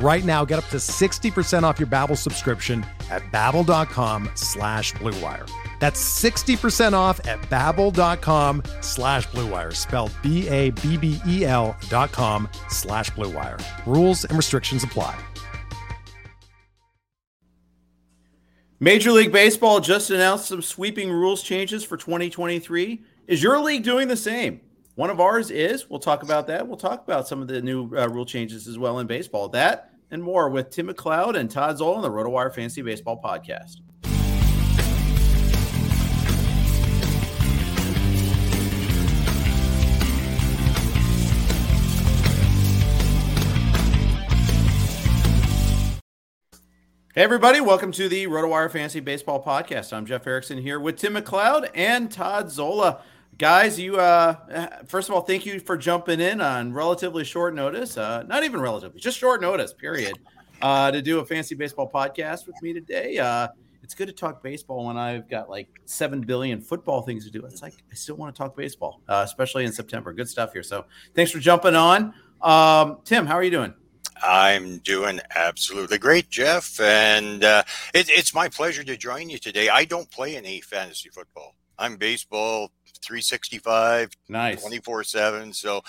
Right 0.00 0.24
now, 0.24 0.44
get 0.44 0.58
up 0.60 0.66
to 0.66 0.76
60% 0.76 1.64
off 1.64 1.80
your 1.80 1.88
Babbel 1.88 2.16
subscription 2.16 2.86
at 3.10 3.22
babbel.com 3.32 4.30
slash 4.34 4.92
bluewire. 4.94 5.50
That's 5.80 6.00
60% 6.22 6.92
off 6.92 7.24
at 7.26 7.40
babbel.com 7.42 8.62
slash 8.80 9.26
bluewire, 9.28 9.74
spelled 9.74 10.12
B-A-B-B-E-L 10.22 11.76
dot 11.88 12.12
com 12.12 12.48
slash 12.68 13.10
bluewire. 13.10 13.60
Rules 13.86 14.24
and 14.24 14.36
restrictions 14.36 14.84
apply. 14.84 15.18
Major 18.80 19.10
League 19.10 19.32
Baseball 19.32 19.80
just 19.80 20.10
announced 20.10 20.46
some 20.46 20.62
sweeping 20.62 21.10
rules 21.10 21.42
changes 21.42 21.82
for 21.82 21.96
2023. 21.96 23.02
Is 23.26 23.42
your 23.42 23.58
league 23.58 23.82
doing 23.82 24.06
the 24.06 24.16
same? 24.16 24.60
One 24.94 25.10
of 25.10 25.20
ours 25.20 25.50
is. 25.50 25.90
We'll 25.90 25.98
talk 25.98 26.22
about 26.22 26.46
that. 26.46 26.66
We'll 26.66 26.76
talk 26.76 27.02
about 27.02 27.26
some 27.26 27.42
of 27.42 27.48
the 27.48 27.60
new 27.60 27.90
uh, 27.96 28.08
rule 28.08 28.24
changes 28.24 28.68
as 28.68 28.78
well 28.78 29.00
in 29.00 29.06
baseball. 29.08 29.48
That 29.48 29.87
and 30.10 30.22
more 30.22 30.48
with 30.48 30.70
Tim 30.70 30.88
McLeod 30.88 31.36
and 31.36 31.50
Todd 31.50 31.78
Zola 31.78 31.96
on 31.96 32.02
the 32.02 32.10
RotoWire 32.10 32.54
Fantasy 32.54 32.82
Baseball 32.82 33.20
Podcast. 33.22 33.76
Hey, 47.14 47.24
everybody, 47.24 47.60
welcome 47.60 47.90
to 47.92 48.08
the 48.08 48.26
RotoWire 48.26 48.70
Fantasy 48.70 49.00
Baseball 49.00 49.42
Podcast. 49.42 49.92
I'm 49.92 50.06
Jeff 50.06 50.26
Erickson 50.26 50.58
here 50.58 50.78
with 50.78 50.96
Tim 50.98 51.14
McLeod 51.14 51.68
and 51.74 52.12
Todd 52.12 52.50
Zola. 52.50 53.02
Guys, 53.38 53.78
you 53.78 53.96
uh 54.00 54.34
first 54.86 55.08
of 55.08 55.14
all, 55.14 55.20
thank 55.20 55.46
you 55.46 55.60
for 55.60 55.76
jumping 55.76 56.18
in 56.18 56.40
on 56.40 56.72
relatively 56.72 57.22
short 57.22 57.54
notice. 57.54 57.96
Uh 57.96 58.24
not 58.24 58.42
even 58.42 58.60
relatively, 58.60 58.98
just 58.98 59.16
short 59.16 59.40
notice, 59.40 59.72
period. 59.72 60.18
Uh 60.60 60.90
to 60.90 61.00
do 61.00 61.20
a 61.20 61.24
fancy 61.24 61.54
baseball 61.54 61.88
podcast 61.88 62.48
with 62.48 62.60
me 62.62 62.72
today. 62.72 63.16
Uh 63.18 63.46
it's 63.84 63.94
good 63.94 64.08
to 64.08 64.12
talk 64.12 64.42
baseball 64.42 64.86
when 64.86 64.96
I've 64.96 65.30
got 65.30 65.48
like 65.48 65.68
7 65.84 66.20
billion 66.22 66.60
football 66.60 67.02
things 67.02 67.24
to 67.26 67.30
do. 67.30 67.46
It's 67.46 67.62
like 67.62 67.74
I 67.92 67.94
still 67.94 68.16
want 68.16 68.34
to 68.34 68.38
talk 68.38 68.56
baseball, 68.56 69.00
uh, 69.08 69.22
especially 69.24 69.64
in 69.64 69.72
September. 69.72 70.12
Good 70.12 70.28
stuff 70.28 70.52
here. 70.52 70.64
So, 70.64 70.84
thanks 71.14 71.30
for 71.30 71.38
jumping 71.38 71.76
on. 71.76 72.14
Um 72.40 72.98
Tim, 73.04 73.24
how 73.24 73.34
are 73.34 73.44
you 73.44 73.52
doing? 73.52 73.72
I'm 74.20 74.78
doing 74.78 75.20
absolutely 75.36 75.98
great, 75.98 76.28
Jeff, 76.28 76.80
and 76.80 77.44
uh, 77.44 77.62
it, 77.94 78.10
it's 78.10 78.34
my 78.34 78.48
pleasure 78.48 78.82
to 78.82 78.96
join 78.96 79.30
you 79.30 79.38
today. 79.38 79.68
I 79.68 79.84
don't 79.84 80.10
play 80.10 80.34
any 80.36 80.60
fantasy 80.60 81.08
football. 81.08 81.54
I'm 81.78 81.96
baseball 81.96 82.72
365 83.02 84.10
nice. 84.28 84.60
24 84.60 85.04
7 85.04 85.52
so 85.52 85.82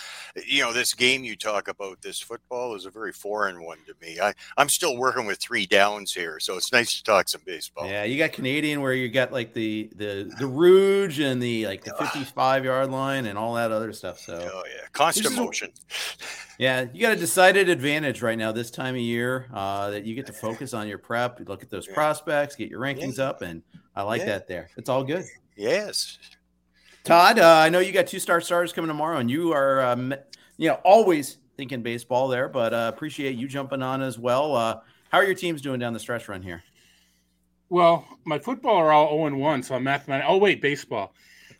you 0.46 0.62
know 0.62 0.74
this 0.74 0.94
game 0.94 1.24
you 1.24 1.36
talk 1.36 1.68
about 1.68 2.02
this 2.02 2.20
football 2.20 2.76
is 2.76 2.86
a 2.86 2.90
very 2.90 3.12
foreign 3.12 3.64
one 3.64 3.78
to 3.86 3.94
me. 4.02 4.20
I 4.20 4.34
i'm 4.58 4.70
still 4.70 4.98
working 4.98 5.26
with 5.26 5.40
three 5.40 5.66
downs 5.66 6.14
here 6.14 6.40
so 6.40 6.56
it's 6.58 6.72
nice 6.72 6.98
to 6.98 7.04
talk 7.04 7.30
some 7.30 7.42
baseball. 7.46 7.88
Yeah 7.88 8.04
you 8.04 8.18
got 8.18 8.34
canadian 8.34 8.82
where 8.82 8.94
you 8.94 9.10
got 9.10 9.32
like 9.32 9.54
the 9.54 9.90
the 9.96 10.32
the 10.40 10.48
rouge 10.48 11.20
and 11.20 11.42
the 11.42 11.66
like 11.68 11.84
the 11.84 11.94
55 12.00 12.66
yard 12.66 12.92
line 12.92 13.26
and 13.26 13.38
all 13.38 13.54
that 13.56 13.72
other 13.72 13.94
stuff 13.94 14.20
so. 14.20 14.50
Oh 14.54 14.64
yeah 14.66 14.88
constant 14.92 15.36
motion. 15.36 15.72
Yeah 16.58 16.88
you 16.94 17.00
got 17.00 17.14
a 17.14 17.16
decided 17.16 17.70
advantage 17.70 18.22
right 18.22 18.38
now 18.38 18.52
this 18.52 18.70
time 18.70 18.94
of 18.96 19.00
year 19.00 19.48
uh 19.54 19.92
that 19.92 20.04
you 20.04 20.14
get 20.14 20.26
to 20.26 20.34
focus 20.34 20.74
on 20.74 20.90
your 20.90 20.98
prep 20.98 21.40
look 21.48 21.64
at 21.64 21.70
those 21.70 21.88
yeah. 21.88 21.94
prospects 21.94 22.58
get 22.58 22.70
your 22.70 22.82
rankings 22.82 23.18
yeah. 23.18 23.30
up 23.30 23.42
and 23.42 23.64
i 23.96 24.02
like 24.02 24.20
yeah. 24.20 24.26
that 24.26 24.48
there. 24.48 24.70
It's 24.76 24.90
all 24.90 25.06
good. 25.06 25.24
Yes 25.56 26.18
Todd, 27.10 27.40
uh, 27.40 27.56
I 27.56 27.70
know 27.70 27.80
you 27.80 27.92
got 27.92 28.06
two 28.06 28.20
star 28.20 28.40
stars 28.40 28.72
coming 28.72 28.88
tomorrow, 28.88 29.18
and 29.18 29.32
you 29.32 29.52
are, 29.52 29.82
um, 29.82 30.14
you 30.58 30.70
know, 30.70 30.76
always 30.84 31.40
thinking 31.58 31.82
baseball 31.82 32.28
there. 32.28 32.48
But 32.48 32.72
uh, 32.72 32.92
appreciate 32.94 33.36
you 33.36 33.48
jumping 33.48 33.82
on 33.82 34.04
as 34.04 34.20
well. 34.20 34.56
Uh, 34.56 34.82
how 35.12 35.18
are 35.18 35.24
your 35.24 35.34
teams 35.34 35.64
doing 35.64 35.80
down 35.80 35.94
the 35.94 36.00
stretch 36.00 36.30
run 36.30 36.44
here? 36.44 36.62
Well, 37.68 38.08
my 38.26 38.38
football 38.38 38.76
are 38.76 38.92
all 38.92 39.10
zero 39.10 39.26
and 39.26 39.40
one, 39.40 39.64
so 39.64 39.74
I'm 39.74 39.86
mathematics. 39.86 40.28
Oh 40.30 40.38
wait, 40.38 40.62
baseball. 40.62 41.16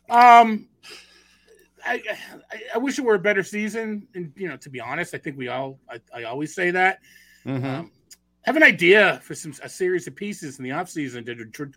Um, 0.08 0.68
I, 1.84 2.00
I, 2.08 2.62
I 2.76 2.78
wish 2.78 3.00
it 3.00 3.04
were 3.04 3.16
a 3.16 3.18
better 3.18 3.42
season, 3.42 4.06
and 4.14 4.32
you 4.36 4.46
know, 4.46 4.56
to 4.58 4.70
be 4.70 4.80
honest, 4.80 5.16
I 5.16 5.18
think 5.18 5.36
we 5.36 5.48
all 5.48 5.80
I, 5.90 6.00
I 6.14 6.22
always 6.24 6.54
say 6.54 6.70
that. 6.70 7.00
Mm-hmm. 7.44 7.66
Um, 7.66 7.90
have 8.42 8.54
an 8.54 8.62
idea 8.62 9.20
for 9.24 9.34
some 9.34 9.52
a 9.64 9.68
series 9.68 10.06
of 10.06 10.14
pieces 10.14 10.60
in 10.60 10.64
the 10.64 10.70
off 10.70 10.88
season 10.88 11.24
to 11.24 11.34
to, 11.34 11.72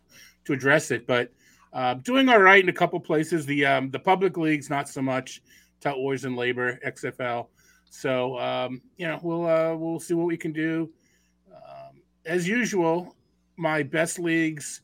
to 0.45 0.53
address 0.53 0.91
it, 0.91 1.07
but 1.07 1.31
uh, 1.73 1.95
doing 1.95 2.29
all 2.29 2.39
right 2.39 2.63
in 2.63 2.69
a 2.69 2.73
couple 2.73 2.99
places. 2.99 3.45
The 3.45 3.65
um, 3.65 3.89
the 3.89 3.99
public 3.99 4.37
leagues 4.37 4.69
not 4.69 4.87
so 4.87 5.01
much. 5.01 5.41
Tout 5.81 5.99
Wars 5.99 6.23
and 6.23 6.37
LABR 6.37 6.81
XFL. 6.85 7.47
So 7.89 8.39
um, 8.39 8.81
you 8.97 9.07
know 9.07 9.19
we'll 9.21 9.47
uh, 9.47 9.75
we'll 9.75 9.99
see 9.99 10.13
what 10.13 10.27
we 10.27 10.37
can 10.37 10.53
do. 10.53 10.89
Um, 11.53 12.01
as 12.25 12.47
usual, 12.47 13.15
my 13.57 13.83
best 13.83 14.19
leagues, 14.19 14.81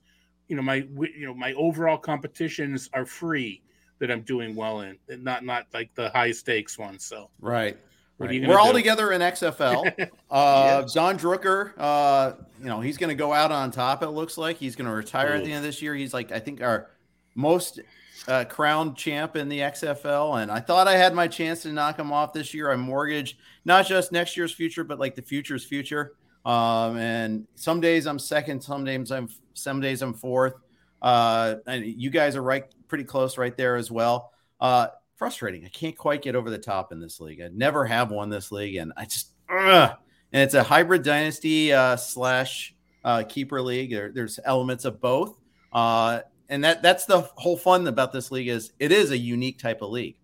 you 0.48 0.56
know 0.56 0.62
my 0.62 0.88
you 0.98 1.26
know 1.26 1.34
my 1.34 1.54
overall 1.54 1.98
competitions 1.98 2.90
are 2.94 3.06
free 3.06 3.62
that 4.00 4.10
I'm 4.10 4.22
doing 4.22 4.56
well 4.56 4.82
in, 4.82 4.98
not 5.10 5.46
not 5.46 5.68
like 5.74 5.94
the 5.96 6.10
high 6.10 6.32
stakes 6.32 6.78
ones. 6.78 7.06
So 7.06 7.30
right. 7.40 7.78
Right. 8.18 8.46
We're 8.46 8.60
all 8.60 8.74
together 8.74 9.14
in 9.14 9.22
XFL. 9.22 10.10
Uh, 10.30 10.82
yes. 10.82 10.94
Don 10.94 11.18
Drooker, 11.18 11.74
uh, 11.76 12.34
you 12.60 12.66
know, 12.66 12.82
he's 12.82 12.98
going 12.98 13.10
to 13.10 13.16
go 13.16 13.34
out 13.34 13.52
on 13.52 13.72
top. 13.72 14.04
It 14.04 14.10
looks 14.10 14.38
like 14.38 14.58
he's 14.58 14.76
going 14.76 14.88
to 14.90 14.94
retire 14.94 15.34
Ooh. 15.34 15.38
at 15.38 15.44
the 15.44 15.52
end 15.52 15.58
of 15.58 15.64
this 15.64 15.82
year. 15.82 15.96
He's 15.96 16.14
like, 16.14 16.32
I 16.32 16.40
think, 16.40 16.62
our 16.62 16.90
most 17.36 17.80
uh, 18.28 18.46
crowned 18.46 18.96
champ 18.96 19.36
in 19.36 19.50
the 19.50 19.60
XFL. 19.60 20.42
And 20.42 20.52
I 20.52 20.60
thought 20.60 20.88
I 20.88 20.98
had 20.98 21.14
my 21.14 21.28
chance 21.28 21.64
to 21.64 21.72
knock 21.72 21.98
him 21.98 22.12
off 22.12 22.34
this 22.34 22.54
year. 22.54 22.72
I 22.72 22.76
mortgaged 22.76 23.38
not 23.66 23.88
just 23.88 24.12
next 24.12 24.36
year's 24.38 24.52
future, 24.52 24.84
but 24.84 25.00
like 25.00 25.16
the 25.16 25.22
future's 25.22 25.64
future. 25.64 26.14
Um, 26.46 26.98
and 26.98 27.48
some 27.56 27.82
days 27.82 28.08
I'm 28.08 28.20
second, 28.20 28.62
some 28.62 28.84
days 28.84 29.12
I'm 29.12 29.30
some 29.54 29.82
days 29.82 30.02
I'm 30.02 30.14
fourth. 30.14 30.56
Uh, 31.02 31.56
and 31.68 31.86
you 31.86 32.10
guys 32.10 32.36
are 32.36 32.44
right, 32.44 32.66
pretty 32.88 33.04
close 33.04 33.38
right 33.38 33.56
there 33.56 33.76
as 33.76 33.90
well. 33.92 34.32
Uh, 34.60 34.88
frustrating. 35.16 35.66
I 35.66 35.70
can't 35.70 35.98
quite 35.98 36.22
get 36.22 36.36
over 36.36 36.50
the 36.50 36.58
top 36.58 36.92
in 36.92 37.00
this 37.00 37.20
league. 37.20 37.42
I 37.42 37.50
never 37.54 37.86
have 37.86 38.12
won 38.12 38.30
this 38.30 38.52
league, 38.52 38.76
and 38.76 38.94
I 38.98 39.06
just 39.06 39.32
ugh. 39.50 39.98
And 40.34 40.44
it's 40.44 40.54
a 40.54 40.64
hybrid 40.64 41.04
dynasty 41.04 41.74
uh, 41.74 41.96
slash 41.96 42.76
uh, 43.04 43.24
keeper 43.28 43.62
league. 43.62 43.92
There, 43.92 44.12
there's 44.12 44.40
elements 44.46 44.86
of 44.86 45.02
both, 45.02 45.40
uh, 45.74 46.22
and 46.50 46.64
that 46.64 46.82
that's 46.82 47.06
the 47.06 47.22
whole 47.22 47.58
fun 47.58 47.88
about 47.88 48.12
this 48.12 48.32
league 48.32 48.48
is 48.48 48.72
it 48.80 48.92
is 48.92 49.12
a 49.12 49.18
unique 49.18 49.60
type 49.60 49.82
of 49.82 49.90
league. 49.90 50.16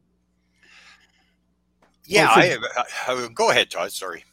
Yeah, 2.06 2.28
well, 2.36 2.60
I, 3.08 3.24
I, 3.26 3.28
go 3.34 3.50
ahead, 3.50 3.72
Todd. 3.72 3.92
Sorry. 3.92 4.24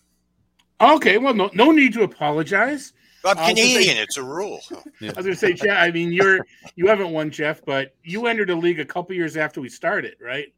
Okay, 0.80 1.16
well, 1.16 1.32
no, 1.32 1.48
no 1.54 1.70
need 1.70 1.94
to 1.94 2.02
apologize. 2.02 2.92
I'm 3.24 3.36
Canadian. 3.36 3.94
Say, 3.94 4.02
it's 4.02 4.16
a 4.16 4.22
rule. 4.22 4.60
I 4.70 5.06
was 5.06 5.12
going 5.14 5.24
to 5.26 5.36
say, 5.36 5.52
Jeff. 5.52 5.78
I 5.78 5.90
mean, 5.90 6.12
you're 6.12 6.44
you 6.74 6.88
haven't 6.88 7.10
won, 7.10 7.30
Jeff, 7.30 7.64
but 7.64 7.94
you 8.02 8.26
entered 8.26 8.50
a 8.50 8.56
league 8.56 8.80
a 8.80 8.84
couple 8.84 9.14
years 9.14 9.36
after 9.36 9.60
we 9.60 9.68
started, 9.68 10.16
right? 10.20 10.52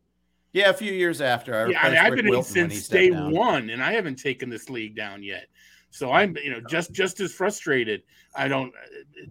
Yeah, 0.55 0.71
a 0.71 0.73
few 0.73 0.93
years 0.93 1.21
after. 1.21 1.55
I 1.55 1.69
yeah, 1.69 1.81
I 1.83 1.91
mean, 1.91 1.99
I've 1.99 2.15
been 2.15 2.33
in 2.33 2.43
since 2.45 2.89
day 2.89 3.11
down. 3.11 3.33
one, 3.33 3.71
and 3.71 3.83
I 3.83 3.93
haven't 3.93 4.17
taken 4.17 4.49
this 4.49 4.71
league 4.71 4.95
down 4.95 5.23
yet. 5.23 5.49
So 5.91 6.12
I'm, 6.12 6.37
you 6.37 6.51
know, 6.51 6.61
just 6.61 6.93
just 6.93 7.19
as 7.19 7.35
frustrated. 7.35 8.03
I 8.37 8.47
don't, 8.47 8.73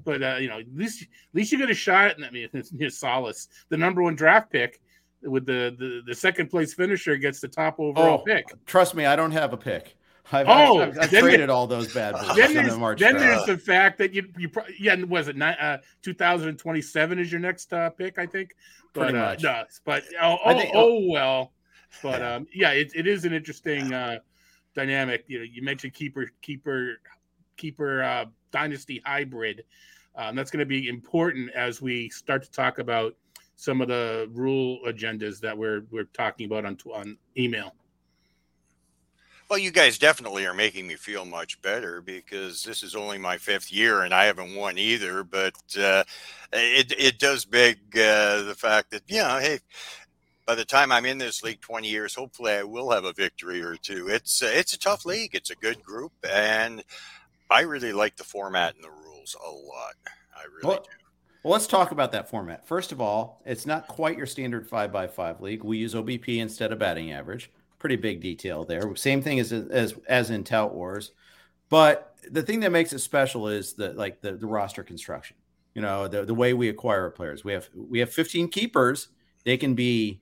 but 0.03 0.21
uh, 0.21 0.35
you 0.35 0.49
know, 0.49 0.59
at 0.59 0.65
least 0.75 1.01
at 1.01 1.07
least 1.33 1.53
you 1.53 1.57
get 1.57 1.69
a 1.69 1.73
shot. 1.73 2.11
At, 2.11 2.23
I 2.27 2.29
mean, 2.29 2.49
it's, 2.53 2.73
it's 2.77 2.99
solace. 2.99 3.47
The 3.69 3.77
number 3.77 4.03
one 4.03 4.15
draft 4.15 4.51
pick 4.51 4.81
with 5.21 5.45
the, 5.45 5.73
the 5.79 6.01
the 6.05 6.13
second 6.13 6.49
place 6.49 6.73
finisher 6.73 7.15
gets 7.15 7.39
the 7.39 7.47
top 7.47 7.79
overall 7.79 8.19
oh, 8.19 8.23
pick. 8.25 8.45
Trust 8.65 8.93
me, 8.93 9.05
I 9.05 9.15
don't 9.15 9.31
have 9.31 9.53
a 9.53 9.57
pick. 9.57 9.95
I've, 10.31 10.47
oh, 10.47 10.81
I've, 10.81 10.97
I've 10.97 11.09
traded 11.09 11.49
all 11.49 11.67
those 11.67 11.93
bad 11.93 12.13
boys. 12.13 12.35
Then, 12.35 12.53
there's, 12.53 12.75
the, 12.75 12.95
then 12.97 13.17
there's 13.17 13.45
the 13.45 13.57
fact 13.57 13.97
that 13.97 14.13
you 14.13 14.29
you 14.37 14.49
yeah 14.79 14.95
was 15.03 15.27
it 15.27 15.41
uh, 15.41 15.77
2027 16.01 17.19
is 17.19 17.31
your 17.31 17.41
next 17.41 17.73
uh, 17.73 17.89
pick 17.89 18.17
I 18.17 18.25
think, 18.25 18.55
but 18.93 19.13
uh, 19.13 19.35
no, 19.41 19.65
but 19.83 20.03
oh 20.21 20.37
oh, 20.45 20.57
think, 20.57 20.71
oh, 20.73 20.91
oh 20.91 21.07
well, 21.09 21.51
but 22.01 22.21
yeah. 22.21 22.35
um 22.35 22.47
yeah 22.53 22.71
it, 22.71 22.91
it 22.95 23.05
is 23.05 23.25
an 23.25 23.33
interesting 23.33 23.93
uh, 23.93 24.19
dynamic. 24.73 25.25
You 25.27 25.39
know 25.39 25.45
you 25.45 25.61
mentioned 25.61 25.93
keeper 25.93 26.31
keeper 26.41 26.99
keeper 27.57 28.03
uh, 28.03 28.25
dynasty 28.51 29.01
hybrid. 29.05 29.65
Um, 30.15 30.35
that's 30.35 30.51
going 30.51 30.59
to 30.59 30.65
be 30.65 30.87
important 30.87 31.49
as 31.51 31.81
we 31.81 32.09
start 32.09 32.43
to 32.43 32.51
talk 32.51 32.77
about 32.77 33.15
some 33.55 33.81
of 33.81 33.87
the 33.87 34.29
rule 34.31 34.79
agendas 34.87 35.39
that 35.41 35.57
we're 35.57 35.81
we're 35.91 36.05
talking 36.05 36.45
about 36.45 36.65
on 36.65 36.77
on 36.93 37.17
email. 37.37 37.73
Well, 39.53 39.61
you 39.61 39.69
guys 39.69 39.99
definitely 39.99 40.47
are 40.47 40.53
making 40.55 40.87
me 40.87 40.95
feel 40.95 41.25
much 41.25 41.61
better 41.61 42.01
because 42.01 42.63
this 42.63 42.81
is 42.81 42.95
only 42.95 43.19
my 43.19 43.37
fifth 43.37 43.71
year 43.71 44.01
and 44.01 44.11
I 44.11 44.25
haven't 44.25 44.55
won 44.55 44.79
either. 44.79 45.23
But 45.23 45.53
uh, 45.77 46.03
it 46.51 46.91
it 46.97 47.19
does 47.19 47.45
beg 47.45 47.77
uh, 47.93 48.41
the 48.41 48.55
fact 48.57 48.89
that 48.89 49.03
you 49.07 49.19
know, 49.19 49.37
hey, 49.37 49.59
by 50.47 50.55
the 50.55 50.65
time 50.65 50.91
I'm 50.91 51.05
in 51.05 51.19
this 51.19 51.43
league 51.43 51.61
20 51.61 51.87
years, 51.87 52.15
hopefully 52.15 52.53
I 52.53 52.63
will 52.63 52.89
have 52.89 53.05
a 53.05 53.13
victory 53.13 53.61
or 53.61 53.75
two. 53.75 54.07
It's 54.07 54.41
uh, 54.41 54.49
it's 54.51 54.73
a 54.73 54.79
tough 54.79 55.05
league. 55.05 55.35
It's 55.35 55.51
a 55.51 55.55
good 55.55 55.83
group, 55.83 56.13
and 56.27 56.83
I 57.51 57.61
really 57.61 57.93
like 57.93 58.15
the 58.15 58.23
format 58.23 58.73
and 58.73 58.83
the 58.83 58.89
rules 58.89 59.35
a 59.39 59.51
lot. 59.51 59.93
I 60.35 60.45
really 60.45 60.67
well, 60.67 60.77
do. 60.77 60.89
Well, 61.43 61.53
let's 61.53 61.67
talk 61.67 61.91
about 61.91 62.11
that 62.13 62.27
format. 62.27 62.65
First 62.65 62.91
of 62.91 62.99
all, 62.99 63.43
it's 63.45 63.67
not 63.67 63.87
quite 63.87 64.17
your 64.17 64.25
standard 64.25 64.67
five 64.67 64.91
by 64.91 65.05
five 65.05 65.41
league. 65.41 65.63
We 65.63 65.77
use 65.77 65.93
OBP 65.93 66.39
instead 66.39 66.71
of 66.71 66.79
batting 66.79 67.11
average. 67.11 67.51
Pretty 67.83 67.97
big 67.97 68.21
detail 68.21 68.63
there. 68.63 68.95
Same 68.95 69.21
thing 69.21 69.41
as 69.41 69.51
as 69.51 69.93
as 70.07 70.29
in 70.29 70.45
Tout 70.45 70.73
Wars. 70.73 71.11
But 71.67 72.15
the 72.31 72.41
thing 72.41 72.61
that 72.61 72.71
makes 72.71 72.93
it 72.93 72.99
special 72.99 73.49
is 73.49 73.73
the 73.73 73.91
like 73.91 74.21
the, 74.21 74.37
the 74.37 74.47
roster 74.47 74.83
construction. 74.83 75.35
You 75.73 75.81
know, 75.81 76.07
the, 76.07 76.23
the 76.23 76.33
way 76.33 76.53
we 76.53 76.69
acquire 76.69 77.09
players. 77.09 77.43
We 77.43 77.51
have 77.51 77.67
we 77.75 77.99
have 77.99 78.09
15 78.09 78.47
keepers. 78.47 79.09
They 79.43 79.57
can 79.57 79.75
be 79.75 80.21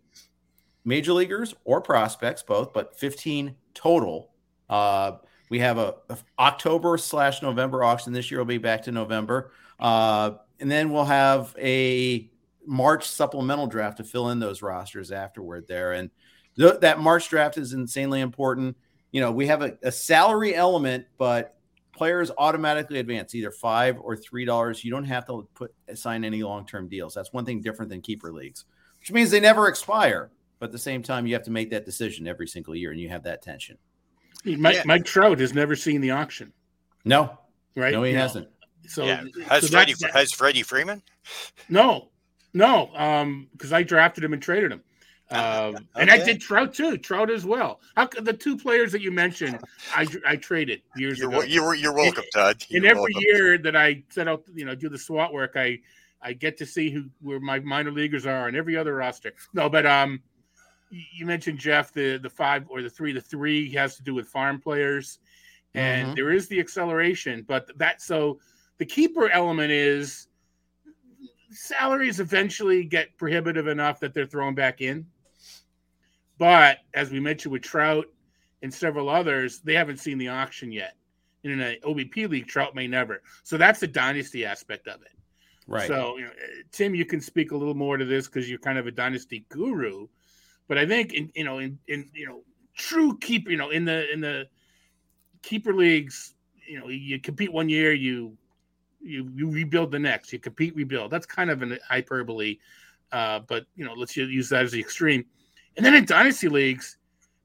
major 0.85 1.13
leaguers 1.13 1.53
or 1.63 1.81
prospects, 1.81 2.41
both, 2.41 2.73
but 2.73 2.97
15 2.97 3.55
total. 3.75 4.31
Uh, 4.67 5.17
we 5.51 5.59
have 5.59 5.77
a, 5.77 5.97
a 6.09 6.17
October 6.39 6.97
slash 6.97 7.43
November 7.43 7.83
auction. 7.83 8.11
This 8.11 8.31
year 8.31 8.39
will 8.39 8.45
be 8.45 8.57
back 8.57 8.81
to 8.85 8.91
November. 8.91 9.51
Uh, 9.79 10.31
and 10.59 10.71
then 10.71 10.89
we'll 10.89 11.05
have 11.05 11.55
a 11.59 12.27
March 12.65 13.07
supplemental 13.07 13.67
draft 13.67 13.97
to 13.97 14.03
fill 14.03 14.29
in 14.29 14.39
those 14.39 14.63
rosters 14.63 15.11
afterward 15.11 15.67
there. 15.67 15.91
And 15.91 16.09
th- 16.57 16.79
that 16.81 16.99
March 16.99 17.29
draft 17.29 17.57
is 17.57 17.73
insanely 17.73 18.21
important. 18.21 18.77
You 19.11 19.21
know, 19.21 19.31
we 19.31 19.47
have 19.47 19.61
a, 19.61 19.77
a 19.83 19.91
salary 19.91 20.55
element, 20.55 21.05
but 21.17 21.57
players 21.93 22.31
automatically 22.37 22.99
advance 22.99 23.35
either 23.35 23.51
five 23.51 23.99
or 23.99 24.15
three 24.15 24.45
dollars. 24.45 24.83
You 24.83 24.91
don't 24.91 25.05
have 25.05 25.25
to 25.27 25.47
put 25.53 25.73
sign 25.95 26.23
any 26.23 26.43
long 26.43 26.65
term 26.65 26.87
deals. 26.87 27.13
That's 27.13 27.33
one 27.33 27.45
thing 27.45 27.61
different 27.61 27.89
than 27.89 28.01
keeper 28.01 28.31
leagues, 28.31 28.65
which 28.99 29.11
means 29.11 29.31
they 29.31 29.39
never 29.39 29.67
expire. 29.67 30.31
But 30.59 30.67
at 30.67 30.71
the 30.71 30.79
same 30.79 31.01
time, 31.01 31.25
you 31.25 31.33
have 31.33 31.43
to 31.43 31.51
make 31.51 31.71
that 31.71 31.85
decision 31.85 32.27
every 32.27 32.47
single 32.47 32.75
year, 32.75 32.91
and 32.91 32.99
you 32.99 33.09
have 33.09 33.23
that 33.23 33.41
tension. 33.41 33.77
Mike, 34.45 34.75
yeah. 34.75 34.83
Mike 34.85 35.05
Trout 35.05 35.39
has 35.39 35.53
never 35.53 35.75
seen 35.75 36.01
the 36.01 36.11
auction. 36.11 36.51
No, 37.05 37.37
right? 37.75 37.93
No, 37.93 38.03
he 38.03 38.13
hasn't. 38.13 38.47
So 38.87 39.05
yeah. 39.05 39.23
has 39.47 39.63
so 39.63 39.69
Freddie 39.69 39.95
has 40.13 40.31
Freddie 40.31 40.63
Freeman? 40.63 41.01
No, 41.69 42.09
no, 42.53 42.89
um, 42.95 43.47
because 43.51 43.73
I 43.73 43.83
drafted 43.83 44.23
him 44.23 44.33
and 44.33 44.41
traded 44.41 44.71
him. 44.71 44.81
Um, 45.31 45.75
okay. 45.75 45.85
and 45.95 46.11
I 46.11 46.23
did 46.23 46.41
Trout 46.41 46.73
too, 46.73 46.97
Trout 46.97 47.29
as 47.29 47.45
well. 47.45 47.79
How 47.95 48.05
could 48.05 48.25
the 48.25 48.33
two 48.33 48.57
players 48.57 48.91
that 48.91 49.01
you 49.01 49.11
mentioned, 49.11 49.59
I, 49.95 50.07
I 50.27 50.35
traded 50.35 50.81
years 50.95 51.17
you're, 51.17 51.29
ago. 51.29 51.41
You're, 51.43 51.73
you're 51.75 51.93
welcome, 51.93 52.25
Todd. 52.33 52.63
You're 52.69 52.83
and 52.83 52.85
every 52.85 53.13
welcome. 53.13 53.23
year 53.25 53.57
that 53.59 53.75
I 53.75 54.03
set 54.09 54.27
out, 54.27 54.43
you 54.53 54.65
know, 54.65 54.75
do 54.75 54.89
the 54.89 54.97
SWAT 54.97 55.33
work, 55.33 55.53
I 55.55 55.79
I 56.21 56.33
get 56.33 56.57
to 56.57 56.65
see 56.65 56.91
who 56.91 57.05
where 57.21 57.39
my 57.39 57.59
minor 57.59 57.91
leaguers 57.91 58.25
are 58.25 58.47
on 58.47 58.55
every 58.55 58.77
other 58.77 58.95
roster. 58.95 59.33
No, 59.53 59.69
but 59.69 59.85
um, 59.85 60.21
you 60.91 61.25
mentioned 61.25 61.57
Jeff 61.57 61.93
the 61.93 62.17
the 62.17 62.29
five 62.29 62.65
or 62.69 62.81
the 62.81 62.89
three. 62.89 63.11
The 63.13 63.21
three 63.21 63.71
has 63.73 63.95
to 63.97 64.03
do 64.03 64.13
with 64.13 64.27
farm 64.27 64.59
players, 64.59 65.19
and 65.73 66.07
mm-hmm. 66.07 66.15
there 66.15 66.31
is 66.31 66.47
the 66.47 66.59
acceleration, 66.59 67.43
but 67.47 67.71
that 67.77 68.01
so 68.01 68.39
the 68.77 68.85
keeper 68.85 69.29
element 69.29 69.71
is 69.71 70.27
salaries 71.51 72.19
eventually 72.19 72.83
get 72.83 73.15
prohibitive 73.17 73.67
enough 73.67 73.99
that 73.99 74.13
they're 74.13 74.25
thrown 74.25 74.55
back 74.55 74.81
in. 74.81 75.05
But 76.41 76.79
as 76.95 77.11
we 77.11 77.19
mentioned 77.19 77.51
with 77.51 77.61
Trout 77.61 78.07
and 78.63 78.73
several 78.73 79.09
others, 79.09 79.59
they 79.59 79.75
haven't 79.75 79.97
seen 79.97 80.17
the 80.17 80.29
auction 80.29 80.71
yet. 80.71 80.95
In 81.43 81.59
an 81.61 81.77
OBP 81.83 82.27
league, 82.27 82.47
Trout 82.47 82.73
may 82.73 82.87
never. 82.87 83.21
So 83.43 83.57
that's 83.57 83.79
the 83.79 83.85
dynasty 83.85 84.43
aspect 84.43 84.87
of 84.87 85.03
it. 85.03 85.11
Right. 85.67 85.87
So, 85.87 86.17
you 86.17 86.25
know, 86.25 86.31
Tim, 86.71 86.95
you 86.95 87.05
can 87.05 87.21
speak 87.21 87.51
a 87.51 87.55
little 87.55 87.75
more 87.75 87.95
to 87.95 88.05
this 88.05 88.25
because 88.25 88.49
you're 88.49 88.57
kind 88.57 88.79
of 88.79 88.87
a 88.87 88.91
dynasty 88.91 89.45
guru. 89.49 90.07
But 90.67 90.79
I 90.79 90.87
think, 90.87 91.13
in, 91.13 91.31
you 91.35 91.43
know, 91.43 91.59
in, 91.59 91.77
in 91.87 92.09
you 92.11 92.25
know, 92.25 92.41
true 92.75 93.19
keeper, 93.19 93.51
you 93.51 93.57
know, 93.57 93.69
in 93.69 93.85
the 93.85 94.11
in 94.11 94.19
the 94.19 94.47
keeper 95.43 95.75
leagues, 95.75 96.33
you 96.67 96.79
know, 96.79 96.87
you 96.87 97.19
compete 97.19 97.53
one 97.53 97.69
year, 97.69 97.93
you 97.93 98.35
you 98.99 99.29
you 99.35 99.47
rebuild 99.47 99.91
the 99.91 99.99
next. 99.99 100.33
You 100.33 100.39
compete, 100.39 100.75
rebuild. 100.75 101.11
That's 101.11 101.27
kind 101.27 101.51
of 101.51 101.61
an 101.61 101.77
hyperbole, 101.87 102.57
uh, 103.11 103.41
but 103.41 103.67
you 103.75 103.85
know, 103.85 103.93
let's 103.93 104.17
use 104.17 104.49
that 104.49 104.63
as 104.63 104.71
the 104.71 104.79
extreme. 104.79 105.23
And 105.77 105.85
then 105.85 105.95
in 105.95 106.05
dynasty 106.05 106.49
leagues, 106.49 106.97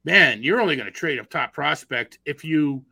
man, 0.05 0.43
you're 0.43 0.61
only 0.61 0.77
going 0.77 0.87
to 0.87 0.93
trade 0.93 1.19
a 1.19 1.25
top 1.25 1.53
prospect 1.53 2.19
if 2.25 2.45
you 2.45 2.85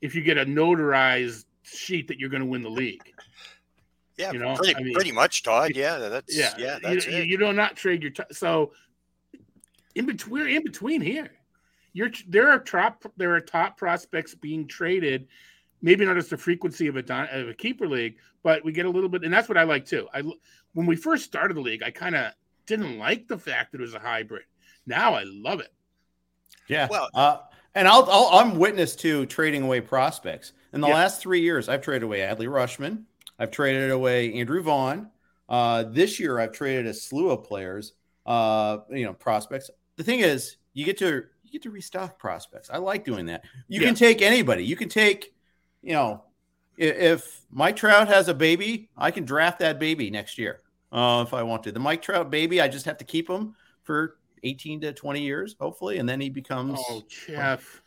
if 0.00 0.14
you 0.14 0.22
get 0.22 0.38
a 0.38 0.46
notarized 0.46 1.44
sheet 1.62 2.08
that 2.08 2.18
you're 2.18 2.30
going 2.30 2.42
to 2.42 2.48
win 2.48 2.62
the 2.62 2.70
league. 2.70 3.02
Yeah, 4.16 4.32
you 4.32 4.38
know, 4.38 4.54
pretty, 4.56 4.74
I 4.74 4.82
mean, 4.82 4.94
pretty 4.94 5.12
much, 5.12 5.42
Todd. 5.42 5.72
Yeah, 5.74 5.98
that's 5.98 6.36
yeah, 6.36 6.54
yeah 6.58 6.78
that's 6.82 7.06
you, 7.06 7.18
you, 7.18 7.38
do 7.38 7.52
not 7.52 7.76
trade 7.76 8.02
your 8.02 8.10
t- 8.10 8.22
so 8.32 8.72
in 9.94 10.06
between 10.06 10.48
in 10.48 10.64
between 10.64 11.00
here. 11.00 11.30
You're 11.92 12.10
there 12.26 12.50
are 12.50 12.58
top 12.58 13.04
there 13.16 13.34
are 13.34 13.40
top 13.40 13.76
prospects 13.76 14.34
being 14.34 14.66
traded 14.66 15.28
maybe 15.82 16.04
not 16.04 16.16
as 16.16 16.28
the 16.28 16.36
frequency 16.36 16.86
of 16.86 16.96
a, 16.96 17.28
of 17.32 17.48
a 17.48 17.54
keeper 17.54 17.86
league, 17.86 18.16
but 18.42 18.64
we 18.64 18.72
get 18.72 18.86
a 18.86 18.90
little 18.90 19.08
bit, 19.08 19.24
and 19.24 19.32
that's 19.32 19.48
what 19.48 19.58
I 19.58 19.64
like 19.64 19.84
too. 19.84 20.08
I 20.12 20.22
when 20.74 20.86
we 20.86 20.96
first 20.96 21.24
started 21.24 21.56
the 21.56 21.60
league, 21.60 21.82
I 21.82 21.90
kind 21.90 22.14
of 22.14 22.32
didn't 22.66 22.98
like 22.98 23.28
the 23.28 23.38
fact 23.38 23.72
that 23.72 23.80
it 23.80 23.82
was 23.82 23.94
a 23.94 23.98
hybrid. 23.98 24.44
Now 24.88 25.14
I 25.14 25.22
love 25.24 25.60
it. 25.60 25.72
Yeah. 26.66 26.88
Well, 26.90 27.08
uh, 27.14 27.38
and 27.74 27.86
I'll, 27.86 28.08
i 28.10 28.40
am 28.40 28.58
witness 28.58 28.96
to 28.96 29.26
trading 29.26 29.62
away 29.62 29.80
prospects. 29.80 30.52
In 30.72 30.80
the 30.80 30.88
yeah. 30.88 30.94
last 30.94 31.20
three 31.20 31.40
years, 31.40 31.68
I've 31.68 31.82
traded 31.82 32.02
away 32.02 32.20
Adley 32.20 32.46
Rutschman. 32.46 33.04
I've 33.38 33.50
traded 33.50 33.90
away 33.90 34.34
Andrew 34.34 34.62
Vaughn. 34.62 35.10
Uh, 35.48 35.84
this 35.84 36.18
year, 36.18 36.40
I've 36.40 36.52
traded 36.52 36.86
a 36.86 36.94
slew 36.94 37.30
of 37.30 37.44
players. 37.44 37.92
Uh, 38.26 38.78
you 38.90 39.04
know, 39.04 39.14
prospects. 39.14 39.70
The 39.96 40.04
thing 40.04 40.20
is, 40.20 40.56
you 40.74 40.84
get 40.84 40.98
to 40.98 41.24
you 41.44 41.52
get 41.52 41.62
to 41.62 41.70
restock 41.70 42.18
prospects. 42.18 42.68
I 42.70 42.78
like 42.78 43.04
doing 43.04 43.26
that. 43.26 43.44
You 43.68 43.80
yeah. 43.80 43.86
can 43.86 43.94
take 43.94 44.20
anybody. 44.20 44.64
You 44.64 44.76
can 44.76 44.88
take 44.88 45.32
you 45.82 45.92
know, 45.92 46.22
if 46.76 47.40
Mike 47.50 47.76
Trout 47.76 48.08
has 48.08 48.28
a 48.28 48.34
baby, 48.34 48.90
I 48.96 49.10
can 49.10 49.24
draft 49.24 49.60
that 49.60 49.78
baby 49.78 50.10
next 50.10 50.38
year 50.38 50.60
uh, 50.92 51.24
if 51.26 51.34
I 51.34 51.42
want 51.42 51.62
to. 51.64 51.72
The 51.72 51.80
Mike 51.80 52.02
Trout 52.02 52.30
baby, 52.30 52.60
I 52.60 52.68
just 52.68 52.84
have 52.86 52.98
to 52.98 53.04
keep 53.04 53.28
him 53.28 53.54
for 53.82 54.17
18 54.42 54.80
to 54.82 54.92
20 54.92 55.20
years, 55.20 55.56
hopefully, 55.60 55.98
and 55.98 56.08
then 56.08 56.20
he 56.20 56.30
becomes. 56.30 56.78
Oh, 56.88 57.02
Jeff 57.08 57.82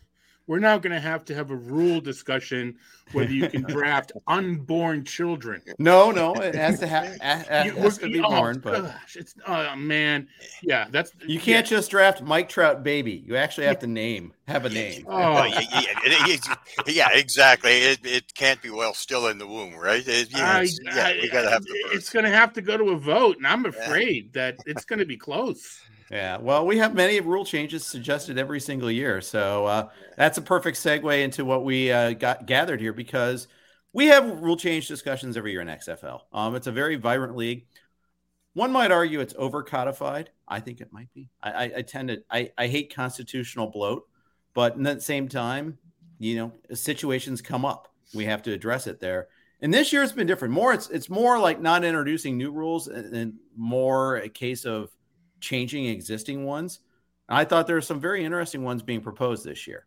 we're 0.51 0.60
now 0.60 0.77
going 0.77 0.91
to 0.91 1.00
have 1.00 1.24
to 1.24 1.34
have 1.34 1.50
a 1.50 1.55
rule 1.55 2.01
discussion 2.01 2.75
whether 3.13 3.31
you 3.31 3.50
can 3.50 3.62
draft 3.62 4.12
unborn 4.27 5.05
children. 5.05 5.62
No, 5.79 6.12
no, 6.12 6.34
it 6.34 6.55
has 6.55 6.79
to, 6.79 6.89
ha- 6.89 7.08
has, 7.22 7.48
has 7.48 7.98
to 8.00 8.08
be 8.08 8.20
oh, 8.20 8.29
born. 8.29 8.60
But 8.60 8.81
gosh, 8.81 9.15
it's 9.15 9.34
oh 9.48 9.75
man, 9.77 10.27
yeah, 10.62 10.88
that's 10.89 11.13
you 11.25 11.39
can't 11.39 11.65
yeah. 11.70 11.77
just 11.77 11.91
draft 11.91 12.22
Mike 12.22 12.50
Trout 12.50 12.84
baby. 12.84 13.24
You 13.25 13.38
actually 13.38 13.67
have 13.67 13.79
to 13.79 13.88
name, 13.88 14.34
have 14.48 14.65
a 14.65 14.70
name. 14.70 15.05
Oh, 15.08 15.43
yeah, 15.46 15.62
yeah, 15.74 16.84
yeah, 16.86 17.10
exactly. 17.13 17.72
It, 17.72 18.00
it 18.03 18.34
can't 18.34 18.62
be 18.62 18.72
well 18.72 18.93
still 18.93 19.27
in 19.27 19.38
the 19.38 19.48
womb, 19.48 19.75
right? 19.75 20.03
It, 20.05 20.36
I, 20.36 20.67
yeah, 20.84 21.13
we 21.13 21.29
got 21.29 21.43
to 21.43 21.50
have. 21.50 21.63
It's 21.93 22.10
going 22.10 22.25
to 22.25 22.31
have 22.31 22.51
to 22.53 22.62
go 22.62 22.77
to 22.77 22.89
a 22.89 22.98
vote, 22.98 23.38
and 23.38 23.48
I'm 23.48 23.65
afraid 23.65 24.34
that 24.34 24.58
it's 24.65 24.84
going 24.84 25.00
to 25.00 25.05
be 25.05 25.17
close. 25.17 25.79
Yeah, 26.11 26.39
well, 26.39 26.65
we 26.65 26.77
have 26.77 26.93
many 26.93 27.21
rule 27.21 27.45
changes 27.45 27.85
suggested 27.85 28.37
every 28.37 28.59
single 28.59 28.91
year, 28.91 29.21
so 29.21 29.65
uh, 29.65 29.89
that's 30.17 30.37
a 30.37 30.41
perfect 30.41 30.77
segue 30.77 31.23
into 31.23 31.45
what 31.45 31.63
we 31.63 31.89
uh, 31.89 32.11
got 32.11 32.45
gathered 32.45 32.81
here 32.81 32.91
because 32.91 33.47
we 33.93 34.07
have 34.07 34.41
rule 34.41 34.57
change 34.57 34.89
discussions 34.89 35.37
every 35.37 35.53
year 35.53 35.61
in 35.61 35.69
XFL. 35.69 36.21
Um, 36.33 36.55
it's 36.55 36.67
a 36.67 36.71
very 36.71 36.97
vibrant 36.97 37.37
league. 37.37 37.65
One 38.53 38.73
might 38.73 38.91
argue 38.91 39.21
it's 39.21 39.33
over 39.37 39.63
codified. 39.63 40.31
I 40.49 40.59
think 40.59 40.81
it 40.81 40.91
might 40.91 41.13
be. 41.13 41.29
I, 41.41 41.51
I, 41.51 41.71
I 41.77 41.81
tend 41.81 42.09
to 42.09 42.21
I, 42.29 42.51
I 42.57 42.67
hate 42.67 42.93
constitutional 42.93 43.67
bloat, 43.67 44.03
but 44.53 44.73
at 44.73 44.95
the 44.95 44.99
same 44.99 45.29
time, 45.29 45.77
you 46.19 46.35
know, 46.35 46.51
situations 46.73 47.41
come 47.41 47.63
up. 47.63 47.87
We 48.13 48.25
have 48.25 48.43
to 48.43 48.51
address 48.51 48.85
it 48.85 48.99
there. 48.99 49.29
And 49.61 49.73
this 49.73 49.93
year 49.93 50.03
it's 50.03 50.11
been 50.11 50.27
different. 50.27 50.53
More 50.53 50.73
it's 50.73 50.89
it's 50.89 51.09
more 51.09 51.39
like 51.39 51.61
not 51.61 51.85
introducing 51.85 52.37
new 52.37 52.51
rules 52.51 52.89
and, 52.89 53.15
and 53.15 53.33
more 53.55 54.17
a 54.17 54.27
case 54.27 54.65
of 54.65 54.89
changing 55.41 55.86
existing 55.86 56.45
ones. 56.45 56.79
I 57.27 57.45
thought 57.45 57.67
there 57.67 57.77
are 57.77 57.81
some 57.81 58.00
very 58.00 58.24
interesting 58.24 58.63
ones 58.63 58.83
being 58.83 59.01
proposed 59.01 59.45
this 59.45 59.67
year. 59.67 59.86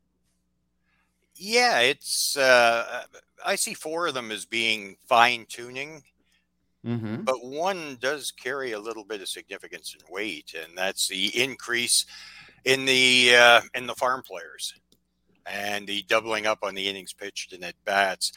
Yeah, 1.37 1.80
it's. 1.80 2.37
Uh, 2.37 3.04
I 3.44 3.56
see 3.56 3.75
four 3.75 4.06
of 4.06 4.14
them 4.14 4.30
as 4.30 4.44
being 4.44 4.96
fine 5.06 5.46
tuning, 5.49 6.02
mm-hmm. 6.87 7.23
but 7.23 7.44
one 7.44 7.99
does 8.00 8.30
carry 8.30 8.73
a 8.73 8.78
little 8.78 9.04
bit 9.04 9.20
of 9.20 9.28
significance 9.28 9.94
and 9.99 10.08
weight, 10.08 10.54
and 10.54 10.76
that's 10.76 11.08
the 11.08 11.42
increase 11.42 12.06
in 12.64 12.84
the 12.84 13.34
uh, 13.37 13.61
in 13.75 13.87
the 13.87 13.94
farm 13.94 14.23
players 14.23 14.75
and 15.46 15.87
the 15.87 16.02
doubling 16.02 16.46
up 16.46 16.61
on 16.62 16.75
the 16.75 16.88
innings 16.88 17.12
pitched 17.12 17.52
and 17.52 17.64
at 17.64 17.75
bats. 17.84 18.32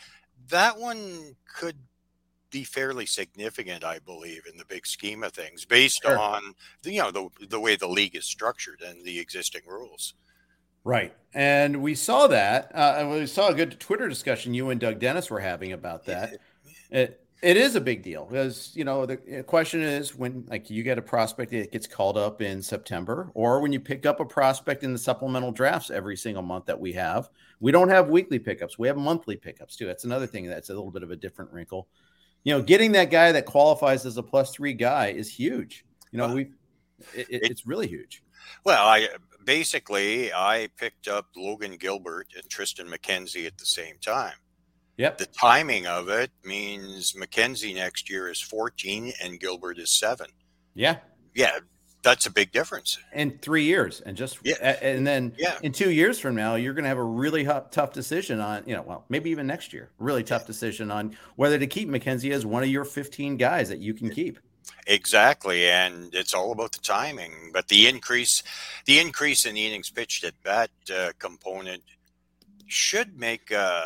That 0.50 0.78
one 0.78 1.36
could 1.56 1.78
be 2.50 2.64
fairly 2.64 3.06
significant, 3.06 3.84
I 3.84 4.00
believe, 4.00 4.44
in 4.52 4.58
the 4.58 4.66
big 4.66 4.86
scheme 4.86 5.24
of 5.24 5.34
things, 5.34 5.66
based 5.66 6.04
sure. 6.04 6.18
on 6.18 6.54
the, 6.84 6.94
you 6.94 7.02
know 7.02 7.12
the 7.12 7.30
the 7.48 7.60
way 7.60 7.76
the 7.76 7.88
league 7.88 8.16
is 8.16 8.26
structured 8.26 8.82
and 8.82 9.04
the 9.06 9.20
existing 9.20 9.62
rules. 9.68 10.14
Right, 10.84 11.14
and 11.34 11.82
we 11.82 11.96
saw 11.96 12.28
that. 12.28 12.72
Uh, 12.74 13.08
we 13.12 13.26
saw 13.26 13.50
a 13.50 13.54
good 13.54 13.80
Twitter 13.80 14.08
discussion 14.08 14.54
you 14.54 14.70
and 14.70 14.80
Doug 14.80 15.00
Dennis 15.00 15.30
were 15.30 15.40
having 15.40 15.74
about 15.74 16.06
that. 16.06 16.38
It, 16.90 17.22
it 17.42 17.56
is 17.56 17.76
a 17.76 17.82
big 17.82 18.02
deal 18.02 18.26
because 18.26 18.72
you 18.76 18.84
know 18.84 19.06
the 19.06 19.44
question 19.46 19.82
is 19.82 20.16
when 20.16 20.46
like 20.50 20.70
you 20.70 20.82
get 20.82 20.98
a 20.98 21.02
prospect 21.04 21.52
that 21.52 21.72
gets 21.72 21.86
called 21.86 22.18
up 22.18 22.42
in 22.42 22.62
September, 22.62 23.30
or 23.36 23.60
when 23.60 23.72
you 23.72 23.80
pick 23.80 24.06
up 24.06 24.20
a 24.20 24.26
prospect 24.26 24.84
in 24.84 24.92
the 24.92 24.98
supplemental 24.98 25.52
drafts 25.52 25.92
every 25.92 26.18
single 26.18 26.42
month 26.42 26.66
that 26.66 26.80
we 26.80 26.94
have. 26.94 27.30
We 27.60 27.72
don't 27.72 27.90
have 27.90 28.10
weekly 28.10 28.40
pickups; 28.40 28.80
we 28.80 28.88
have 28.88 28.98
monthly 28.98 29.36
pickups 29.36 29.76
too. 29.76 29.86
That's 29.86 30.04
another 30.04 30.26
thing 30.26 30.48
that's 30.48 30.70
a 30.70 30.74
little 30.74 30.92
bit 30.92 31.04
of 31.04 31.12
a 31.12 31.16
different 31.16 31.52
wrinkle. 31.52 31.88
You 32.48 32.54
know, 32.54 32.62
getting 32.62 32.94
that 32.94 33.12
guy 33.12 33.34
that 33.34 33.46
qualifies 33.46 34.06
as 34.06 34.16
a 34.16 34.24
plus 34.24 34.52
three 34.52 34.72
guy 34.72 35.08
is 35.08 35.30
huge. 35.30 35.84
You 36.12 36.20
know, 36.20 36.34
we 36.34 36.42
it, 37.14 37.28
it, 37.30 37.52
it's 37.52 37.68
really 37.68 37.88
huge. 37.88 38.24
Well, 38.64 38.88
I 38.88 39.10
basically 39.44 40.32
I 40.32 40.70
picked 40.78 41.10
up 41.10 41.28
Logan 41.36 41.76
Gilbert 41.76 42.28
and 42.38 42.48
Triston 42.50 42.88
McKenzie 42.88 43.46
at 43.46 43.58
the 43.58 43.66
same 43.66 43.96
time 44.00 44.36
Yep. 44.98 45.20
The 45.20 45.28
timing 45.28 45.86
of 45.86 46.10
it 46.10 46.32
means 46.44 47.14
McKenzie 47.14 47.76
next 47.76 48.10
year 48.10 48.30
is 48.30 48.42
14 48.42 49.14
and 49.24 49.40
Gilbert 49.40 49.78
is 49.78 49.92
seven. 49.92 50.28
Yeah. 50.74 50.98
Yeah. 51.36 51.60
That's 52.04 52.26
a 52.26 52.32
big 52.32 52.52
difference. 52.52 53.00
In 53.14 53.38
three 53.40 53.64
years. 53.64 54.02
And 54.02 54.16
just, 54.16 54.40
yeah. 54.44 54.56
and 54.82 55.06
then 55.06 55.34
yeah. 55.38 55.58
in 55.62 55.72
two 55.72 55.92
years 55.92 56.20
from 56.20 56.36
now, 56.36 56.56
you're 56.56 56.74
going 56.74 56.84
to 56.84 56.90
have 56.90 56.98
a 56.98 57.04
really 57.04 57.44
tough 57.44 57.94
decision 57.94 58.40
on, 58.40 58.64
you 58.66 58.76
know, 58.76 58.84
well, 58.84 59.06
maybe 59.10 59.30
even 59.32 59.48
next 59.48 59.74
year, 59.74 59.90
really 60.00 60.24
tough 60.24 60.46
decision 60.46 60.92
on 60.92 61.18
whether 61.36 61.60
to 61.60 61.68
keep 61.68 61.90
McKenzie 61.90 62.32
as 62.32 62.46
one 62.46 62.64
of 62.64 62.70
your 62.70 62.86
15 62.86 63.38
guys 63.38 63.70
that 63.70 63.80
you 63.80 63.94
can 63.94 64.10
keep. 64.10 64.40
Exactly, 64.86 65.70
and 65.70 66.14
it's 66.14 66.34
all 66.34 66.52
about 66.52 66.72
the 66.74 66.80
timing. 66.80 67.52
But 67.54 67.68
the 67.68 67.88
increase, 67.88 68.44
the 68.86 69.00
increase 69.00 69.46
in 69.46 69.56
the 69.56 69.66
innings 69.66 69.90
pitched 69.90 70.24
at 70.24 70.34
bat 70.44 70.70
uh, 70.94 71.12
component 71.20 71.84
should 72.68 73.18
make 73.18 73.52
uh, 73.52 73.82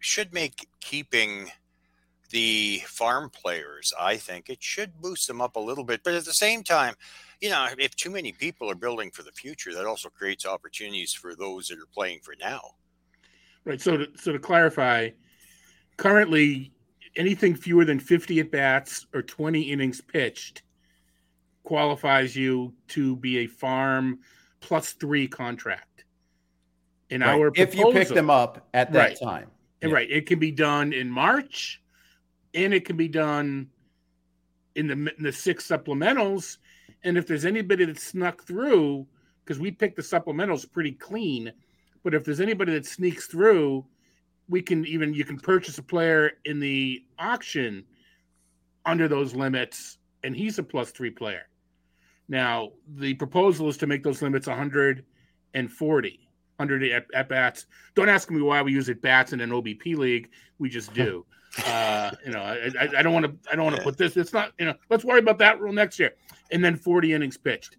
should 0.00 0.32
make 0.32 0.66
keeping 0.80 1.50
the 2.30 2.82
farm 2.86 3.30
players, 3.30 3.92
I 3.98 4.16
think 4.16 4.50
it 4.50 4.62
should 4.62 5.00
boost 5.00 5.26
them 5.26 5.40
up 5.40 5.56
a 5.56 5.60
little 5.60 5.84
bit. 5.84 6.02
But 6.02 6.14
at 6.14 6.24
the 6.24 6.34
same 6.34 6.62
time, 6.62 6.94
you 7.40 7.50
know, 7.50 7.68
if 7.78 7.94
too 7.94 8.10
many 8.10 8.32
people 8.32 8.70
are 8.70 8.74
building 8.74 9.10
for 9.10 9.22
the 9.22 9.32
future, 9.32 9.72
that 9.74 9.86
also 9.86 10.08
creates 10.08 10.44
opportunities 10.46 11.12
for 11.12 11.34
those 11.34 11.68
that 11.68 11.78
are 11.78 11.88
playing 11.92 12.20
for 12.22 12.34
now. 12.40 12.60
Right. 13.64 13.80
So, 13.80 13.96
to, 13.96 14.08
so 14.16 14.32
to 14.32 14.38
clarify, 14.38 15.10
currently, 15.96 16.72
anything 17.16 17.54
fewer 17.54 17.84
than 17.84 18.00
50 18.00 18.40
at 18.40 18.50
bats 18.50 19.06
or 19.14 19.22
20 19.22 19.60
innings 19.60 20.00
pitched 20.00 20.62
qualifies 21.64 22.34
you 22.34 22.72
to 22.88 23.16
be 23.16 23.38
a 23.38 23.46
farm 23.46 24.20
plus 24.60 24.92
three 24.92 25.28
contract. 25.28 26.04
In 27.10 27.20
right. 27.20 27.30
our 27.30 27.50
proposal, 27.50 27.68
if 27.68 27.74
you 27.74 27.92
pick 27.92 28.08
them 28.08 28.30
up 28.30 28.66
at 28.74 28.92
that 28.92 28.98
right. 28.98 29.18
time. 29.22 29.50
Yeah. 29.82 29.90
Right. 29.90 30.10
It 30.10 30.26
can 30.26 30.38
be 30.38 30.50
done 30.50 30.92
in 30.92 31.08
March 31.08 31.80
and 32.54 32.74
it 32.74 32.84
can 32.84 32.96
be 32.96 33.08
done 33.08 33.68
in 34.74 34.88
the, 34.88 34.94
in 34.94 35.22
the 35.22 35.32
six 35.32 35.66
supplementals. 35.66 36.58
And 37.04 37.16
if 37.16 37.26
there's 37.26 37.44
anybody 37.44 37.84
that 37.84 37.98
snuck 37.98 38.44
through, 38.44 39.06
because 39.44 39.60
we 39.60 39.70
picked 39.70 39.96
the 39.96 40.02
supplementals 40.02 40.70
pretty 40.70 40.92
clean, 40.92 41.52
but 42.02 42.14
if 42.14 42.24
there's 42.24 42.40
anybody 42.40 42.72
that 42.72 42.86
sneaks 42.86 43.26
through, 43.26 43.84
we 44.48 44.62
can 44.62 44.86
even 44.86 45.12
you 45.14 45.24
can 45.24 45.38
purchase 45.38 45.78
a 45.78 45.82
player 45.82 46.32
in 46.44 46.58
the 46.58 47.04
auction 47.18 47.84
under 48.86 49.08
those 49.08 49.34
limits, 49.34 49.98
and 50.24 50.34
he's 50.34 50.58
a 50.58 50.62
plus 50.62 50.90
three 50.90 51.10
player. 51.10 51.48
Now 52.28 52.72
the 52.96 53.14
proposal 53.14 53.68
is 53.68 53.76
to 53.78 53.86
make 53.86 54.02
those 54.02 54.22
limits 54.22 54.46
140. 54.46 56.28
100 56.58 56.90
at, 56.90 57.06
at 57.14 57.28
bats. 57.28 57.66
Don't 57.94 58.08
ask 58.08 58.30
me 58.30 58.42
why 58.42 58.62
we 58.62 58.72
use 58.72 58.88
it 58.88 59.00
bats 59.00 59.32
in 59.32 59.40
an 59.40 59.50
OBP 59.50 59.96
league. 59.96 60.28
We 60.58 60.68
just 60.68 60.92
do. 61.04 61.24
Uh, 61.66 62.10
you 62.24 62.30
know, 62.32 62.40
I, 62.40 62.70
I, 62.96 63.02
don't 63.02 63.12
want 63.12 63.26
to. 63.26 63.50
I 63.50 63.56
don't 63.56 63.64
want 63.64 63.76
to 63.76 63.82
put 63.82 63.96
this. 63.96 64.16
It's 64.16 64.32
not. 64.32 64.52
You 64.58 64.66
know, 64.66 64.74
let's 64.90 65.04
worry 65.04 65.20
about 65.20 65.38
that 65.38 65.60
rule 65.60 65.72
next 65.72 65.98
year. 65.98 66.14
And 66.50 66.64
then 66.64 66.76
40 66.76 67.14
innings 67.14 67.36
pitched. 67.36 67.76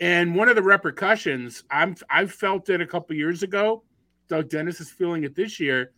And 0.00 0.34
one 0.34 0.48
of 0.48 0.56
the 0.56 0.62
repercussions, 0.62 1.64
I'm 1.70 1.96
I 2.10 2.26
felt 2.26 2.68
it 2.68 2.80
a 2.80 2.86
couple 2.86 3.16
years 3.16 3.42
ago. 3.42 3.82
Doug 4.28 4.48
Dennis 4.48 4.80
is 4.80 4.90
feeling 4.90 5.24
it 5.24 5.34
this 5.34 5.58
year. 5.58 5.92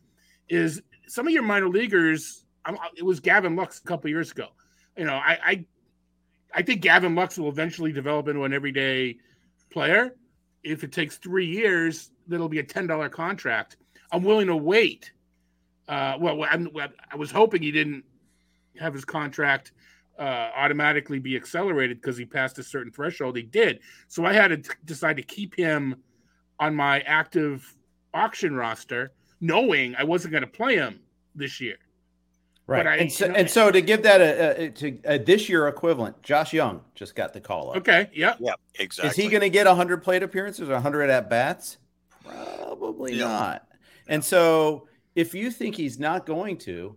Is 0.49 0.83
some 1.07 1.26
of 1.26 1.33
your 1.33 1.43
minor 1.43 1.69
leaguers? 1.69 2.45
I'm, 2.64 2.76
it 2.97 3.05
was 3.05 3.21
Gavin 3.21 3.57
Lux 3.57 3.81
a 3.81 3.83
couple 3.83 4.11
years 4.11 4.31
ago. 4.31 4.49
You 4.97 5.05
know, 5.05 5.14
I, 5.14 5.38
I 5.45 5.64
I 6.55 6.62
think 6.62 6.81
Gavin 6.81 7.14
Lux 7.14 7.38
will 7.38 7.49
eventually 7.49 7.93
develop 7.93 8.29
into 8.29 8.45
an 8.45 8.52
everyday 8.52 9.19
player 9.71 10.14
if 10.62 10.85
it 10.85 10.93
takes 10.93 11.17
three 11.17 11.47
years, 11.47 12.11
that'll 12.26 12.49
be 12.49 12.59
a 12.59 12.64
ten 12.64 12.87
dollar 12.87 13.09
contract. 13.09 13.76
I'm 14.12 14.23
willing 14.23 14.49
to 14.49 14.57
wait. 14.57 15.12
Uh, 15.90 16.16
well, 16.20 16.47
I'm, 16.49 16.68
i 17.11 17.16
was 17.16 17.32
hoping 17.32 17.62
he 17.62 17.73
didn't 17.73 18.04
have 18.78 18.94
his 18.94 19.04
contract 19.04 19.73
uh, 20.20 20.50
automatically 20.54 21.18
be 21.18 21.35
accelerated 21.35 22.00
because 22.00 22.16
he 22.16 22.25
passed 22.25 22.61
a 22.61 22.62
certain 22.62 22.92
threshold. 22.92 23.37
He 23.37 23.42
did, 23.42 23.80
so 24.06 24.25
I 24.25 24.32
had 24.32 24.49
to 24.49 24.56
t- 24.59 24.70
decide 24.85 25.16
to 25.16 25.23
keep 25.23 25.56
him 25.56 25.97
on 26.61 26.76
my 26.76 27.00
active 27.00 27.76
auction 28.14 28.54
roster, 28.54 29.11
knowing 29.40 29.97
I 29.97 30.04
wasn't 30.04 30.30
going 30.30 30.42
to 30.42 30.49
play 30.49 30.76
him 30.76 31.00
this 31.35 31.61
year. 31.61 31.76
Right. 32.68 32.87
I, 32.87 32.97
and, 32.99 33.12
so, 33.12 33.25
you 33.25 33.32
know, 33.32 33.38
and 33.38 33.50
so 33.50 33.73
to 33.73 33.82
give 33.82 34.04
that 34.04 34.20
a, 34.20 34.62
a 34.66 34.70
to 34.70 34.99
a 35.04 35.18
this 35.18 35.49
year 35.49 35.66
equivalent, 35.66 36.23
Josh 36.23 36.52
Jung 36.52 36.82
just 36.94 37.16
got 37.16 37.32
the 37.32 37.40
call 37.40 37.70
up. 37.70 37.78
Okay. 37.78 38.09
Yeah. 38.12 38.37
Yeah. 38.38 38.52
Exactly. 38.78 39.11
Is 39.11 39.16
he 39.16 39.28
going 39.28 39.40
to 39.40 39.50
get 39.50 39.66
100 39.66 40.04
plate 40.04 40.23
appearances 40.23 40.68
or 40.68 40.75
100 40.75 41.11
at 41.11 41.28
bats? 41.28 41.78
Probably 42.25 43.14
yeah. 43.14 43.26
not. 43.26 43.66
And 44.06 44.25
so 44.25 44.87
if 45.14 45.35
you 45.35 45.50
think 45.50 45.76
he's 45.76 45.99
not 45.99 46.26
going 46.26 46.57
to, 46.59 46.97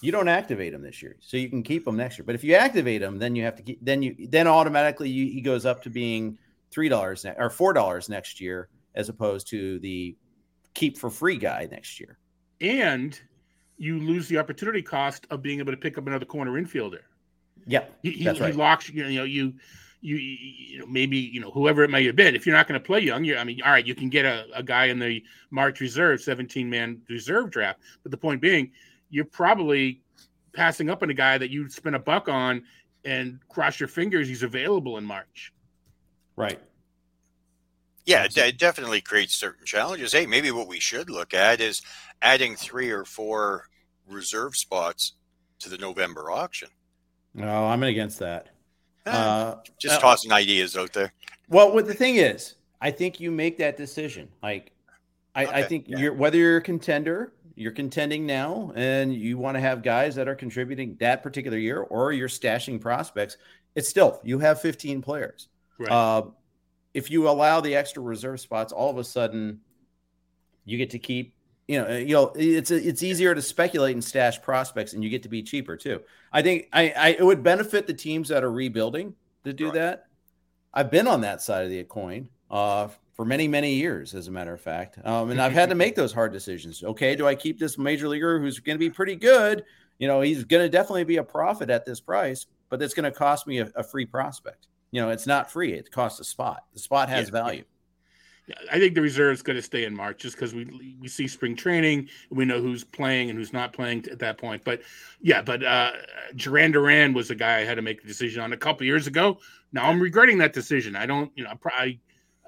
you 0.00 0.12
don't 0.12 0.28
activate 0.28 0.74
him 0.74 0.82
this 0.82 1.02
year, 1.02 1.16
so 1.20 1.36
you 1.36 1.48
can 1.48 1.62
keep 1.62 1.86
him 1.86 1.96
next 1.96 2.18
year. 2.18 2.24
But 2.24 2.34
if 2.34 2.44
you 2.44 2.54
activate 2.54 3.02
him, 3.02 3.18
then 3.18 3.34
you 3.34 3.44
have 3.44 3.56
to 3.56 3.62
keep. 3.62 3.84
Then 3.84 4.02
you 4.02 4.28
then 4.28 4.46
automatically 4.46 5.08
you, 5.08 5.26
he 5.26 5.40
goes 5.40 5.66
up 5.66 5.82
to 5.82 5.90
being 5.90 6.38
three 6.70 6.88
dollars 6.88 7.24
ne- 7.24 7.34
or 7.36 7.50
four 7.50 7.72
dollars 7.72 8.08
next 8.08 8.40
year, 8.40 8.68
as 8.94 9.08
opposed 9.08 9.48
to 9.48 9.78
the 9.80 10.16
keep 10.74 10.96
for 10.96 11.10
free 11.10 11.36
guy 11.36 11.66
next 11.70 11.98
year. 11.98 12.18
And 12.60 13.18
you 13.76 13.98
lose 13.98 14.28
the 14.28 14.38
opportunity 14.38 14.82
cost 14.82 15.26
of 15.30 15.42
being 15.42 15.58
able 15.58 15.72
to 15.72 15.78
pick 15.78 15.98
up 15.98 16.06
another 16.06 16.26
corner 16.26 16.52
infielder. 16.52 17.00
Yeah, 17.66 17.84
he, 18.02 18.24
that's 18.24 18.38
he, 18.38 18.44
right. 18.44 18.52
He 18.54 18.58
locks 18.58 18.88
you 18.88 19.02
know 19.02 19.24
you 19.24 19.54
you 20.00 20.16
you 20.16 20.78
know 20.78 20.86
maybe 20.86 21.16
you 21.16 21.40
know 21.40 21.50
whoever 21.50 21.82
it 21.82 21.90
may 21.90 22.04
have 22.06 22.16
been. 22.16 22.34
If 22.34 22.46
you're 22.46 22.56
not 22.56 22.68
going 22.68 22.80
to 22.80 22.86
play 22.86 23.00
Jung, 23.00 23.24
you 23.24 23.36
I 23.36 23.44
mean, 23.44 23.60
all 23.64 23.72
right, 23.72 23.86
you 23.86 23.94
can 23.94 24.08
get 24.08 24.24
a, 24.24 24.46
a 24.54 24.62
guy 24.62 24.86
in 24.86 24.98
the 24.98 25.22
March 25.50 25.80
reserve, 25.80 26.20
17 26.20 26.68
man 26.68 27.00
reserve 27.08 27.50
draft. 27.50 27.80
But 28.02 28.10
the 28.10 28.16
point 28.16 28.40
being, 28.40 28.72
you're 29.10 29.24
probably 29.24 30.00
passing 30.52 30.90
up 30.90 31.02
on 31.02 31.10
a 31.10 31.14
guy 31.14 31.38
that 31.38 31.50
you 31.50 31.68
spent 31.68 31.96
a 31.96 32.00
buck 32.00 32.28
on 32.28 32.62
and 33.04 33.38
cross 33.48 33.78
your 33.80 33.88
fingers 33.88 34.28
he's 34.28 34.42
available 34.42 34.98
in 34.98 35.04
March. 35.04 35.52
Right. 36.36 36.60
Yeah, 38.06 38.26
it 38.26 38.58
definitely 38.58 39.02
creates 39.02 39.34
certain 39.34 39.66
challenges. 39.66 40.12
Hey, 40.12 40.24
maybe 40.24 40.50
what 40.50 40.66
we 40.66 40.80
should 40.80 41.10
look 41.10 41.34
at 41.34 41.60
is 41.60 41.82
adding 42.22 42.56
three 42.56 42.90
or 42.90 43.04
four 43.04 43.66
reserve 44.08 44.56
spots 44.56 45.12
to 45.58 45.68
the 45.68 45.76
November 45.76 46.30
auction. 46.30 46.70
No, 47.34 47.66
I'm 47.66 47.82
against 47.82 48.18
that. 48.20 48.48
Eh, 49.08 49.16
uh, 49.16 49.56
just 49.78 49.96
uh, 49.96 50.00
tossing 50.00 50.32
ideas 50.32 50.76
out 50.76 50.92
there. 50.92 51.12
Well, 51.48 51.72
what 51.72 51.86
the 51.86 51.94
thing 51.94 52.16
is, 52.16 52.54
I 52.80 52.90
think 52.90 53.20
you 53.20 53.30
make 53.30 53.58
that 53.58 53.76
decision. 53.76 54.28
Like, 54.42 54.72
I, 55.34 55.46
okay, 55.46 55.54
I 55.54 55.62
think 55.62 55.88
yeah. 55.88 55.98
you're 55.98 56.14
whether 56.14 56.36
you're 56.36 56.58
a 56.58 56.62
contender, 56.62 57.32
you're 57.54 57.72
contending 57.72 58.26
now, 58.26 58.72
and 58.74 59.14
you 59.14 59.38
want 59.38 59.56
to 59.56 59.60
have 59.60 59.82
guys 59.82 60.14
that 60.16 60.28
are 60.28 60.34
contributing 60.34 60.96
that 61.00 61.22
particular 61.22 61.58
year, 61.58 61.80
or 61.80 62.12
you're 62.12 62.28
stashing 62.28 62.80
prospects. 62.80 63.36
It's 63.74 63.88
still 63.88 64.20
you 64.24 64.38
have 64.38 64.60
15 64.60 65.02
players. 65.02 65.48
Right. 65.78 65.90
Uh, 65.90 66.22
if 66.94 67.10
you 67.10 67.28
allow 67.28 67.60
the 67.60 67.76
extra 67.76 68.02
reserve 68.02 68.40
spots, 68.40 68.72
all 68.72 68.90
of 68.90 68.98
a 68.98 69.04
sudden 69.04 69.60
you 70.64 70.76
get 70.76 70.90
to 70.90 70.98
keep 70.98 71.34
you 71.68 71.78
know, 71.78 71.96
you 71.96 72.14
know, 72.14 72.32
it's 72.34 72.70
it's 72.70 73.02
easier 73.02 73.34
to 73.34 73.42
speculate 73.42 73.94
and 73.94 74.02
stash 74.02 74.40
prospects, 74.40 74.94
and 74.94 75.04
you 75.04 75.10
get 75.10 75.22
to 75.24 75.28
be 75.28 75.42
cheaper 75.42 75.76
too. 75.76 76.00
I 76.32 76.40
think 76.40 76.68
I, 76.72 76.92
I 76.96 77.08
it 77.10 77.24
would 77.24 77.42
benefit 77.42 77.86
the 77.86 77.92
teams 77.92 78.30
that 78.30 78.42
are 78.42 78.50
rebuilding 78.50 79.14
to 79.44 79.52
do 79.52 79.66
right. 79.66 79.74
that. 79.74 80.06
I've 80.72 80.90
been 80.90 81.06
on 81.06 81.20
that 81.20 81.42
side 81.42 81.64
of 81.64 81.70
the 81.70 81.84
coin 81.84 82.30
uh, 82.50 82.88
for 83.14 83.24
many, 83.24 83.48
many 83.48 83.74
years, 83.74 84.14
as 84.14 84.28
a 84.28 84.30
matter 84.30 84.54
of 84.54 84.60
fact. 84.60 84.98
Um, 85.04 85.30
and 85.30 85.40
I've 85.40 85.52
had 85.52 85.68
to 85.68 85.74
make 85.74 85.94
those 85.96 86.12
hard 86.12 86.32
decisions. 86.32 86.82
Okay, 86.82 87.14
do 87.14 87.26
I 87.26 87.34
keep 87.34 87.58
this 87.58 87.76
major 87.76 88.08
leaguer 88.08 88.40
who's 88.40 88.58
going 88.60 88.76
to 88.76 88.80
be 88.80 88.90
pretty 88.90 89.16
good? 89.16 89.64
You 89.98 90.08
know, 90.08 90.22
he's 90.22 90.44
going 90.44 90.62
to 90.64 90.70
definitely 90.70 91.04
be 91.04 91.16
a 91.18 91.24
profit 91.24 91.68
at 91.68 91.84
this 91.84 92.00
price, 92.00 92.46
but 92.70 92.80
it's 92.80 92.94
going 92.94 93.10
to 93.10 93.16
cost 93.16 93.46
me 93.46 93.58
a, 93.58 93.70
a, 93.74 93.82
free 93.82 94.06
prospect. 94.06 94.68
You 94.90 95.02
know, 95.02 95.10
it's 95.10 95.26
not 95.26 95.50
free; 95.50 95.74
it 95.74 95.90
costs 95.90 96.20
a 96.20 96.24
spot. 96.24 96.64
The 96.72 96.78
spot 96.78 97.10
has 97.10 97.26
yeah, 97.26 97.32
value. 97.32 97.64
I 98.70 98.78
think 98.78 98.94
the 98.94 99.02
reserve 99.02 99.34
is 99.34 99.42
going 99.42 99.56
to 99.56 99.62
stay 99.62 99.84
in 99.84 99.94
March 99.94 100.20
just 100.20 100.36
because 100.36 100.54
we 100.54 100.96
we 101.00 101.08
see 101.08 101.28
spring 101.28 101.56
training. 101.56 102.08
We 102.30 102.44
know 102.44 102.60
who's 102.60 102.84
playing 102.84 103.30
and 103.30 103.38
who's 103.38 103.52
not 103.52 103.72
playing 103.72 104.06
at 104.10 104.18
that 104.20 104.38
point. 104.38 104.64
But 104.64 104.82
yeah, 105.20 105.42
but 105.42 105.62
uh, 105.62 105.92
Duran 106.36 106.72
Duran 106.72 107.12
was 107.14 107.28
the 107.28 107.34
guy 107.34 107.58
I 107.58 107.64
had 107.64 107.76
to 107.76 107.82
make 107.82 108.02
a 108.02 108.06
decision 108.06 108.42
on 108.42 108.52
a 108.52 108.56
couple 108.56 108.86
years 108.86 109.06
ago. 109.06 109.38
Now 109.72 109.86
I'm 109.86 110.00
regretting 110.00 110.38
that 110.38 110.52
decision. 110.52 110.96
I 110.96 111.06
don't, 111.06 111.30
you 111.34 111.44
know, 111.44 111.50
I, 111.50 111.98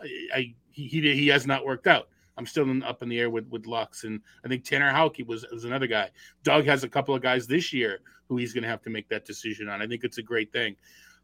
I, 0.02 0.09
I 0.35 0.54
he, 0.71 0.87
he 0.87 1.14
he 1.14 1.28
has 1.28 1.47
not 1.47 1.64
worked 1.64 1.87
out. 1.87 2.09
I'm 2.37 2.47
still 2.47 2.71
in, 2.71 2.83
up 2.83 3.02
in 3.02 3.09
the 3.09 3.21
air 3.21 3.28
with 3.28 3.47
with 3.49 3.66
Lux, 3.66 4.04
and 4.04 4.21
I 4.45 4.49
think 4.49 4.64
Tanner 4.64 4.90
Houck 4.90 5.16
was 5.26 5.45
was 5.52 5.64
another 5.64 5.87
guy. 5.87 6.11
Doug 6.42 6.64
has 6.64 6.85
a 6.85 6.88
couple 6.88 7.14
of 7.14 7.21
guys 7.21 7.47
this 7.47 7.73
year 7.73 8.00
who 8.28 8.37
he's 8.37 8.52
going 8.52 8.62
to 8.62 8.69
have 8.69 8.83
to 8.83 8.90
make 8.90 9.09
that 9.09 9.26
decision 9.26 9.69
on. 9.69 9.83
I 9.83 9.87
think 9.87 10.04
it's 10.04 10.19
a 10.19 10.23
great 10.23 10.52
thing. 10.52 10.76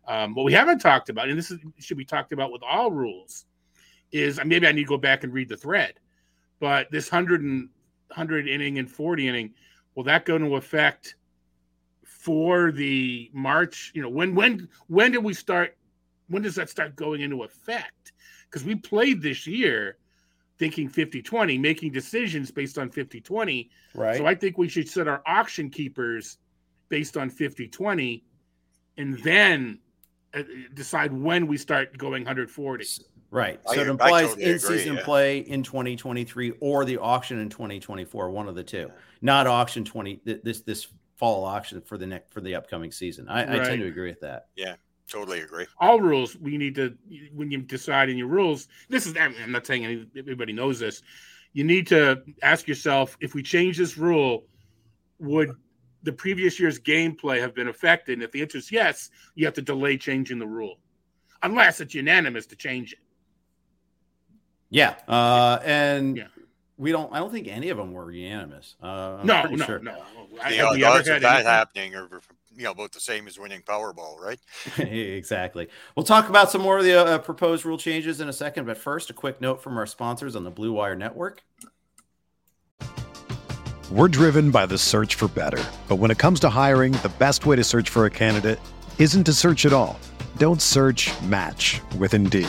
Um, 0.09 0.35
what 0.35 0.45
we 0.45 0.53
haven't 0.53 0.79
talked 0.79 1.09
about, 1.09 1.29
and 1.29 1.39
this 1.39 1.51
is, 1.51 1.59
should 1.79 1.97
be 1.97 2.05
talked 2.05 2.33
about 2.33 2.53
with 2.53 2.63
all 2.63 2.91
rules, 2.91 3.47
is 4.21 4.41
maybe 4.45 4.67
I 4.67 4.73
need 4.73 4.83
to 4.83 4.89
go 4.89 4.99
back 4.99 5.25
and 5.25 5.33
read 5.33 5.49
the 5.49 5.57
thread, 5.57 5.95
but 6.61 6.91
this 6.91 7.11
100 7.11 7.43
and 7.43 7.69
100 8.09 8.49
inning 8.49 8.79
and 8.79 8.91
40 8.91 9.29
inning, 9.29 9.55
will 9.95 10.05
that 10.05 10.25
go 10.25 10.37
into 10.37 10.57
effect 10.57 11.17
for 12.05 12.73
the 12.73 13.31
March? 13.33 13.93
You 13.95 14.03
know, 14.03 14.09
when 14.09 14.35
when 14.35 14.69
when 14.89 15.13
did 15.13 15.25
we 15.25 15.35
start? 15.35 15.77
When 16.29 16.43
does 16.43 16.57
that 16.57 16.69
start 16.69 16.97
going 16.97 17.21
into 17.21 17.45
effect? 17.45 18.13
Because 18.49 18.65
we 18.65 18.75
played 18.75 19.23
this 19.23 19.47
year 19.47 19.97
thinking 20.59 20.89
50-20, 20.89 21.61
making 21.61 21.93
decisions 21.93 22.51
based 22.51 22.79
on 22.79 22.91
50-20. 22.91 23.69
Right. 23.95 24.17
So 24.17 24.27
I 24.27 24.35
think 24.35 24.59
we 24.59 24.69
should 24.69 24.89
set 24.89 25.07
our 25.07 25.23
auction 25.27 25.71
keepers 25.71 26.39
based 26.89 27.17
on 27.17 27.31
50-20 27.31 28.23
and 28.97 29.19
then 29.23 29.79
uh, 30.35 30.43
decide 30.75 31.13
when 31.13 31.47
we 31.47 31.57
start 31.59 31.97
going 31.99 32.23
140. 32.23 32.85
Right. 33.31 33.61
So 33.67 33.79
I, 33.79 33.83
it 33.83 33.89
implies 33.89 34.29
totally 34.29 34.45
in 34.45 34.59
season 34.59 34.95
yeah. 34.97 35.05
play 35.05 35.39
in 35.39 35.63
2023 35.63 36.55
or 36.61 36.85
the 36.85 36.99
auction 36.99 37.39
in 37.41 37.49
2024, 37.49 38.31
one 38.31 38.49
of 38.49 38.55
the 38.55 38.63
two. 38.63 38.91
Not 39.21 39.47
auction 39.47 39.85
20 39.85 40.21
this 40.25 40.63
this 40.63 40.89
fall 41.17 41.45
auction 41.45 41.81
for 41.81 41.99
the 41.99 42.07
next 42.07 42.33
for 42.33 42.41
the 42.41 42.55
upcoming 42.55 42.93
season. 42.93 43.29
I, 43.29 43.45
right. 43.47 43.61
I 43.61 43.65
tend 43.65 43.81
to 43.81 43.89
agree 43.89 44.09
with 44.09 44.21
that. 44.21 44.47
Yeah. 44.57 44.77
Totally 45.09 45.41
agree. 45.41 45.67
All 45.79 46.01
rules 46.01 46.37
we 46.37 46.57
need 46.57 46.75
to 46.77 46.97
when 47.33 47.51
you 47.51 47.59
decide 47.63 48.09
in 48.09 48.17
your 48.17 48.27
rules. 48.27 48.69
This 48.89 49.07
is 49.07 49.17
I'm 49.17 49.35
not 49.53 49.67
saying 49.67 50.11
everybody 50.17 50.53
knows 50.53 50.79
this. 50.81 51.03
You 51.53 51.65
need 51.65 51.87
to 51.89 52.23
ask 52.43 52.67
yourself 52.67 53.17
if 53.21 53.35
we 53.35 53.43
change 53.43 53.79
this 53.79 53.97
rule, 53.97 54.45
would 55.21 55.53
the 56.03 56.13
previous 56.13 56.59
year's 56.61 56.79
gameplay 56.79 57.41
have 57.41 57.55
been 57.55 57.69
affected? 57.69 58.15
And 58.15 58.23
if 58.23 58.33
the 58.33 58.43
answer 58.43 58.59
is 58.59 58.71
yes, 58.73 59.11
you 59.37 59.45
have 59.47 59.55
to 59.55 59.63
delay 59.63 59.97
changing 59.97 60.39
the 60.39 60.47
rule, 60.47 60.81
unless 61.43 61.81
it's 61.81 61.95
unanimous 61.95 62.47
to 62.47 62.57
change 62.57 62.93
it. 62.93 62.99
Yeah, 64.71 64.97
uh, 65.07 65.59
and 65.65 66.17
yeah. 66.17 66.27
we 66.77 66.93
don't. 66.93 67.13
I 67.13 67.19
don't 67.19 67.33
think 67.33 67.49
any 67.49 67.69
of 67.69 67.77
them 67.77 67.93
were 67.93 68.11
unanimous. 68.11 68.77
Uh, 68.83 69.21
no, 69.23 69.45
no, 69.45 69.65
sure. 69.65 69.79
no. 69.79 70.03
The 70.49 70.85
odds 70.85 71.09
of 71.09 71.23
that 71.23 71.45
happening 71.45 71.95
are 71.95 72.09
you 72.57 72.65
know 72.65 72.73
about 72.73 72.93
the 72.93 73.01
same 73.01 73.27
as 73.27 73.39
winning 73.39 73.63
Powerball, 73.63 74.19
right? 74.19 74.41
exactly. 74.79 75.69
We'll 75.95 76.05
talk 76.05 76.29
about 76.29 76.51
some 76.51 76.63
more 76.63 76.79
of 76.79 76.85
the 76.85 76.99
uh, 76.99 77.19
proposed 77.19 77.65
rule 77.65 77.79
changes 77.79 78.21
in 78.21 78.29
a 78.29 78.33
second, 78.33 78.65
but 78.65 78.79
first, 78.79 79.11
a 79.11 79.13
quick 79.13 79.41
note 79.41 79.63
from 79.63 79.77
our 79.77 79.87
sponsors 79.87 80.35
on 80.35 80.45
the 80.45 80.51
Blue 80.51 80.73
Wire 80.73 80.97
Network. 80.97 81.45
We're 83.91 84.09
driven 84.09 84.51
by 84.51 84.67
the 84.67 84.79
search 84.79 85.15
for 85.15 85.29
better, 85.29 85.63
but 85.87 85.97
when 85.97 86.11
it 86.11 86.19
comes 86.19 86.41
to 86.41 86.49
hiring, 86.49 86.93
the 86.93 87.13
best 87.19 87.47
way 87.47 87.55
to 87.55 87.63
search 87.63 87.89
for 87.89 88.05
a 88.05 88.11
candidate 88.11 88.59
isn't 88.99 89.25
to 89.25 89.33
search 89.33 89.65
at 89.65 89.73
all. 89.73 89.99
Don't 90.39 90.61
search. 90.61 91.11
Match 91.23 91.81
with 91.99 92.13
Indeed. 92.13 92.49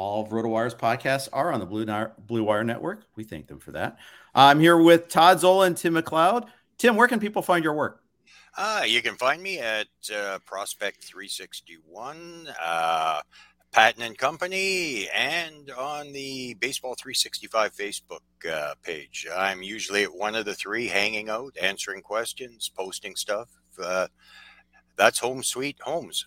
All 0.00 0.22
of 0.22 0.30
RotoWire's 0.30 0.74
podcasts 0.74 1.28
are 1.30 1.52
on 1.52 1.60
the 1.60 1.66
Blue, 1.66 1.84
Blue 2.26 2.42
Wire 2.42 2.64
Network. 2.64 3.02
We 3.16 3.22
thank 3.22 3.48
them 3.48 3.58
for 3.58 3.72
that. 3.72 3.98
I'm 4.34 4.58
here 4.58 4.78
with 4.78 5.08
Todd 5.08 5.40
Zola 5.40 5.66
and 5.66 5.76
Tim 5.76 5.92
McLeod. 5.92 6.48
Tim, 6.78 6.96
where 6.96 7.06
can 7.06 7.20
people 7.20 7.42
find 7.42 7.62
your 7.62 7.74
work? 7.74 8.02
Uh, 8.56 8.82
you 8.86 9.02
can 9.02 9.14
find 9.16 9.42
me 9.42 9.58
at 9.58 9.88
uh, 10.16 10.38
Prospects 10.46 11.06
361, 11.10 12.48
uh, 12.64 13.20
Patton 13.72 14.02
and 14.02 14.16
Company, 14.16 15.06
and 15.14 15.70
on 15.72 16.14
the 16.14 16.54
Baseball 16.54 16.94
365 16.98 17.74
Facebook 17.76 18.20
uh, 18.50 18.72
page. 18.82 19.26
I'm 19.36 19.62
usually 19.62 20.04
at 20.04 20.14
one 20.14 20.34
of 20.34 20.46
the 20.46 20.54
three, 20.54 20.86
hanging 20.86 21.28
out, 21.28 21.54
answering 21.60 22.00
questions, 22.00 22.70
posting 22.74 23.16
stuff. 23.16 23.50
Uh, 23.78 24.06
that's 24.96 25.18
home 25.18 25.42
sweet 25.42 25.76
homes. 25.82 26.24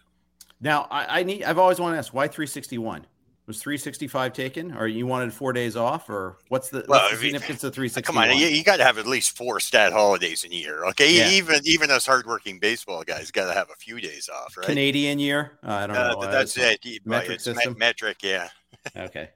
Now, 0.61 0.85
I, 0.91 1.21
I 1.21 1.23
need. 1.23 1.43
I've 1.43 1.57
always 1.57 1.79
wanted 1.79 1.95
to 1.95 1.99
ask 1.99 2.13
why 2.13 2.27
361. 2.27 3.07
Was 3.45 3.61
365 3.61 4.31
taken, 4.31 4.73
or 4.73 4.87
you 4.87 5.05
wanted 5.05 5.33
four 5.33 5.51
days 5.51 5.75
off, 5.75 6.09
or 6.09 6.37
what's 6.47 6.69
the, 6.69 6.85
well, 6.87 7.01
what's 7.01 7.11
the 7.11 7.25
significance 7.25 7.61
of 7.65 7.73
360? 7.73 8.01
Come 8.01 8.17
on, 8.17 8.29
you, 8.37 8.47
you 8.47 8.63
got 8.63 8.77
to 8.77 8.85
have 8.85 8.97
at 8.97 9.05
least 9.05 9.35
four 9.35 9.59
stat 9.59 9.91
holidays 9.91 10.45
in 10.45 10.53
a 10.53 10.55
year. 10.55 10.85
Okay, 10.85 11.13
yeah. 11.13 11.29
even 11.29 11.59
even 11.65 11.91
us 11.91 12.05
hardworking 12.05 12.59
baseball 12.59 13.03
guys 13.03 13.31
got 13.31 13.47
to 13.47 13.53
have 13.53 13.69
a 13.69 13.75
few 13.75 13.99
days 13.99 14.29
off, 14.33 14.55
right? 14.55 14.65
Canadian 14.65 15.19
year, 15.19 15.59
uh, 15.61 15.73
I 15.73 15.87
don't 15.87 15.95
uh, 15.97 16.13
know. 16.13 16.31
That's 16.31 16.57
it. 16.57 16.79
Metric 17.05 17.41
system. 17.41 17.75
Metric, 17.77 18.23
yeah. 18.23 18.47
okay. 18.97 19.29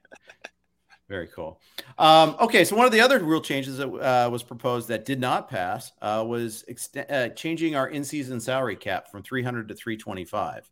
Very 1.08 1.28
cool. 1.28 1.60
Um, 1.98 2.36
okay, 2.38 2.64
so 2.64 2.76
one 2.76 2.84
of 2.84 2.92
the 2.92 3.00
other 3.00 3.18
rule 3.18 3.40
changes 3.40 3.78
that 3.78 3.88
uh, 3.88 4.28
was 4.30 4.42
proposed 4.42 4.88
that 4.88 5.06
did 5.06 5.20
not 5.20 5.48
pass 5.48 5.92
uh, 6.02 6.22
was 6.26 6.64
ext- 6.68 7.10
uh, 7.10 7.30
changing 7.30 7.76
our 7.76 7.88
in-season 7.88 8.40
salary 8.40 8.76
cap 8.76 9.10
from 9.10 9.22
300 9.22 9.68
to 9.68 9.74
325. 9.74 10.70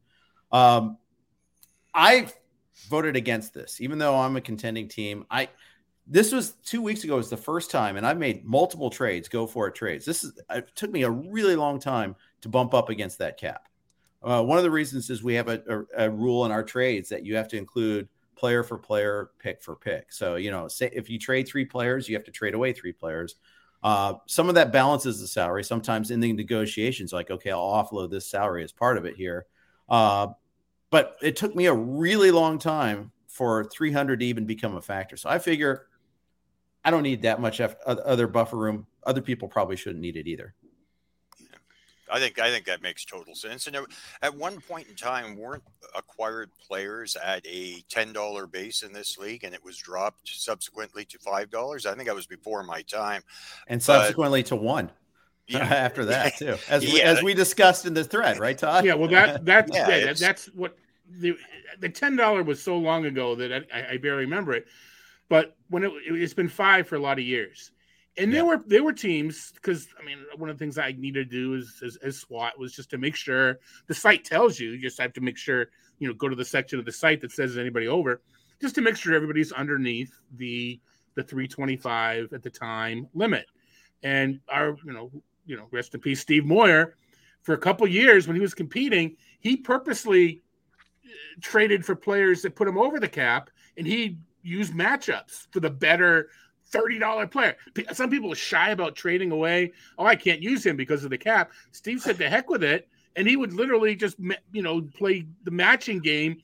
Um, 0.53 0.99
I 1.95 2.29
voted 2.89 3.17
against 3.17 3.55
this, 3.55 3.81
even 3.81 3.99
though 3.99 4.17
I'm 4.17 4.37
a 4.37 4.41
contending 4.41 4.89
team. 4.89 5.27
I 5.31 5.49
this 6.07 6.33
was 6.33 6.53
two 6.65 6.83
weeks 6.83 7.05
ago. 7.05 7.17
Was 7.17 7.31
the 7.31 7.37
first 7.37 7.71
time, 7.71 7.97
and 7.97 8.07
I've 8.07 8.19
made 8.19 8.45
multiple 8.45 8.91
trades, 8.91 9.29
go 9.29 9.47
for 9.47 9.67
it 9.67 9.75
trades. 9.75 10.05
This 10.05 10.23
is 10.23 10.39
it 10.51 10.71
took 10.75 10.91
me 10.91 11.03
a 11.03 11.11
really 11.11 11.57
long 11.57 11.81
time 11.81 12.15
to 12.43 12.49
bump 12.49 12.75
up 12.75 12.89
against 12.89 13.19
that 13.19 13.39
cap. 13.39 13.69
Uh, 14.23 14.43
one 14.43 14.59
of 14.59 14.65
the 14.65 14.71
reasons 14.71 15.11
is 15.11 15.23
we 15.23 15.35
have 15.35 15.49
a, 15.49 15.63
a, 15.69 16.07
a, 16.07 16.11
rule 16.11 16.47
in 16.47 16.51
our 16.51 16.65
trades 16.65 17.09
that 17.09 17.25
you 17.25 17.37
have 17.37 17.49
to 17.49 17.57
include 17.57 18.09
player 18.35 18.63
for 18.63 18.79
player, 18.79 19.31
pick 19.39 19.63
for 19.63 19.77
pick. 19.77 20.13
So 20.13 20.37
you 20.37 20.51
know, 20.51 20.69
say 20.69 20.91
if 20.93 21.11
you 21.11 21.19
trade 21.19 21.49
three 21.49 21.65
players, 21.65 22.09
you 22.09 22.15
have 22.15 22.25
to 22.25 22.31
trade 22.31 22.55
away 22.55 22.73
three 22.73 22.93
players. 22.93 23.37
Uh, 23.83 24.15
some 24.27 24.49
of 24.49 24.55
that 24.55 24.73
balances 24.73 25.21
the 25.21 25.27
salary. 25.27 25.65
Sometimes 25.65 26.11
in 26.11 26.21
the 26.21 26.33
negotiations, 26.33 27.13
like 27.13 27.31
okay, 27.31 27.51
I'll 27.51 27.61
offload 27.61 28.11
this 28.11 28.31
salary 28.31 28.63
as 28.63 28.73
part 28.73 28.97
of 28.97 29.05
it 29.07 29.17
here. 29.17 29.47
Uh, 29.89 30.29
but 30.91 31.17
it 31.23 31.37
took 31.37 31.55
me 31.55 31.67
a 31.67 31.75
really 31.75 32.31
long 32.31 32.59
time 32.59 33.13
for 33.29 33.65
300 33.65 34.21
to 34.21 34.27
even 34.27 34.47
become 34.47 34.77
a 34.77 34.83
factor. 34.83 35.17
So 35.17 35.29
I 35.29 35.39
figure 35.39 35.87
I 36.85 36.91
don't 36.91 37.03
need 37.03 37.23
that 37.23 37.41
much 37.41 37.61
other 37.61 38.27
buffer 38.27 38.57
room. 38.57 38.87
Other 39.05 39.21
people 39.21 39.49
probably 39.49 39.77
shouldn't 39.77 40.01
need 40.01 40.17
it 40.17 40.27
either. 40.27 40.55
I 42.11 42.21
think 42.21 42.39
I 42.39 42.51
think 42.51 42.67
that 42.67 42.83
makes 42.83 43.05
total 43.05 43.35
sense. 43.35 43.67
And 43.67 43.77
at 44.23 44.35
one 44.35 44.61
point 44.61 44.87
in 44.89 44.95
time, 44.95 45.37
weren't 45.37 45.65
acquired 45.97 46.51
players 46.65 47.17
at 47.17 47.45
a 47.47 47.83
ten 47.89 48.13
dollar 48.13 48.47
base 48.47 48.83
in 48.83 48.93
this 48.93 49.19
league, 49.19 49.43
and 49.43 49.53
it 49.55 49.65
was 49.65 49.77
dropped 49.77 50.29
subsequently 50.29 51.05
to 51.07 51.19
five 51.19 51.51
dollars. 51.51 51.85
I 51.85 51.95
think 51.95 52.07
that 52.07 52.15
was 52.15 52.27
before 52.29 52.63
my 52.63 52.83
time, 52.83 53.23
and 53.67 53.83
subsequently 53.83 54.43
but, 54.43 54.49
to 54.49 54.57
one. 54.57 54.91
Yeah. 55.49 55.61
after 55.61 56.05
that 56.07 56.37
too, 56.39 56.57
as 56.69 56.85
yeah. 56.85 56.93
we, 56.93 57.03
as 57.03 57.23
we 57.23 57.33
discussed 57.33 57.87
in 57.87 57.95
the 57.95 58.03
thread, 58.03 58.41
right, 58.41 58.59
Todd? 58.59 58.85
Yeah, 58.85 58.95
well, 58.95 59.09
that 59.11 59.45
that's 59.45 59.73
yeah, 59.73 59.89
yeah 59.97 60.13
that's 60.13 60.47
what 60.47 60.77
the 61.09 61.37
the 61.79 61.89
ten 61.89 62.17
dollar 62.17 62.43
was 62.43 62.61
so 62.61 62.77
long 62.77 63.07
ago 63.07 63.37
that 63.37 63.65
I, 63.73 63.93
I, 63.93 63.97
barely 63.99 64.25
remember 64.25 64.55
it. 64.55 64.67
But 65.29 65.57
when 65.69 65.85
it, 65.85 65.93
it's 66.07 66.35
been 66.35 66.49
five 66.49 66.89
for 66.89 66.97
a 66.97 66.99
lot 66.99 67.21
of 67.21 67.25
years, 67.25 67.71
and 68.19 68.33
yeah. 68.33 68.39
there 68.39 68.45
were 68.45 68.65
there 68.67 68.83
were 68.83 68.93
teams 68.93 69.53
because 69.55 69.87
I 70.01 70.05
mean 70.05 70.19
one 70.37 70.51
of 70.51 70.59
the 70.59 70.65
things 70.65 70.79
I 70.79 70.93
needed 70.93 71.31
to 71.31 71.37
do 71.37 71.55
is 71.55 71.81
as, 71.85 71.97
as 72.03 72.19
SWAT 72.19 72.59
was 72.59 72.73
just 72.73 72.91
to 72.91 72.99
make 72.99 73.15
sure 73.15 73.61
the 73.87 73.95
site 73.95 74.25
tells 74.25 74.59
you. 74.59 74.71
You 74.71 74.81
just 74.81 75.01
have 75.01 75.13
to 75.13 75.21
make 75.21 75.37
sure 75.37 75.69
you 75.99 76.09
know 76.09 76.15
go 76.15 76.29
to 76.29 76.37
the 76.37 76.45
section 76.45 76.79
of 76.79 76.85
the 76.85 76.93
site 76.93 77.21
that 77.21 77.31
says 77.31 77.57
anybody 77.57 77.87
over, 77.87 78.21
just 78.61 78.75
to 78.77 78.81
make 78.81 78.97
sure 78.97 79.15
everybody's 79.15 79.53
underneath 79.53 80.13
the 80.37 80.81
the 81.15 81.23
325 81.23 82.33
at 82.33 82.43
the 82.43 82.51
time 82.51 83.09
limit. 83.15 83.47
And 84.03 84.41
our 84.49 84.77
you 84.85 84.93
know 84.93 85.11
you 85.47 85.57
know 85.57 85.67
rest 85.71 85.95
in 85.95 86.01
peace 86.01 86.21
Steve 86.21 86.45
Moyer, 86.45 86.97
for 87.43 87.55
a 87.55 87.59
couple 87.59 87.87
years 87.87 88.27
when 88.27 88.37
he 88.37 88.43
was 88.43 88.55
competing, 88.55 89.17
he 89.41 89.57
purposely 89.57 90.43
uh, 91.05 91.09
traded 91.41 91.85
for 91.85 91.95
players 91.95 92.43
that 92.43 92.57
put 92.57 92.69
him 92.69 92.77
over 92.79 92.99
the 92.99 93.09
cap, 93.09 93.51
and 93.77 93.87
he 93.87 94.19
used 94.43 94.75
matchups 94.75 95.47
for 95.53 95.61
the 95.61 95.71
better 95.71 96.29
thirty 96.67 96.99
dollar 96.99 97.27
player. 97.27 97.57
Some 97.93 98.11
people 98.11 98.33
are 98.33 98.37
shy 98.37 98.71
about 98.71 98.97
trading 98.97 99.31
away. 99.31 99.73
Oh, 99.99 100.05
I 100.05 100.17
can't 100.17 100.43
use 100.43 100.65
him 100.65 100.77
because 100.77 101.05
of 101.05 101.11
the 101.11 101.19
cap. 101.19 101.53
Steve 101.73 102.01
said, 102.01 102.19
"The 102.19 102.29
heck 102.29 102.51
with 102.51 102.65
it," 102.65 102.89
and 103.15 103.27
he 103.27 103.37
would 103.37 103.53
literally 103.53 103.95
just 103.95 104.17
you 104.53 104.63
know 104.63 104.83
play 104.83 105.27
the 105.45 105.51
matching 105.51 106.01
game 106.01 106.43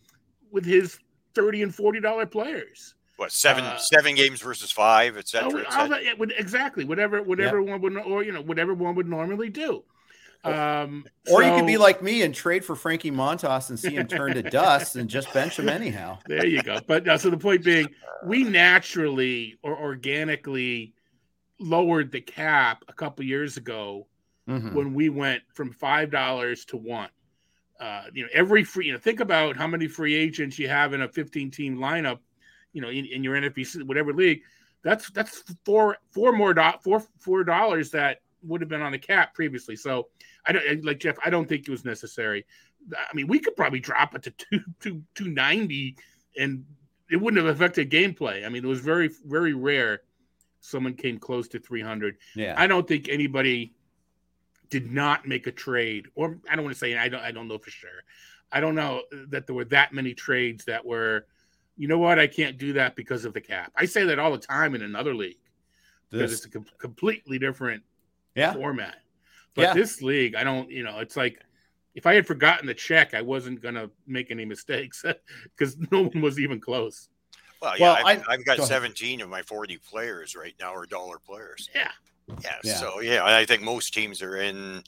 with 0.50 0.64
his 0.64 0.98
thirty 1.34 1.62
and 1.62 1.74
forty 1.74 2.00
dollar 2.00 2.26
players. 2.26 2.94
What 3.22 3.30
seven 3.30 3.62
uh, 3.62 3.78
seven 3.78 4.16
games 4.16 4.42
versus 4.42 4.72
five, 4.72 5.16
etc. 5.16 5.64
Cetera, 5.70 5.98
et 6.04 6.16
exactly, 6.36 6.84
whatever 6.84 7.22
whatever 7.22 7.60
yep. 7.60 7.70
one 7.70 7.80
would 7.80 7.96
or 7.98 8.24
you 8.24 8.32
know 8.32 8.40
whatever 8.40 8.74
one 8.74 8.96
would 8.96 9.08
normally 9.08 9.48
do. 9.48 9.84
Um, 10.42 11.04
or 11.30 11.40
so, 11.40 11.48
you 11.48 11.56
could 11.56 11.68
be 11.68 11.76
like 11.76 12.02
me 12.02 12.22
and 12.22 12.34
trade 12.34 12.64
for 12.64 12.74
Frankie 12.74 13.12
Montas 13.12 13.70
and 13.70 13.78
see 13.78 13.94
him 13.94 14.08
turn 14.08 14.34
to 14.34 14.42
dust 14.42 14.96
and 14.96 15.08
just 15.08 15.32
bench 15.32 15.56
him 15.56 15.68
anyhow. 15.68 16.18
There 16.26 16.44
you 16.44 16.64
go. 16.64 16.80
But 16.84 17.06
uh, 17.06 17.16
so 17.16 17.30
the 17.30 17.36
point 17.36 17.62
being, 17.62 17.86
we 18.26 18.42
naturally 18.42 19.56
or 19.62 19.78
organically 19.78 20.92
lowered 21.60 22.10
the 22.10 22.22
cap 22.22 22.82
a 22.88 22.92
couple 22.92 23.24
years 23.24 23.56
ago 23.56 24.08
mm-hmm. 24.48 24.74
when 24.74 24.94
we 24.94 25.10
went 25.10 25.44
from 25.54 25.70
five 25.70 26.10
dollars 26.10 26.64
to 26.64 26.76
one. 26.76 27.10
Uh, 27.78 28.06
you 28.12 28.24
know, 28.24 28.28
every 28.34 28.64
free. 28.64 28.86
You 28.86 28.94
know, 28.94 28.98
think 28.98 29.20
about 29.20 29.56
how 29.56 29.68
many 29.68 29.86
free 29.86 30.16
agents 30.16 30.58
you 30.58 30.68
have 30.68 30.92
in 30.92 31.02
a 31.02 31.08
15 31.08 31.52
team 31.52 31.76
lineup. 31.76 32.18
You 32.72 32.82
know, 32.82 32.88
in, 32.88 33.06
in 33.06 33.24
your 33.24 33.36
NFBC, 33.36 33.84
whatever 33.84 34.12
league. 34.12 34.42
That's 34.82 35.10
that's 35.10 35.44
four 35.64 35.98
four 36.10 36.32
more 36.32 36.54
do, 36.54 36.70
four 36.82 37.04
four 37.18 37.44
dollars 37.44 37.90
that 37.90 38.20
would 38.42 38.60
have 38.60 38.68
been 38.68 38.82
on 38.82 38.92
the 38.92 38.98
cap 38.98 39.34
previously. 39.34 39.76
So 39.76 40.08
I 40.46 40.52
don't 40.52 40.84
like 40.84 40.98
Jeff. 40.98 41.16
I 41.24 41.30
don't 41.30 41.48
think 41.48 41.68
it 41.68 41.70
was 41.70 41.84
necessary. 41.84 42.44
I 42.92 43.14
mean, 43.14 43.28
we 43.28 43.38
could 43.38 43.54
probably 43.54 43.80
drop 43.80 44.14
it 44.14 44.22
to 44.24 44.30
two 44.32 44.60
two 44.80 45.02
two 45.14 45.28
ninety, 45.28 45.96
and 46.36 46.64
it 47.10 47.16
wouldn't 47.16 47.44
have 47.44 47.54
affected 47.54 47.90
gameplay. 47.90 48.44
I 48.44 48.48
mean, 48.48 48.64
it 48.64 48.68
was 48.68 48.80
very 48.80 49.10
very 49.24 49.54
rare 49.54 50.02
someone 50.60 50.94
came 50.94 51.18
close 51.18 51.46
to 51.48 51.60
three 51.60 51.82
hundred. 51.82 52.16
Yeah, 52.34 52.54
I 52.56 52.66
don't 52.66 52.88
think 52.88 53.08
anybody 53.08 53.74
did 54.68 54.90
not 54.90 55.28
make 55.28 55.46
a 55.46 55.52
trade, 55.52 56.06
or 56.14 56.40
I 56.50 56.56
don't 56.56 56.64
want 56.64 56.74
to 56.74 56.78
say 56.78 56.96
I 56.96 57.08
don't 57.08 57.22
I 57.22 57.30
don't 57.30 57.46
know 57.46 57.58
for 57.58 57.70
sure. 57.70 58.02
I 58.52 58.60
don't 58.60 58.74
know 58.74 59.02
that 59.28 59.46
there 59.46 59.56
were 59.56 59.64
that 59.66 59.92
many 59.94 60.12
trades 60.12 60.66
that 60.66 60.84
were, 60.84 61.26
you 61.76 61.88
know 61.88 61.98
what, 61.98 62.18
I 62.18 62.26
can't 62.26 62.58
do 62.58 62.72
that 62.74 62.96
because 62.96 63.24
of 63.24 63.34
the 63.34 63.40
cap. 63.40 63.72
I 63.76 63.86
say 63.86 64.04
that 64.04 64.18
all 64.18 64.32
the 64.32 64.38
time 64.38 64.74
in 64.74 64.82
another 64.82 65.14
league 65.14 65.38
because 66.10 66.30
this. 66.30 66.40
it's 66.40 66.46
a 66.46 66.50
com- 66.50 66.66
completely 66.78 67.38
different 67.38 67.82
yeah. 68.34 68.52
format. 68.52 68.96
But 69.54 69.62
yeah. 69.62 69.74
this 69.74 70.02
league, 70.02 70.34
I 70.34 70.44
don't, 70.44 70.70
you 70.70 70.82
know, 70.82 70.98
it's 71.00 71.16
like 71.16 71.42
if 71.94 72.06
I 72.06 72.14
had 72.14 72.26
forgotten 72.26 72.66
the 72.66 72.74
check, 72.74 73.14
I 73.14 73.22
wasn't 73.22 73.60
going 73.60 73.74
to 73.74 73.90
make 74.06 74.30
any 74.30 74.44
mistakes 74.46 75.04
because 75.56 75.76
no 75.90 76.02
one 76.02 76.20
was 76.20 76.38
even 76.38 76.60
close. 76.60 77.08
Well, 77.60 77.78
yeah, 77.78 77.94
well, 77.94 78.06
I've, 78.06 78.24
I, 78.28 78.32
have 78.32 78.44
got 78.44 78.58
go 78.58 78.64
17 78.64 79.20
of 79.20 79.28
my 79.28 79.42
40 79.42 79.78
players 79.78 80.34
right 80.34 80.54
now 80.58 80.74
are 80.74 80.86
dollar 80.86 81.18
players. 81.18 81.70
Yeah. 81.74 81.90
yeah. 82.42 82.56
yeah. 82.64 82.74
So, 82.74 83.00
yeah, 83.00 83.24
I 83.24 83.44
think 83.44 83.62
most 83.62 83.94
teams 83.94 84.20
are 84.20 84.36
in 84.36 84.82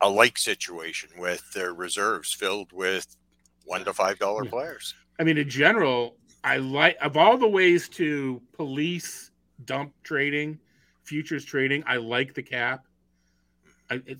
a 0.00 0.08
like 0.08 0.38
situation 0.38 1.10
with 1.18 1.42
their 1.52 1.74
reserves 1.74 2.32
filled 2.32 2.72
with 2.72 3.16
one 3.64 3.84
to 3.84 3.92
five 3.92 4.18
dollar 4.18 4.44
players. 4.44 4.94
I 5.18 5.24
mean, 5.24 5.38
in 5.38 5.48
general, 5.48 6.16
I 6.44 6.56
like 6.56 6.96
of 7.00 7.16
all 7.16 7.36
the 7.36 7.48
ways 7.48 7.88
to 7.90 8.40
police 8.52 9.30
dump 9.64 9.92
trading, 10.02 10.58
futures 11.04 11.44
trading, 11.44 11.84
I 11.86 11.96
like 11.96 12.34
the 12.34 12.42
cap 12.42 12.86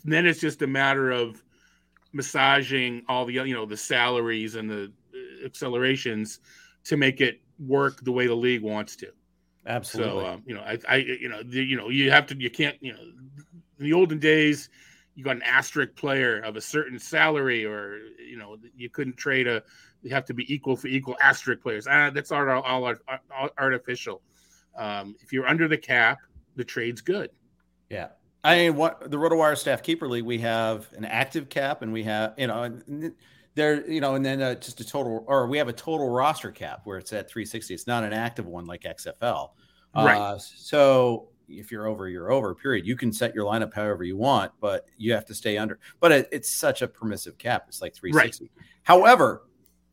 then 0.05 0.27
it's 0.27 0.41
just 0.41 0.63
a 0.63 0.67
matter 0.67 1.11
of 1.11 1.43
massaging 2.13 3.03
all 3.09 3.25
the 3.25 3.33
you 3.33 3.55
know 3.55 3.67
the 3.67 3.77
salaries 3.77 4.55
and 4.55 4.69
the 4.69 4.93
uh, 5.15 5.47
accelerations 5.47 6.41
to 6.85 6.97
make 6.97 7.21
it 7.21 7.41
work 7.59 8.03
the 8.03 8.13
way 8.13 8.27
the 8.27 8.35
league 8.35 8.63
wants 8.63 8.97
to. 8.97 9.09
Absolutely. 9.67 10.25
So 10.25 10.27
um, 10.27 10.43
you 10.45 10.55
know, 10.55 10.63
I, 10.63 10.79
I 10.89 10.97
you 10.97 11.29
know, 11.29 11.43
the, 11.43 11.63
you 11.63 11.77
know, 11.77 11.89
you 11.89 12.11
have 12.11 12.27
to, 12.27 12.37
you 12.37 12.51
can't, 12.51 12.77
you 12.81 12.93
know, 12.93 13.01
in 13.01 13.85
the 13.85 13.93
olden 13.93 14.19
days, 14.19 14.69
you 15.15 15.25
got 15.25 15.37
an 15.37 15.43
asterisk 15.43 15.95
player 15.95 16.41
of 16.41 16.57
a 16.57 16.61
certain 16.61 16.99
salary, 16.99 17.65
or 17.65 17.99
you 18.19 18.37
know, 18.37 18.57
you 18.77 18.89
couldn't 18.89 19.17
trade 19.17 19.47
a. 19.47 19.63
You 20.03 20.11
have 20.15 20.25
to 20.27 20.35
be 20.35 20.53
equal 20.53 20.77
for 20.77 20.89
equal 20.89 21.17
asterisk 21.21 21.63
players. 21.63 21.87
Ah, 21.89 22.11
that's 22.11 22.33
all, 22.33 22.49
all, 22.49 22.85
all 22.85 23.49
artificial. 23.59 24.21
Um, 24.77 25.15
if 25.21 25.33
you're 25.33 25.47
under 25.47 25.69
the 25.69 25.79
cap, 25.79 26.19
the 26.57 26.65
trade's 26.65 27.01
good. 27.01 27.31
Yeah. 27.89 28.09
I 28.45 28.57
mean, 28.57 28.77
what 28.77 29.11
the 29.11 29.17
RotoWire 29.17 29.57
staff 29.57 29.83
keeper 29.83 30.09
league, 30.09 30.25
we 30.25 30.39
have 30.39 30.93
an 30.95 31.05
active 31.05 31.49
cap, 31.49 31.83
and 31.83 31.93
we 31.93 32.03
have 32.05 32.35
you 32.37 32.49
know, 32.49 32.81
there 33.55 33.89
you 33.89 34.01
know, 34.01 34.15
and 34.17 34.25
then 34.25 34.43
uh, 34.43 34.55
just 34.57 34.81
a 34.81 34.85
total, 34.85 35.25
or 35.29 35.47
we 35.47 35.59
have 35.59 35.69
a 35.69 35.73
total 35.73 36.09
roster 36.09 36.51
cap 36.51 36.81
where 36.85 36.99
it's 36.99 37.13
at 37.13 37.31
360. 37.31 37.75
It's 37.75 37.87
not 37.87 38.03
an 38.03 38.13
active 38.13 38.47
one 38.47 38.67
like 38.67 38.83
XFL. 38.83 39.51
Right. 39.95 40.19
Uh, 40.19 40.39
so 40.39 41.29
if 41.53 41.71
you're 41.71 41.87
over, 41.87 42.09
you're 42.09 42.33
over. 42.33 42.55
Period. 42.55 42.87
You 42.87 42.97
can 42.97 43.13
set 43.13 43.35
your 43.35 43.45
lineup 43.45 43.75
however 43.75 44.05
you 44.05 44.17
want, 44.17 44.53
but 44.61 44.87
you 44.97 45.13
have 45.13 45.25
to 45.27 45.35
stay 45.35 45.59
under. 45.59 45.79
But 46.01 46.13
it, 46.13 46.29
it's 46.33 46.51
such 46.53 46.83
a 46.83 46.89
permissive 46.89 47.39
cap. 47.39 47.67
It's 47.69 47.81
like 47.81 47.95
360. 47.95 48.45
Right. 48.45 48.67
However, 48.83 49.45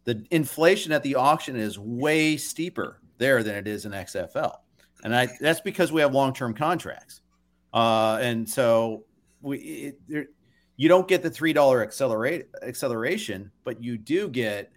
the 0.06 0.26
inflation 0.32 0.92
at 0.92 1.04
the 1.04 1.16
auction 1.16 1.56
is 1.56 1.78
way 1.78 2.38
steeper 2.38 3.02
there 3.18 3.44
than 3.44 3.56
it 3.56 3.68
is 3.68 3.86
in 3.86 3.92
XFL, 3.92 4.56
and 5.04 5.16
I, 5.16 5.28
that's 5.40 5.62
because 5.62 5.92
we 5.92 6.02
have 6.02 6.14
long 6.14 6.34
term 6.34 6.54
contracts. 6.54 7.22
Uh, 7.74 8.18
and 8.22 8.50
so 8.50 9.04
we 9.42 9.58
it, 9.58 10.00
there, 10.08 10.26
you 10.78 10.88
don't 10.88 11.08
get 11.08 11.22
the 11.22 11.30
three 11.30 11.54
dollar 11.54 11.84
accelerate 11.84 12.48
acceleration, 12.64 13.52
but 13.64 13.84
you 13.84 13.98
do 13.98 14.30
get 14.30 14.72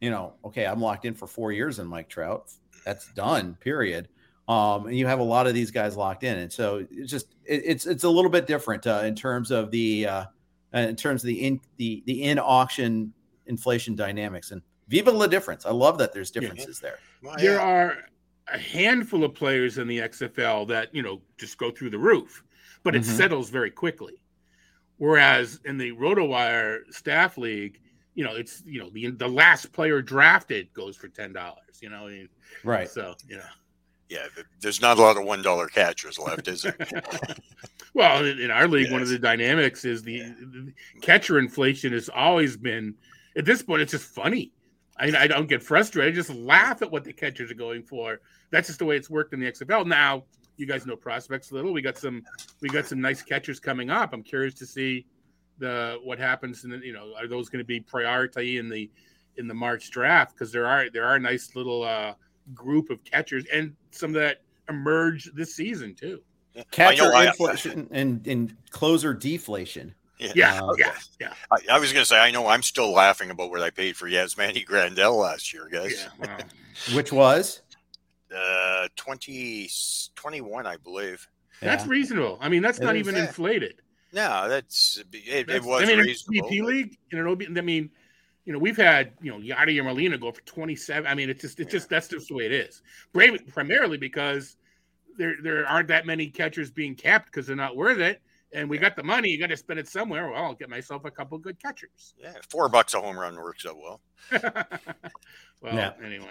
you 0.00 0.10
know, 0.10 0.34
okay, 0.44 0.66
I'm 0.66 0.80
locked 0.80 1.04
in 1.04 1.14
for 1.14 1.26
four 1.26 1.52
years 1.52 1.78
in 1.78 1.86
Mike 1.86 2.08
Trout. 2.08 2.50
That's 2.84 3.12
done. 3.14 3.56
Period. 3.60 4.08
Um, 4.48 4.86
and 4.86 4.96
you 4.96 5.06
have 5.06 5.18
a 5.18 5.24
lot 5.24 5.46
of 5.46 5.54
these 5.54 5.70
guys 5.72 5.96
locked 5.96 6.22
in, 6.22 6.38
and 6.38 6.52
so 6.52 6.86
it's 6.90 7.10
just 7.10 7.34
it, 7.44 7.62
it's 7.64 7.86
it's 7.86 8.04
a 8.04 8.08
little 8.08 8.30
bit 8.30 8.46
different 8.46 8.86
uh, 8.86 9.02
in 9.04 9.16
terms 9.16 9.50
of 9.50 9.72
the 9.72 10.06
uh, 10.06 10.24
in 10.72 10.94
terms 10.94 11.22
of 11.24 11.28
the 11.28 11.46
in 11.46 11.60
the 11.78 12.02
the 12.06 12.22
in 12.22 12.38
auction 12.38 13.12
inflation 13.46 13.96
dynamics 13.96 14.52
and 14.52 14.62
viva 14.88 15.10
la 15.10 15.26
difference. 15.26 15.66
I 15.66 15.72
love 15.72 15.98
that 15.98 16.12
there's 16.12 16.30
differences 16.30 16.80
yeah. 16.82 16.90
there. 16.90 16.98
Well, 17.22 17.36
there 17.38 17.60
are 17.60 17.96
a 18.52 18.58
handful 18.58 19.24
of 19.24 19.34
players 19.34 19.78
in 19.78 19.88
the 19.88 19.98
XFL 19.98 20.68
that 20.68 20.94
you 20.94 21.02
know 21.02 21.20
just 21.38 21.58
go 21.58 21.70
through 21.70 21.90
the 21.90 21.98
roof, 21.98 22.44
but 22.82 22.94
it 22.94 23.02
mm-hmm. 23.02 23.16
settles 23.16 23.50
very 23.50 23.70
quickly. 23.70 24.22
Whereas 24.98 25.60
in 25.64 25.76
the 25.76 25.92
RotoWire 25.92 26.80
staff 26.90 27.36
league, 27.36 27.80
you 28.14 28.24
know, 28.24 28.34
it's 28.34 28.62
you 28.64 28.80
know 28.80 28.90
the 28.90 29.10
the 29.10 29.28
last 29.28 29.72
player 29.72 30.00
drafted 30.00 30.72
goes 30.72 30.96
for 30.96 31.08
ten 31.08 31.32
dollars. 31.32 31.80
You 31.80 31.90
know, 31.90 32.08
right? 32.64 32.88
So 32.88 33.14
you 33.28 33.36
know, 33.36 33.42
yeah, 34.08 34.26
there's 34.60 34.80
not 34.80 34.98
a 34.98 35.02
lot 35.02 35.16
of 35.16 35.24
one 35.24 35.42
dollar 35.42 35.66
catchers 35.66 36.18
left, 36.18 36.48
is 36.48 36.62
there? 36.62 36.76
well, 37.94 38.24
in 38.24 38.50
our 38.50 38.68
league, 38.68 38.84
yes. 38.84 38.92
one 38.92 39.02
of 39.02 39.08
the 39.08 39.18
dynamics 39.18 39.84
is 39.84 40.02
the, 40.02 40.12
yeah. 40.12 40.32
the, 40.38 40.72
catcher 41.00 41.38
inflation 41.38 41.92
has 41.92 42.08
always 42.08 42.56
been. 42.56 42.94
At 43.36 43.44
this 43.44 43.62
point, 43.62 43.82
it's 43.82 43.92
just 43.92 44.04
funny. 44.04 44.52
I, 44.98 45.14
I 45.16 45.26
don't 45.26 45.48
get 45.48 45.62
frustrated. 45.62 46.12
I 46.12 46.14
just 46.14 46.30
laugh 46.30 46.82
at 46.82 46.90
what 46.90 47.04
the 47.04 47.12
catchers 47.12 47.50
are 47.50 47.54
going 47.54 47.82
for. 47.82 48.20
That's 48.50 48.68
just 48.68 48.78
the 48.78 48.84
way 48.84 48.96
it's 48.96 49.10
worked 49.10 49.34
in 49.34 49.40
the 49.40 49.50
XFL. 49.50 49.86
Now, 49.86 50.24
you 50.56 50.66
guys 50.66 50.86
know 50.86 50.96
prospects 50.96 51.50
a 51.50 51.54
little. 51.54 51.72
We 51.72 51.82
got 51.82 51.98
some 51.98 52.22
we 52.60 52.68
got 52.68 52.86
some 52.86 53.00
nice 53.00 53.22
catchers 53.22 53.60
coming 53.60 53.90
up. 53.90 54.12
I'm 54.12 54.22
curious 54.22 54.54
to 54.54 54.66
see 54.66 55.04
the 55.58 55.98
what 56.02 56.18
happens 56.18 56.64
and 56.64 56.82
you 56.82 56.92
know 56.92 57.12
are 57.18 57.26
those 57.26 57.48
going 57.48 57.60
to 57.60 57.66
be 57.66 57.80
priority 57.80 58.58
in 58.58 58.68
the 58.68 58.90
in 59.36 59.48
the 59.48 59.54
March 59.54 59.90
draft 59.90 60.34
because 60.34 60.52
there 60.52 60.66
are 60.66 60.90
there 60.90 61.04
are 61.04 61.18
nice 61.18 61.54
little 61.54 61.82
uh, 61.82 62.14
group 62.54 62.90
of 62.90 63.02
catchers 63.04 63.44
and 63.52 63.74
some 63.90 64.12
that 64.12 64.42
emerge 64.68 65.30
this 65.34 65.54
season 65.54 65.94
too. 65.94 66.20
Catcher 66.70 67.12
inflation 67.14 67.88
and, 67.90 68.26
and 68.26 68.56
closer 68.70 69.12
deflation. 69.12 69.94
Yeah, 70.18 70.32
yeah, 70.34 70.62
uh, 70.62 70.72
yeah. 70.78 70.94
yeah. 71.20 71.32
I, 71.50 71.74
I, 71.74 71.78
was 71.78 71.92
going 71.92 72.02
to 72.02 72.08
say, 72.08 72.18
I 72.18 72.30
know 72.30 72.46
I'm 72.46 72.62
still 72.62 72.90
laughing 72.90 73.30
about 73.30 73.50
what 73.50 73.60
I 73.60 73.68
paid 73.68 73.98
for 73.98 74.08
Yasmani 74.08 74.66
Grandal 74.66 75.20
last 75.20 75.52
year, 75.52 75.68
guys. 75.70 76.06
Yeah, 76.18 76.38
Which 76.94 77.12
was? 77.12 77.60
uh 78.34 78.88
20 78.96 79.70
21 80.14 80.66
i 80.66 80.76
believe 80.76 81.26
that's 81.60 81.84
yeah. 81.84 81.90
reasonable 81.90 82.38
i 82.40 82.48
mean 82.48 82.62
that's 82.62 82.78
it 82.78 82.84
not 82.84 82.96
even 82.96 83.14
that. 83.14 83.28
inflated 83.28 83.80
no 84.12 84.48
that's 84.48 85.02
it, 85.12 85.46
that's, 85.46 85.64
it 85.64 85.68
was 85.68 85.82
i 85.82 85.86
mean 85.86 86.00
reasonable, 86.00 86.48
BP 86.48 86.62
league 86.62 86.98
in 87.12 87.18
an 87.18 87.26
OB, 87.28 87.42
i 87.56 87.60
mean 87.60 87.90
you 88.46 88.52
know 88.52 88.58
we've 88.58 88.76
had 88.76 89.12
you 89.20 89.30
know 89.30 89.38
Yadier 89.38 89.84
Molina 89.84 90.16
go 90.16 90.32
for 90.32 90.40
27 90.42 91.06
i 91.06 91.14
mean 91.14 91.28
it's 91.28 91.42
just 91.42 91.60
it's 91.60 91.66
yeah. 91.66 91.78
just 91.78 91.88
that's 91.90 92.08
just 92.08 92.28
the 92.28 92.34
way 92.34 92.46
it 92.46 92.52
is 92.52 92.80
primarily 93.52 93.98
because 93.98 94.56
there 95.18 95.34
there 95.42 95.66
aren't 95.66 95.88
that 95.88 96.06
many 96.06 96.28
catchers 96.28 96.70
being 96.70 96.94
capped 96.94 97.26
because 97.26 97.46
they're 97.46 97.56
not 97.56 97.76
worth 97.76 97.98
it 97.98 98.22
and 98.52 98.70
we 98.70 98.76
yeah. 98.76 98.82
got 98.82 98.96
the 98.96 99.02
money 99.02 99.28
you 99.28 99.38
got 99.38 99.48
to 99.48 99.56
spend 99.56 99.78
it 99.78 99.88
somewhere 99.88 100.30
well 100.30 100.44
i'll 100.44 100.54
get 100.54 100.70
myself 100.70 101.04
a 101.04 101.10
couple 101.10 101.36
good 101.36 101.60
catchers 101.60 102.14
yeah 102.18 102.32
four 102.48 102.68
bucks 102.68 102.94
a 102.94 103.00
home 103.00 103.18
run 103.18 103.34
works 103.36 103.66
out 103.66 103.76
well 103.76 104.00
well 105.60 105.74
yeah. 105.74 105.92
anyway 106.02 106.30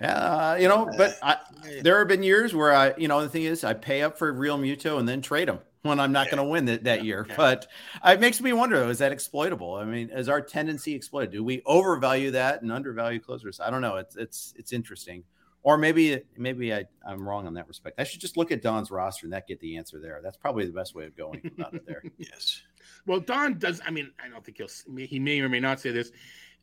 yeah, 0.00 0.14
uh, 0.14 0.56
you 0.58 0.68
know, 0.68 0.90
but 0.96 1.16
uh, 1.22 1.36
I, 1.62 1.80
there 1.82 1.98
have 1.98 2.08
been 2.08 2.22
years 2.22 2.54
where 2.54 2.74
I, 2.74 2.94
you 2.96 3.06
know, 3.06 3.20
the 3.20 3.28
thing 3.28 3.44
is, 3.44 3.62
I 3.62 3.74
pay 3.74 4.02
up 4.02 4.18
for 4.18 4.32
Realmuto 4.32 4.98
and 4.98 5.06
then 5.06 5.20
trade 5.20 5.48
them 5.48 5.60
when 5.82 6.00
I'm 6.00 6.12
not 6.12 6.26
yeah. 6.26 6.36
going 6.36 6.46
to 6.46 6.50
win 6.50 6.64
that, 6.66 6.84
that 6.84 7.04
year. 7.04 7.26
Yeah. 7.28 7.36
But 7.36 7.66
it 8.04 8.20
makes 8.20 8.40
me 8.40 8.52
wonder, 8.52 8.78
though, 8.78 8.88
is 8.88 8.98
that 8.98 9.12
exploitable? 9.12 9.74
I 9.74 9.84
mean, 9.84 10.10
is 10.10 10.28
our 10.28 10.40
tendency 10.40 10.94
exploited? 10.94 11.32
Do 11.32 11.44
we 11.44 11.62
overvalue 11.66 12.30
that 12.32 12.62
and 12.62 12.72
undervalue 12.72 13.20
closers? 13.20 13.60
I 13.60 13.70
don't 13.70 13.82
know. 13.82 13.96
It's 13.96 14.16
it's 14.16 14.54
it's 14.56 14.72
interesting. 14.72 15.24
Or 15.64 15.78
maybe 15.78 16.22
maybe 16.36 16.74
I, 16.74 16.84
I'm 17.06 17.28
wrong 17.28 17.46
on 17.46 17.54
that 17.54 17.68
respect. 17.68 18.00
I 18.00 18.04
should 18.04 18.20
just 18.20 18.36
look 18.36 18.50
at 18.50 18.62
Don's 18.62 18.90
roster 18.90 19.26
and 19.26 19.32
that 19.32 19.46
get 19.46 19.60
the 19.60 19.76
answer 19.76 20.00
there. 20.00 20.20
That's 20.22 20.36
probably 20.36 20.66
the 20.66 20.72
best 20.72 20.94
way 20.94 21.04
of 21.04 21.16
going 21.16 21.50
about 21.56 21.74
it 21.74 21.86
there. 21.86 22.02
yes. 22.18 22.62
Well, 23.06 23.20
Don 23.20 23.58
does. 23.58 23.80
I 23.86 23.90
mean, 23.90 24.10
I 24.24 24.28
don't 24.28 24.44
think 24.44 24.58
he'll. 24.58 25.06
He 25.06 25.20
may 25.20 25.40
or 25.40 25.48
may 25.48 25.60
not 25.60 25.80
say 25.80 25.92
this 25.92 26.10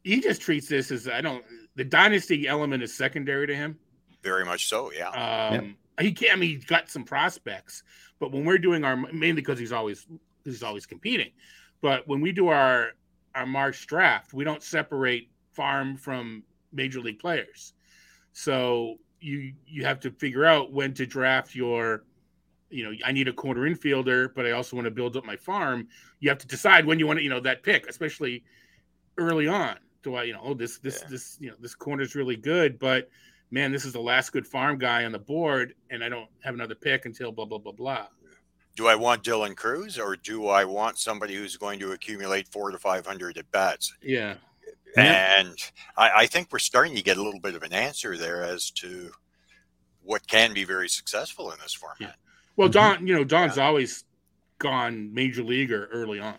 he 0.04 0.22
just 0.22 0.42
treats 0.42 0.68
this 0.68 0.92
as 0.92 1.08
I 1.08 1.22
don't 1.22 1.44
the 1.76 1.84
dynasty 1.84 2.48
element 2.48 2.84
is 2.84 2.94
secondary 2.94 3.48
to 3.48 3.56
him. 3.56 3.78
Very 4.24 4.46
much 4.46 4.68
so, 4.68 4.92
yeah. 4.92 5.10
Um, 5.10 5.78
He 6.00 6.12
can't. 6.12 6.34
I 6.34 6.36
mean, 6.36 6.56
he's 6.56 6.66
got 6.66 6.90
some 6.90 7.04
prospects, 7.04 7.84
but 8.20 8.32
when 8.32 8.46
we're 8.46 8.58
doing 8.58 8.84
our 8.84 8.96
mainly 8.96 9.42
because 9.42 9.60
he's 9.60 9.72
always 9.72 10.08
he's 10.44 10.64
always 10.64 10.86
competing, 10.86 11.32
but 11.82 12.08
when 12.08 12.22
we 12.22 12.32
do 12.32 12.48
our 12.48 12.92
our 13.36 13.46
March 13.46 13.88
draft, 13.88 14.34
we 14.34 14.44
don't 14.44 14.64
separate 14.64 15.30
farm 15.54 15.98
from 15.98 16.44
major 16.74 17.00
league 17.00 17.20
players. 17.20 17.74
So 18.34 18.98
you 19.20 19.54
you 19.66 19.86
have 19.86 20.00
to 20.02 20.12
figure 20.12 20.46
out 20.46 20.72
when 20.72 20.94
to 20.96 21.06
draft 21.06 21.56
your 21.56 22.04
you 22.72 22.84
know, 22.84 22.96
I 23.04 23.12
need 23.12 23.28
a 23.28 23.34
corner 23.34 23.62
infielder, 23.62 24.30
but 24.36 24.46
I 24.46 24.52
also 24.52 24.76
want 24.76 24.86
to 24.86 24.92
build 24.92 25.18
up 25.18 25.26
my 25.26 25.36
farm. 25.36 25.88
You 26.20 26.30
have 26.30 26.38
to 26.38 26.46
decide 26.46 26.86
when 26.86 27.00
you 27.00 27.08
want 27.08 27.18
to, 27.18 27.24
you 27.24 27.30
know, 27.30 27.40
that 27.40 27.64
pick, 27.64 27.88
especially 27.90 28.44
early 29.18 29.48
on 29.48 29.76
do 30.04 30.16
I, 30.16 30.24
you 30.24 30.34
know, 30.34 30.42
oh, 30.44 30.54
this 30.54 30.78
this 30.80 31.02
yeah. 31.02 31.10
this 31.10 31.38
you 31.40 31.50
know 31.50 31.56
this 31.60 31.76
corner 31.76 32.04
is 32.04 32.16
really 32.16 32.36
good, 32.36 32.80
but 32.80 33.10
man, 33.52 33.72
this 33.72 33.86
is 33.86 33.94
the 33.94 34.02
last 34.02 34.32
good 34.32 34.46
farm 34.46 34.78
guy 34.78 35.06
on 35.06 35.12
the 35.12 35.20
board, 35.20 35.74
and 35.90 36.04
I 36.04 36.10
don't 36.10 36.30
have 36.44 36.54
another 36.54 36.76
pick 36.76 37.06
until 37.06 37.32
blah 37.32 37.46
blah 37.46 37.58
blah 37.58 37.72
blah. 37.72 38.08
Do 38.76 38.88
I 38.88 38.96
want 38.96 39.24
Dylan 39.24 39.56
Cruz 39.56 40.00
or 40.00 40.16
do 40.16 40.48
I 40.48 40.64
want 40.64 40.98
somebody 40.98 41.36
who's 41.36 41.58
going 41.58 41.80
to 41.80 41.92
accumulate 41.92 42.48
four 42.48 42.72
to 42.72 42.78
five 42.78 43.06
hundred 43.06 43.38
at 43.38 43.50
bats? 43.52 43.94
Yeah. 44.02 44.36
And 44.96 45.56
I, 45.98 46.12
I 46.16 46.28
think 46.28 46.48
we're 46.52 46.60
starting 46.60 46.96
to 46.96 47.04
get 47.04 47.18
a 47.18 47.22
little 47.22 47.40
bit 47.40 47.56
of 47.56 47.64
an 47.64 47.74
answer 47.74 48.18
there 48.18 48.44
as 48.44 48.72
to 48.72 49.12
what 50.02 50.26
can 50.28 50.54
be 50.54 50.64
very 50.64 50.90
successful 50.90 51.52
in 51.52 51.60
this 51.62 51.74
format. 51.74 51.98
Yeah. 52.00 52.12
Well, 52.56 52.70
mm-hmm. 52.70 52.74
Don, 52.74 53.08
you 53.08 53.16
know, 53.16 53.24
Don's 53.24 53.58
yeah. 53.58 53.68
always 53.68 54.04
gone 54.58 55.14
major 55.14 55.44
leaguer 55.44 55.90
early 55.92 56.20
on. 56.20 56.36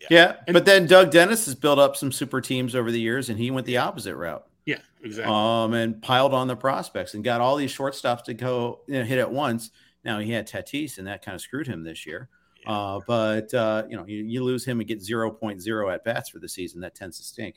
Yeah. 0.00 0.36
yeah. 0.46 0.52
but 0.52 0.64
then 0.64 0.86
Doug 0.86 1.10
Dennis 1.10 1.44
has 1.46 1.54
built 1.54 1.78
up 1.78 1.96
some 1.96 2.12
super 2.12 2.40
teams 2.40 2.74
over 2.74 2.90
the 2.90 3.00
years, 3.00 3.28
and 3.28 3.38
he 3.38 3.50
went 3.50 3.66
the 3.66 3.76
opposite 3.76 4.16
route. 4.16 4.46
Yeah, 4.64 4.78
exactly. 5.02 5.34
Um, 5.34 5.74
and 5.74 6.00
piled 6.00 6.34
on 6.34 6.46
the 6.46 6.56
prospects 6.56 7.14
and 7.14 7.24
got 7.24 7.40
all 7.40 7.56
these 7.56 7.74
shortstops 7.74 8.24
to 8.24 8.34
go 8.34 8.80
you 8.86 8.98
know, 8.98 9.04
hit 9.04 9.18
at 9.18 9.30
once. 9.30 9.70
Now 10.04 10.18
he 10.18 10.32
had 10.32 10.48
Tatis, 10.48 10.98
and 10.98 11.06
that 11.06 11.24
kind 11.24 11.34
of 11.34 11.40
screwed 11.40 11.66
him 11.66 11.82
this 11.84 12.06
year. 12.06 12.28
Yeah. 12.64 12.72
Uh, 12.72 13.00
but 13.06 13.52
uh, 13.54 13.84
you 13.88 13.96
know, 13.96 14.06
you, 14.06 14.24
you, 14.24 14.44
lose 14.44 14.64
him 14.64 14.78
and 14.78 14.88
get 14.88 15.00
0.0 15.00 15.94
at 15.94 16.04
bats 16.04 16.28
for 16.28 16.38
the 16.38 16.48
season. 16.48 16.80
That 16.80 16.94
tends 16.94 17.18
to 17.18 17.24
stink. 17.24 17.56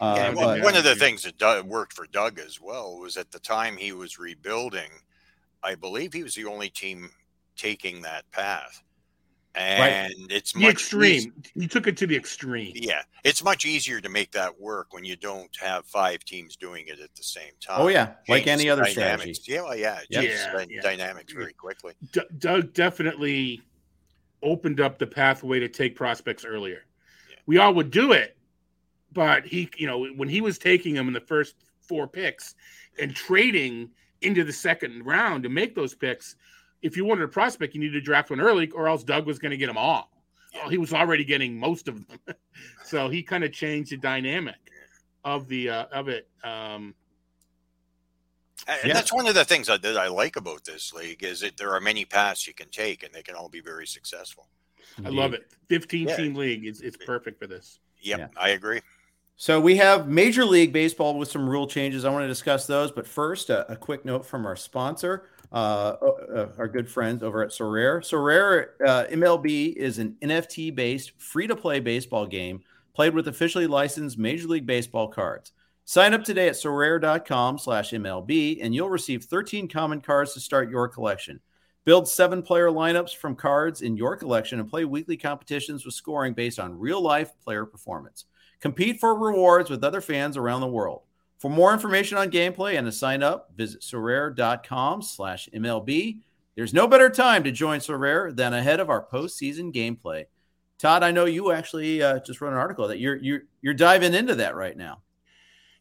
Uh, 0.00 0.14
yeah, 0.16 0.32
but, 0.32 0.62
one 0.62 0.76
of 0.76 0.84
the 0.84 0.94
things 0.94 1.22
that 1.22 1.66
worked 1.66 1.92
for 1.92 2.06
Doug 2.06 2.38
as 2.38 2.60
well 2.60 2.98
was 2.98 3.16
at 3.16 3.30
the 3.30 3.38
time 3.38 3.76
he 3.76 3.92
was 3.92 4.18
rebuilding. 4.18 4.90
I 5.62 5.74
believe 5.74 6.12
he 6.12 6.22
was 6.22 6.34
the 6.34 6.44
only 6.44 6.68
team 6.68 7.10
taking 7.56 8.02
that 8.02 8.30
path 8.30 8.82
and 9.56 9.80
right. 9.80 10.30
it's 10.30 10.52
the 10.52 10.66
extreme. 10.66 11.32
you 11.54 11.66
took 11.66 11.86
it 11.86 11.96
to 11.96 12.06
the 12.06 12.14
extreme. 12.14 12.72
Yeah, 12.74 13.00
it's 13.24 13.42
much 13.42 13.64
easier 13.64 14.00
to 14.00 14.08
make 14.08 14.30
that 14.32 14.60
work 14.60 14.92
when 14.92 15.04
you 15.04 15.16
don't 15.16 15.54
have 15.60 15.86
five 15.86 16.24
teams 16.24 16.56
doing 16.56 16.86
it 16.88 17.00
at 17.00 17.14
the 17.14 17.22
same 17.22 17.52
time. 17.60 17.80
Oh 17.80 17.88
yeah, 17.88 18.14
like 18.28 18.46
any 18.46 18.68
other 18.68 18.84
dynamics. 18.84 19.40
strategy. 19.40 19.52
Yeah, 19.52 19.62
well, 19.62 19.76
yeah, 19.76 20.00
yeah, 20.10 20.64
yeah, 20.68 20.80
dynamics 20.82 21.32
very 21.32 21.54
quickly. 21.54 21.94
D- 22.12 22.20
Doug 22.38 22.74
definitely 22.74 23.62
opened 24.42 24.80
up 24.80 24.98
the 24.98 25.06
pathway 25.06 25.58
to 25.58 25.68
take 25.68 25.96
prospects 25.96 26.44
earlier. 26.44 26.84
Yeah. 27.30 27.36
We 27.46 27.58
all 27.58 27.72
would 27.74 27.90
do 27.90 28.12
it, 28.12 28.36
but 29.12 29.46
he, 29.46 29.70
you 29.78 29.86
know, 29.86 30.06
when 30.16 30.28
he 30.28 30.42
was 30.42 30.58
taking 30.58 30.94
them 30.94 31.08
in 31.08 31.14
the 31.14 31.20
first 31.20 31.54
four 31.80 32.06
picks 32.06 32.54
and 32.98 33.14
trading 33.14 33.88
into 34.20 34.44
the 34.44 34.52
second 34.52 35.06
round 35.06 35.42
to 35.44 35.48
make 35.48 35.74
those 35.74 35.94
picks 35.94 36.36
if 36.82 36.96
you 36.96 37.04
wanted 37.04 37.24
a 37.24 37.28
prospect, 37.28 37.74
you 37.74 37.80
needed 37.80 37.94
to 37.94 38.00
draft 38.00 38.30
one 38.30 38.40
early, 38.40 38.70
or 38.70 38.88
else 38.88 39.04
Doug 39.04 39.26
was 39.26 39.38
going 39.38 39.50
to 39.50 39.56
get 39.56 39.66
them 39.66 39.78
all. 39.78 40.10
Well, 40.54 40.68
he 40.68 40.78
was 40.78 40.92
already 40.92 41.24
getting 41.24 41.58
most 41.58 41.88
of 41.88 42.06
them, 42.06 42.18
so 42.84 43.08
he 43.08 43.22
kind 43.22 43.44
of 43.44 43.52
changed 43.52 43.90
the 43.92 43.96
dynamic 43.96 44.56
of 45.24 45.48
the 45.48 45.68
uh, 45.68 45.84
of 45.92 46.08
it. 46.08 46.28
Um, 46.42 46.94
and 48.68 48.86
yeah. 48.86 48.94
that's 48.94 49.12
one 49.12 49.26
of 49.26 49.34
the 49.34 49.44
things 49.44 49.66
that, 49.66 49.82
that 49.82 49.96
I 49.96 50.08
like 50.08 50.36
about 50.36 50.64
this 50.64 50.92
league 50.92 51.22
is 51.22 51.40
that 51.40 51.56
there 51.56 51.72
are 51.72 51.80
many 51.80 52.04
paths 52.04 52.46
you 52.46 52.54
can 52.54 52.68
take, 52.70 53.02
and 53.02 53.12
they 53.12 53.22
can 53.22 53.34
all 53.34 53.48
be 53.48 53.60
very 53.60 53.86
successful. 53.86 54.48
I 55.04 55.10
love 55.10 55.34
it. 55.34 55.52
Fifteen 55.68 56.08
yeah. 56.08 56.16
team 56.16 56.34
league. 56.34 56.64
It's 56.64 56.80
it's 56.80 56.96
perfect 56.96 57.38
for 57.38 57.46
this. 57.46 57.80
Yep, 58.00 58.18
yeah, 58.18 58.28
I 58.36 58.50
agree. 58.50 58.80
So 59.36 59.60
we 59.60 59.76
have 59.76 60.08
Major 60.08 60.46
League 60.46 60.72
Baseball 60.72 61.18
with 61.18 61.30
some 61.30 61.48
rule 61.48 61.66
changes. 61.66 62.06
I 62.06 62.10
want 62.10 62.22
to 62.22 62.28
discuss 62.28 62.66
those, 62.66 62.90
but 62.90 63.06
first, 63.06 63.50
a, 63.50 63.70
a 63.70 63.76
quick 63.76 64.04
note 64.06 64.24
from 64.24 64.46
our 64.46 64.56
sponsor. 64.56 65.28
Uh, 65.56 65.96
uh, 66.34 66.48
our 66.58 66.68
good 66.68 66.86
friends 66.86 67.22
over 67.22 67.42
at 67.42 67.48
Sorare. 67.48 68.02
Sorare 68.02 68.66
uh, 68.86 69.06
MLB 69.06 69.74
is 69.74 69.98
an 69.98 70.14
NFT 70.20 70.74
based, 70.74 71.12
free 71.18 71.46
to 71.46 71.56
play 71.56 71.80
baseball 71.80 72.26
game 72.26 72.60
played 72.92 73.14
with 73.14 73.26
officially 73.26 73.66
licensed 73.66 74.18
Major 74.18 74.48
League 74.48 74.66
Baseball 74.66 75.08
cards. 75.08 75.52
Sign 75.86 76.12
up 76.12 76.24
today 76.24 76.48
at 76.48 76.56
sorare.com 76.56 77.56
slash 77.56 77.92
MLB 77.92 78.58
and 78.60 78.74
you'll 78.74 78.90
receive 78.90 79.24
13 79.24 79.66
common 79.66 80.02
cards 80.02 80.34
to 80.34 80.40
start 80.40 80.68
your 80.68 80.88
collection. 80.88 81.40
Build 81.86 82.06
seven 82.06 82.42
player 82.42 82.68
lineups 82.68 83.16
from 83.16 83.34
cards 83.34 83.80
in 83.80 83.96
your 83.96 84.14
collection 84.14 84.60
and 84.60 84.68
play 84.68 84.84
weekly 84.84 85.16
competitions 85.16 85.86
with 85.86 85.94
scoring 85.94 86.34
based 86.34 86.58
on 86.58 86.78
real 86.78 87.00
life 87.00 87.32
player 87.42 87.64
performance. 87.64 88.26
Compete 88.60 89.00
for 89.00 89.14
rewards 89.14 89.70
with 89.70 89.84
other 89.84 90.02
fans 90.02 90.36
around 90.36 90.60
the 90.60 90.66
world. 90.66 91.00
For 91.38 91.50
more 91.50 91.72
information 91.72 92.16
on 92.18 92.30
gameplay 92.30 92.78
and 92.78 92.86
to 92.86 92.92
sign 92.92 93.22
up, 93.22 93.50
visit 93.54 93.82
Sorare.com 93.82 95.02
slash 95.02 95.48
MLB. 95.54 96.20
There's 96.54 96.72
no 96.72 96.88
better 96.88 97.10
time 97.10 97.44
to 97.44 97.52
join 97.52 97.80
Sorare 97.80 98.34
than 98.34 98.54
ahead 98.54 98.80
of 98.80 98.88
our 98.88 99.06
postseason 99.06 99.72
gameplay. 99.72 100.24
Todd, 100.78 101.02
I 101.02 101.10
know 101.10 101.24
you 101.26 101.52
actually 101.52 102.02
uh, 102.02 102.20
just 102.20 102.40
wrote 102.40 102.52
an 102.52 102.58
article 102.58 102.88
that 102.88 102.98
you're 102.98 103.16
you're 103.16 103.42
you're 103.62 103.74
diving 103.74 104.14
into 104.14 104.34
that 104.36 104.56
right 104.56 104.76
now. 104.76 105.02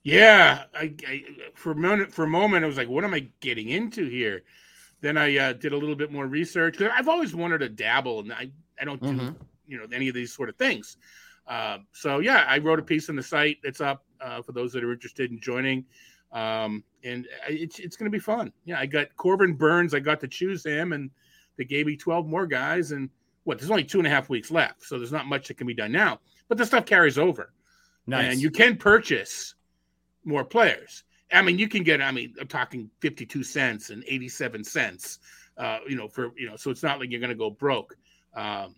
Yeah, 0.04 0.64
I, 0.74 0.94
I, 1.08 1.24
for 1.56 1.72
a 1.72 1.76
moment 1.76 2.14
for 2.14 2.24
a 2.24 2.30
moment 2.30 2.64
I 2.64 2.68
was 2.68 2.78
like, 2.78 2.88
what 2.88 3.04
am 3.04 3.14
I 3.14 3.28
getting 3.40 3.70
into 3.70 4.08
here? 4.08 4.44
Then 5.02 5.18
I 5.18 5.38
uh, 5.38 5.54
did 5.54 5.74
a 5.74 5.78
little 5.78 5.96
bit 5.96 6.12
more 6.12 6.28
research 6.28 6.78
because 6.78 6.94
I've 6.96 7.10
always 7.10 7.36
wanted 7.36 7.60
to 7.60 7.70
dabble, 7.70 8.20
and 8.20 8.32
I 8.32 8.52
I 8.80 8.86
don't 8.86 9.02
do 9.02 9.10
mm-hmm. 9.10 9.32
you 9.68 9.78
know 9.78 9.86
any 9.92 10.08
of 10.08 10.16
these 10.16 10.34
sort 10.34 10.48
of 10.48 10.56
things. 10.56 10.98
Uh, 11.48 11.80
so 11.92 12.20
yeah, 12.20 12.46
I 12.48 12.60
wrote 12.60 12.80
a 12.80 12.84
piece 12.84 13.10
on 13.10 13.16
the 13.16 13.24
site 13.24 13.58
that's 13.64 13.82
up 13.82 14.05
uh, 14.22 14.42
for 14.42 14.52
those 14.52 14.72
that 14.74 14.84
are 14.84 14.92
interested 14.92 15.32
in 15.32 15.40
joining, 15.40 15.86
um, 16.32 16.84
and 17.04 17.28
it's 17.48 17.80
it's 17.80 17.96
going 17.96 18.12
to 18.12 18.16
be 18.16 18.20
fun. 18.20 18.52
Yeah, 18.66 18.80
I 18.80 18.86
got 18.86 19.16
Corbin 19.18 19.54
Burnes. 19.54 19.94
I 19.94 20.00
got 20.00 20.20
to 20.22 20.28
choose 20.28 20.66
him, 20.66 20.94
and 20.94 21.10
they 21.58 21.66
gave 21.66 21.86
me 21.86 21.96
twelve 21.96 22.28
more 22.28 22.48
guys. 22.48 22.92
And 22.92 23.10
what? 23.44 23.60
There's 23.60 23.72
only 23.72 23.84
two 23.84 24.00
and 24.00 24.08
a 24.08 24.10
half 24.10 24.30
weeks 24.30 24.52
left, 24.52 24.84
so 24.84 24.98
there's 24.98 25.12
not 25.12 25.28
much 25.28 25.48
that 25.48 25.58
can 25.58 25.68
be 25.68 25.74
done 25.74 25.92
now. 25.92 26.20
But 26.48 26.58
the 26.58 26.66
stuff 26.66 26.86
carries 26.86 27.18
over, 27.18 27.54
nice. 28.08 28.32
and 28.32 28.42
you 28.42 28.52
can 28.52 28.78
purchase 28.78 29.56
more 30.24 30.44
players. 30.44 31.04
I 31.32 31.42
mean, 31.42 31.58
you 31.58 31.68
can 31.68 31.84
get. 31.84 32.02
I 32.02 32.12
mean, 32.12 32.34
I'm 32.40 32.48
talking 32.48 32.90
52 33.00 33.44
cents 33.44 33.90
and 33.90 34.04
87 34.08 34.64
cents. 34.64 35.20
Uh, 35.58 35.80
you 35.88 35.96
know, 35.96 36.08
for 36.08 36.32
you 36.38 36.50
know, 36.50 36.56
so 36.56 36.70
it's 36.70 36.84
not 36.84 37.00
like 37.00 37.12
you're 37.12 37.20
going 37.20 37.30
to 37.30 37.36
go 37.36 37.50
broke. 37.50 37.98
Um, 38.36 38.76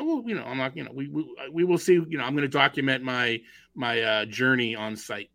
well, 0.00 0.22
you 0.26 0.34
know, 0.34 0.44
I'm 0.44 0.58
not, 0.58 0.76
you 0.76 0.84
know, 0.84 0.90
we, 0.92 1.08
we, 1.08 1.24
we 1.52 1.64
will 1.64 1.78
see, 1.78 1.94
you 1.94 2.18
know, 2.18 2.24
I'm 2.24 2.34
going 2.34 2.42
to 2.42 2.48
document 2.48 3.02
my, 3.02 3.40
my 3.74 4.00
uh, 4.00 4.24
journey 4.26 4.74
on 4.74 4.96
site. 4.96 5.30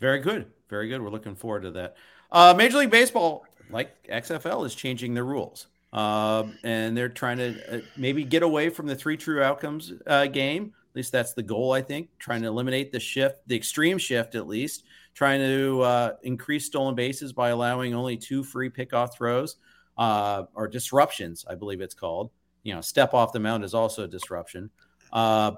Very 0.00 0.20
good. 0.20 0.46
Very 0.68 0.88
good. 0.88 1.00
We're 1.00 1.10
looking 1.10 1.34
forward 1.34 1.62
to 1.62 1.70
that. 1.72 1.96
Uh, 2.30 2.54
Major 2.56 2.78
League 2.78 2.90
Baseball, 2.90 3.44
like 3.70 4.06
XFL, 4.08 4.66
is 4.66 4.74
changing 4.74 5.14
the 5.14 5.22
rules. 5.22 5.68
Uh, 5.92 6.44
and 6.64 6.96
they're 6.96 7.08
trying 7.08 7.36
to 7.36 7.76
uh, 7.76 7.80
maybe 7.96 8.24
get 8.24 8.42
away 8.42 8.70
from 8.70 8.86
the 8.86 8.96
three 8.96 9.16
true 9.16 9.42
outcomes 9.42 9.92
uh, 10.06 10.26
game. 10.26 10.72
At 10.90 10.96
least 10.96 11.12
that's 11.12 11.34
the 11.34 11.42
goal, 11.42 11.72
I 11.72 11.82
think. 11.82 12.08
Trying 12.18 12.42
to 12.42 12.48
eliminate 12.48 12.92
the 12.92 13.00
shift, 13.00 13.46
the 13.46 13.56
extreme 13.56 13.98
shift, 13.98 14.34
at 14.34 14.46
least. 14.46 14.84
Trying 15.14 15.40
to 15.40 15.82
uh, 15.82 16.12
increase 16.22 16.66
stolen 16.66 16.94
bases 16.94 17.32
by 17.32 17.50
allowing 17.50 17.94
only 17.94 18.16
two 18.16 18.42
free 18.42 18.70
pickoff 18.70 19.12
throws 19.12 19.56
uh, 19.98 20.44
or 20.54 20.68
disruptions, 20.68 21.44
I 21.48 21.54
believe 21.54 21.82
it's 21.82 21.94
called 21.94 22.30
you 22.62 22.74
know, 22.74 22.80
step 22.80 23.14
off 23.14 23.32
the 23.32 23.40
mound 23.40 23.64
is 23.64 23.74
also 23.74 24.04
a 24.04 24.08
disruption. 24.08 24.70
Uh, 25.12 25.52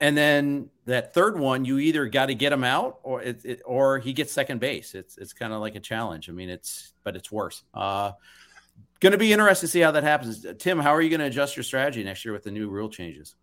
and 0.00 0.16
then 0.16 0.70
that 0.86 1.14
third 1.14 1.38
one, 1.38 1.64
you 1.64 1.78
either 1.78 2.06
got 2.06 2.26
to 2.26 2.34
get 2.34 2.52
him 2.52 2.64
out 2.64 2.98
or 3.02 3.22
it, 3.22 3.44
it, 3.44 3.62
or 3.64 3.98
he 3.98 4.12
gets 4.12 4.32
second 4.32 4.60
base. 4.60 4.94
It's 4.94 5.16
it's 5.16 5.32
kind 5.32 5.52
of 5.52 5.60
like 5.60 5.76
a 5.76 5.80
challenge. 5.80 6.28
I 6.28 6.32
mean, 6.32 6.50
it's 6.50 6.92
but 7.04 7.16
it's 7.16 7.30
worse. 7.30 7.62
Uh, 7.72 8.12
going 9.00 9.12
to 9.12 9.18
be 9.18 9.32
interesting 9.32 9.68
to 9.68 9.70
see 9.70 9.80
how 9.80 9.92
that 9.92 10.02
happens. 10.02 10.44
Tim, 10.58 10.78
how 10.78 10.94
are 10.94 11.00
you 11.00 11.10
going 11.10 11.20
to 11.20 11.26
adjust 11.26 11.56
your 11.56 11.62
strategy 11.62 12.02
next 12.02 12.24
year 12.24 12.34
with 12.34 12.42
the 12.42 12.50
new 12.50 12.68
rule 12.68 12.88
changes? 12.88 13.34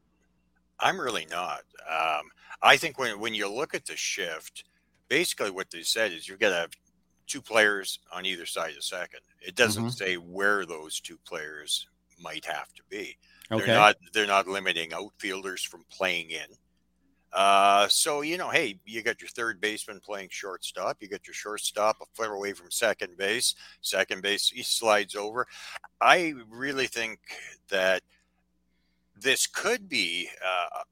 I'm 0.80 0.99
really 0.99 1.27
not. 1.30 1.62
Um, 1.89 2.23
I 2.62 2.77
think 2.77 2.99
when 2.99 3.19
when 3.19 3.34
you 3.34 3.47
look 3.47 3.73
at 3.73 3.86
the 3.86 3.95
shift, 3.95 4.65
basically 5.08 5.51
what 5.51 5.71
they 5.71 5.84
said 5.84 6.12
is 6.12 6.27
you've 6.27 6.39
got 6.39 6.49
to 6.49 6.56
have 6.56 6.71
two 7.27 7.41
players 7.41 7.99
on 8.12 8.25
either 8.25 8.45
side 8.45 8.75
of 8.75 8.84
second. 8.84 9.21
It 9.39 9.56
doesn't 9.56 9.84
mm-hmm. 9.84 9.91
say 9.91 10.15
where 10.15 10.65
those 10.65 10.99
two 10.99 11.17
players 11.25 11.88
might 12.21 12.45
have 12.45 12.73
to 12.73 12.84
be. 12.89 13.17
Okay. 13.51 13.65
They're 13.65 13.75
not 13.75 13.95
they're 14.13 14.27
not 14.27 14.47
limiting 14.47 14.93
outfielders 14.93 15.63
from 15.63 15.84
playing 15.89 16.31
in. 16.31 16.47
Uh, 17.34 17.88
so 17.88 18.21
you 18.21 18.38
know, 18.38 18.49
hey, 18.49 18.77
you 18.86 19.01
got 19.01 19.21
your 19.21 19.29
third 19.29 19.62
baseman 19.62 19.99
playing 19.99 20.29
shortstop. 20.31 20.97
You 20.99 21.07
got 21.07 21.27
your 21.27 21.34
shortstop 21.34 21.97
a 22.01 22.05
foot 22.13 22.31
away 22.31 22.53
from 22.53 22.71
second 22.71 23.17
base. 23.17 23.55
Second 23.81 24.21
base 24.21 24.49
he 24.49 24.63
slides 24.63 25.15
over. 25.15 25.47
I 26.01 26.34
really 26.49 26.88
think 26.88 27.19
that 27.69 28.01
this 29.17 29.47
could 29.47 29.88
be 29.88 30.29
uh, 30.45 30.84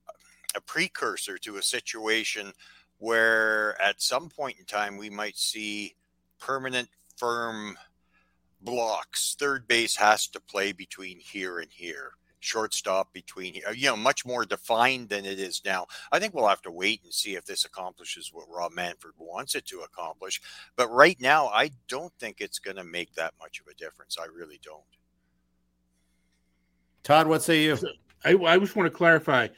a 0.55 0.61
precursor 0.61 1.37
to 1.39 1.57
a 1.57 1.63
situation 1.63 2.53
where, 2.99 3.81
at 3.81 4.01
some 4.01 4.29
point 4.29 4.57
in 4.59 4.65
time, 4.65 4.97
we 4.97 5.09
might 5.09 5.37
see 5.37 5.95
permanent, 6.39 6.89
firm 7.17 7.77
blocks. 8.61 9.35
Third 9.39 9.67
base 9.67 9.95
has 9.97 10.27
to 10.27 10.39
play 10.39 10.71
between 10.71 11.19
here 11.19 11.59
and 11.59 11.71
here. 11.71 12.13
Shortstop 12.41 13.11
between 13.11 13.53
here, 13.53 13.71
you 13.75 13.87
know, 13.87 13.97
much 13.97 14.25
more 14.25 14.45
defined 14.45 15.09
than 15.09 15.25
it 15.25 15.39
is 15.39 15.61
now. 15.65 15.87
I 16.11 16.19
think 16.19 16.33
we'll 16.33 16.47
have 16.47 16.61
to 16.61 16.71
wait 16.71 17.01
and 17.03 17.13
see 17.13 17.35
if 17.35 17.45
this 17.45 17.65
accomplishes 17.65 18.31
what 18.33 18.49
Rob 18.49 18.71
Manfred 18.71 19.15
wants 19.17 19.55
it 19.55 19.65
to 19.65 19.81
accomplish. 19.81 20.41
But 20.77 20.89
right 20.89 21.19
now, 21.19 21.47
I 21.47 21.71
don't 21.89 22.13
think 22.17 22.37
it's 22.39 22.59
going 22.59 22.77
to 22.77 22.85
make 22.85 23.13
that 23.15 23.33
much 23.41 23.59
of 23.59 23.67
a 23.67 23.73
difference. 23.73 24.17
I 24.17 24.25
really 24.25 24.59
don't. 24.63 24.83
Todd, 27.03 27.27
what 27.27 27.43
say 27.43 27.63
you? 27.63 27.77
I, 28.23 28.35
I 28.35 28.57
just 28.57 28.75
want 28.75 28.89
to 28.89 28.97
clarify. 28.97 29.49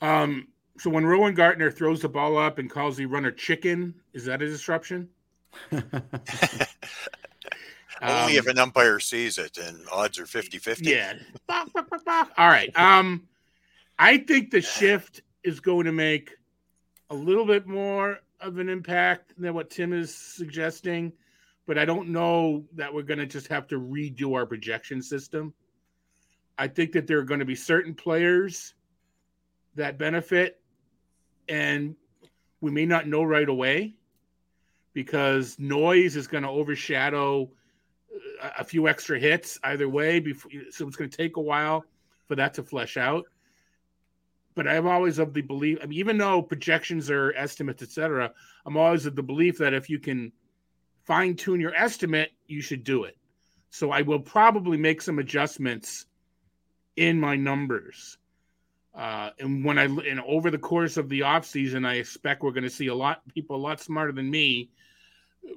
Um, 0.00 0.48
so 0.78 0.90
when 0.90 1.04
Rowan 1.04 1.34
Gartner 1.34 1.70
throws 1.70 2.00
the 2.00 2.08
ball 2.08 2.38
up 2.38 2.58
and 2.58 2.70
calls 2.70 2.96
the 2.96 3.06
runner 3.06 3.30
chicken, 3.30 3.94
is 4.12 4.24
that 4.26 4.42
a 4.42 4.46
disruption? 4.46 5.08
Only 8.02 8.32
um, 8.32 8.38
if 8.38 8.46
an 8.46 8.58
umpire 8.58 9.00
sees 9.00 9.38
it 9.38 9.58
and 9.58 9.78
odds 9.90 10.18
are 10.18 10.26
50 10.26 10.58
50. 10.58 10.84
Yeah. 10.84 11.14
All 11.48 12.48
right. 12.48 12.70
Um, 12.78 13.26
I 13.98 14.18
think 14.18 14.50
the 14.50 14.60
shift 14.60 15.22
is 15.42 15.60
going 15.60 15.86
to 15.86 15.92
make 15.92 16.32
a 17.10 17.14
little 17.14 17.46
bit 17.46 17.66
more 17.66 18.20
of 18.40 18.58
an 18.58 18.68
impact 18.68 19.32
than 19.38 19.54
what 19.54 19.70
Tim 19.70 19.92
is 19.92 20.14
suggesting, 20.14 21.12
but 21.66 21.78
I 21.78 21.84
don't 21.84 22.08
know 22.08 22.64
that 22.74 22.92
we're 22.92 23.02
going 23.02 23.18
to 23.18 23.26
just 23.26 23.48
have 23.48 23.66
to 23.68 23.80
redo 23.80 24.34
our 24.34 24.44
projection 24.44 25.00
system. 25.00 25.54
I 26.58 26.68
think 26.68 26.92
that 26.92 27.06
there 27.06 27.18
are 27.18 27.24
going 27.24 27.40
to 27.40 27.46
be 27.46 27.54
certain 27.54 27.94
players 27.94 28.74
that 29.74 29.98
benefit, 29.98 30.60
and 31.48 31.94
we 32.60 32.70
may 32.70 32.86
not 32.86 33.06
know 33.06 33.22
right 33.22 33.48
away 33.48 33.94
because 34.92 35.58
noise 35.58 36.16
is 36.16 36.26
going 36.26 36.42
to 36.42 36.48
overshadow 36.48 37.50
a 38.58 38.64
few 38.64 38.88
extra 38.88 39.18
hits 39.18 39.58
either 39.64 39.88
way. 39.88 40.20
Before, 40.20 40.50
so 40.70 40.86
it's 40.86 40.96
going 40.96 41.10
to 41.10 41.16
take 41.16 41.36
a 41.36 41.40
while 41.40 41.84
for 42.26 42.36
that 42.36 42.54
to 42.54 42.62
flesh 42.62 42.96
out. 42.96 43.24
But 44.54 44.66
I'm 44.66 44.86
always 44.86 45.18
of 45.18 45.34
the 45.34 45.42
belief. 45.42 45.78
I 45.82 45.86
mean, 45.86 45.98
even 45.98 46.16
though 46.16 46.42
projections 46.42 47.10
are 47.10 47.34
estimates, 47.34 47.82
etc., 47.82 48.32
I'm 48.64 48.76
always 48.76 49.04
of 49.06 49.14
the 49.14 49.22
belief 49.22 49.58
that 49.58 49.74
if 49.74 49.90
you 49.90 49.98
can 49.98 50.32
fine 51.04 51.36
tune 51.36 51.60
your 51.60 51.74
estimate, 51.74 52.30
you 52.46 52.60
should 52.62 52.82
do 52.82 53.04
it. 53.04 53.16
So 53.70 53.90
I 53.90 54.02
will 54.02 54.20
probably 54.20 54.78
make 54.78 55.02
some 55.02 55.18
adjustments 55.18 56.06
in 56.96 57.20
my 57.20 57.36
numbers. 57.36 58.18
Uh, 58.94 59.30
and 59.38 59.62
when 59.62 59.78
I 59.78 59.84
and 59.84 60.20
over 60.26 60.50
the 60.50 60.58
course 60.58 60.96
of 60.96 61.10
the 61.10 61.22
off 61.22 61.44
season, 61.44 61.84
I 61.84 61.96
expect 61.96 62.42
we're 62.42 62.52
going 62.52 62.64
to 62.64 62.70
see 62.70 62.86
a 62.86 62.94
lot 62.94 63.20
people 63.28 63.56
a 63.56 63.58
lot 63.58 63.80
smarter 63.80 64.12
than 64.12 64.30
me 64.30 64.70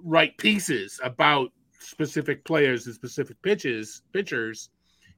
write 0.04 0.38
pieces 0.38 1.00
about 1.04 1.52
specific 1.80 2.44
players 2.46 2.86
and 2.86 2.96
specific 2.96 3.42
pitches 3.42 4.02
pitchers. 4.14 4.70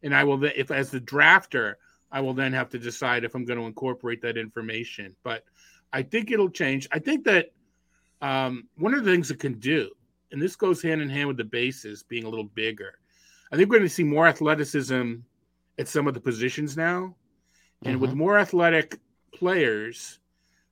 And 0.04 0.16
i 0.16 0.24
will 0.24 0.38
then 0.38 0.54
if 0.56 0.72
as 0.72 0.90
the 0.90 1.02
drafter 1.02 1.76
i 2.12 2.20
will 2.20 2.34
then 2.34 2.54
have 2.54 2.70
to 2.70 2.80
decide 2.80 3.24
if 3.24 3.36
i'm 3.36 3.46
going 3.46 3.60
to 3.60 3.66
incorporate 3.66 4.22
that 4.22 4.38
information. 4.38 5.16
But 5.24 5.44
i 5.94 6.02
think 6.02 6.32
it'll 6.32 6.50
change. 6.50 6.88
I 6.92 7.00
think 7.00 7.26
that 7.26 7.52
um, 8.22 8.68
one 8.78 8.94
of 8.94 9.04
the 9.04 9.12
things 9.12 9.32
it 9.32 9.40
can 9.40 9.60
do 9.60 9.90
and 10.32 10.42
this 10.42 10.56
goes 10.56 10.82
hand 10.82 11.02
in 11.02 11.10
hand 11.10 11.28
with 11.28 11.38
the 11.38 11.44
bases 11.44 12.04
being 12.04 12.24
a 12.24 12.30
little 12.30 12.46
bigger. 12.46 13.00
I 13.52 13.58
think 13.58 13.70
we're 13.70 13.80
going 13.80 13.90
to 13.90 13.94
see 13.94 14.04
more 14.04 14.28
athleticism 14.28 15.16
at 15.78 15.88
some 15.88 16.08
of 16.08 16.14
the 16.14 16.22
positions 16.22 16.78
now. 16.78 17.16
And 17.84 17.96
mm-hmm. 17.96 18.02
with 18.02 18.14
more 18.14 18.38
athletic 18.38 19.00
players 19.34 20.20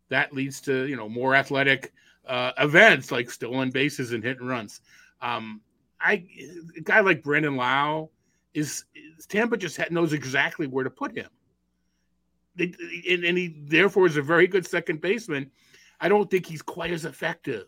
that 0.09 0.33
leads 0.33 0.61
to 0.61 0.87
you 0.87 0.95
know 0.95 1.09
more 1.09 1.35
athletic 1.35 1.93
uh, 2.27 2.51
events 2.57 3.11
like 3.11 3.29
stolen 3.29 3.69
bases 3.69 4.11
and 4.11 4.23
hit 4.23 4.39
and 4.39 4.49
runs. 4.49 4.81
Um, 5.21 5.61
I 6.01 6.25
a 6.77 6.81
guy 6.81 6.99
like 7.01 7.23
Brandon 7.23 7.55
Lowe 7.55 8.11
is, 8.53 8.85
is 8.95 9.25
Tampa 9.25 9.57
just 9.57 9.79
knows 9.91 10.13
exactly 10.13 10.67
where 10.67 10.83
to 10.83 10.89
put 10.89 11.15
him. 11.15 11.29
They, 12.55 12.73
and, 13.09 13.23
and, 13.23 13.37
he 13.37 13.55
therefore 13.65 14.05
is 14.05 14.17
a 14.17 14.21
very 14.21 14.47
good 14.47 14.65
second 14.65 15.01
baseman. 15.01 15.51
I 16.01 16.09
don't 16.09 16.29
think 16.29 16.45
he's 16.45 16.61
quite 16.61 16.91
as 16.91 17.05
effective. 17.05 17.67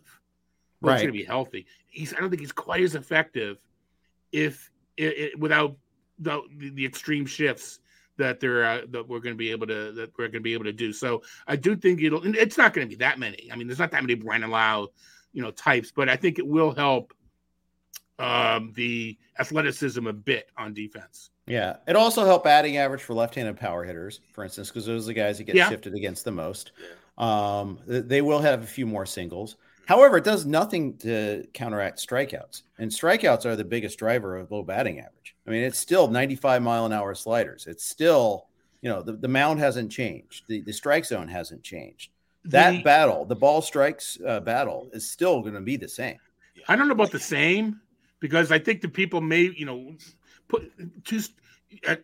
Right. 0.80 0.94
He's 0.94 1.02
going 1.02 1.12
to 1.12 1.18
be 1.18 1.24
healthy. 1.24 1.66
He's 1.86 2.14
I 2.14 2.20
don't 2.20 2.30
think 2.30 2.40
he's 2.40 2.52
quite 2.52 2.82
as 2.82 2.94
effective 2.94 3.58
if 4.32 4.70
it, 4.96 5.18
it, 5.18 5.38
without 5.38 5.76
the, 6.18 6.42
the 6.58 6.84
extreme 6.84 7.26
shifts 7.26 7.80
that 8.18 8.40
they're 8.40 8.64
uh, 8.64 8.80
that 8.90 9.08
we're 9.08 9.20
going 9.20 9.34
to 9.34 9.38
be 9.38 9.50
able 9.50 9.66
to 9.66 9.92
that 9.92 10.10
we're 10.18 10.26
going 10.26 10.32
to 10.32 10.40
be 10.40 10.54
able 10.54 10.64
to 10.64 10.72
do. 10.72 10.92
So 10.92 11.22
I 11.46 11.56
do 11.56 11.76
think 11.76 12.02
it'll. 12.02 12.22
It's 12.36 12.58
not 12.58 12.72
going 12.72 12.86
to 12.86 12.90
be 12.90 12.98
that 12.98 13.18
many. 13.18 13.50
I 13.52 13.56
mean, 13.56 13.66
there's 13.66 13.78
not 13.78 13.90
that 13.92 14.02
many 14.02 14.14
Brandon 14.14 14.50
Lowe, 14.50 14.88
you 15.32 15.42
know, 15.42 15.50
types, 15.50 15.92
but 15.94 16.08
I 16.08 16.16
think 16.16 16.38
it 16.38 16.46
will 16.46 16.74
help 16.74 17.14
um, 18.18 18.72
the 18.74 19.16
athleticism 19.38 20.06
a 20.06 20.12
bit 20.12 20.50
on 20.56 20.74
defense. 20.74 21.30
Yeah, 21.46 21.76
it 21.88 21.96
also 21.96 22.24
helped 22.24 22.44
batting 22.44 22.76
average 22.76 23.02
for 23.02 23.14
left-handed 23.14 23.56
power 23.56 23.84
hitters, 23.84 24.20
for 24.32 24.44
instance, 24.44 24.68
because 24.68 24.86
those 24.86 25.04
are 25.04 25.08
the 25.08 25.14
guys 25.14 25.38
that 25.38 25.44
get 25.44 25.56
yeah. 25.56 25.68
shifted 25.68 25.94
against 25.94 26.24
the 26.24 26.30
most. 26.30 26.72
Um, 27.18 27.78
they 27.86 28.22
will 28.22 28.40
have 28.40 28.62
a 28.62 28.66
few 28.66 28.86
more 28.86 29.06
singles. 29.06 29.56
However, 29.86 30.18
it 30.18 30.24
does 30.24 30.46
nothing 30.46 30.96
to 30.98 31.44
counteract 31.52 31.98
strikeouts, 31.98 32.62
and 32.78 32.90
strikeouts 32.90 33.44
are 33.44 33.56
the 33.56 33.64
biggest 33.64 33.98
driver 33.98 34.36
of 34.36 34.50
low 34.52 34.62
batting 34.62 35.00
average. 35.00 35.34
I 35.46 35.50
mean, 35.50 35.62
it's 35.62 35.78
still 35.78 36.06
95 36.08 36.62
mile 36.62 36.86
an 36.86 36.92
hour 36.92 37.14
sliders. 37.14 37.66
It's 37.66 37.84
still, 37.84 38.46
you 38.80 38.88
know, 38.88 39.02
the, 39.02 39.14
the 39.14 39.28
mound 39.28 39.58
hasn't 39.58 39.90
changed, 39.90 40.44
the, 40.46 40.60
the 40.60 40.72
strike 40.72 41.04
zone 41.04 41.28
hasn't 41.28 41.64
changed. 41.64 42.10
That 42.44 42.70
the, 42.72 42.82
battle, 42.82 43.24
the 43.24 43.36
ball 43.36 43.62
strikes 43.62 44.18
uh, 44.26 44.40
battle, 44.40 44.88
is 44.92 45.10
still 45.10 45.40
going 45.40 45.54
to 45.54 45.60
be 45.60 45.76
the 45.76 45.88
same. 45.88 46.18
I 46.68 46.76
don't 46.76 46.86
know 46.86 46.94
about 46.94 47.10
the 47.10 47.18
same 47.18 47.80
because 48.22 48.52
I 48.52 48.58
think 48.60 48.80
the 48.80 48.88
people 48.88 49.20
may, 49.20 49.52
you 49.54 49.66
know, 49.66 49.94
put 50.48 50.72
two 51.04 51.20
uh, 51.86 51.90
uh, 51.90 51.96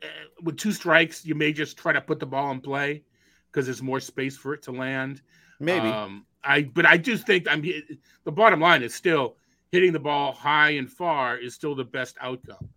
with 0.43 0.59
two 0.59 0.73
strikes, 0.73 1.25
you 1.25 1.37
may 1.37 1.53
just 1.53 1.79
try 1.79 1.93
to 1.93 2.01
put 2.01 2.19
the 2.19 2.27
ball 2.27 2.51
in 2.51 2.61
play 2.61 3.05
because 3.51 3.66
there's 3.66 3.83
more 3.83 4.01
space 4.01 4.37
for 4.37 4.53
it 4.53 4.62
to 4.64 4.73
land. 4.73 5.23
Maybe. 5.61 5.87
Um, 5.87 6.27
I 6.43 6.62
but 6.62 6.85
I 6.85 6.99
just 6.99 7.25
think 7.25 7.47
I'm 7.49 7.62
the 7.62 8.33
bottom 8.33 8.61
line 8.61 8.83
is 8.83 8.95
still 8.95 9.37
hitting 9.71 9.93
the 9.93 10.01
ball 10.01 10.33
high 10.33 10.71
and 10.71 10.91
far 10.91 11.39
is 11.39 11.55
still 11.55 11.77
the 11.77 11.85
best 11.85 12.16
outcome. 12.21 12.69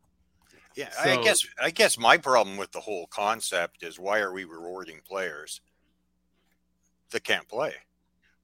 Yeah, 0.75 0.89
so, 0.91 1.09
I 1.09 1.23
guess 1.23 1.45
I 1.61 1.71
guess 1.71 1.97
my 1.97 2.17
problem 2.17 2.57
with 2.57 2.71
the 2.71 2.79
whole 2.79 3.07
concept 3.07 3.81
is 3.81 3.99
why 3.99 4.19
are 4.19 4.31
we 4.31 4.43
rewarding 4.43 5.01
players 5.07 5.61
that 7.09 7.23
can't 7.23 7.47
play? 7.47 7.73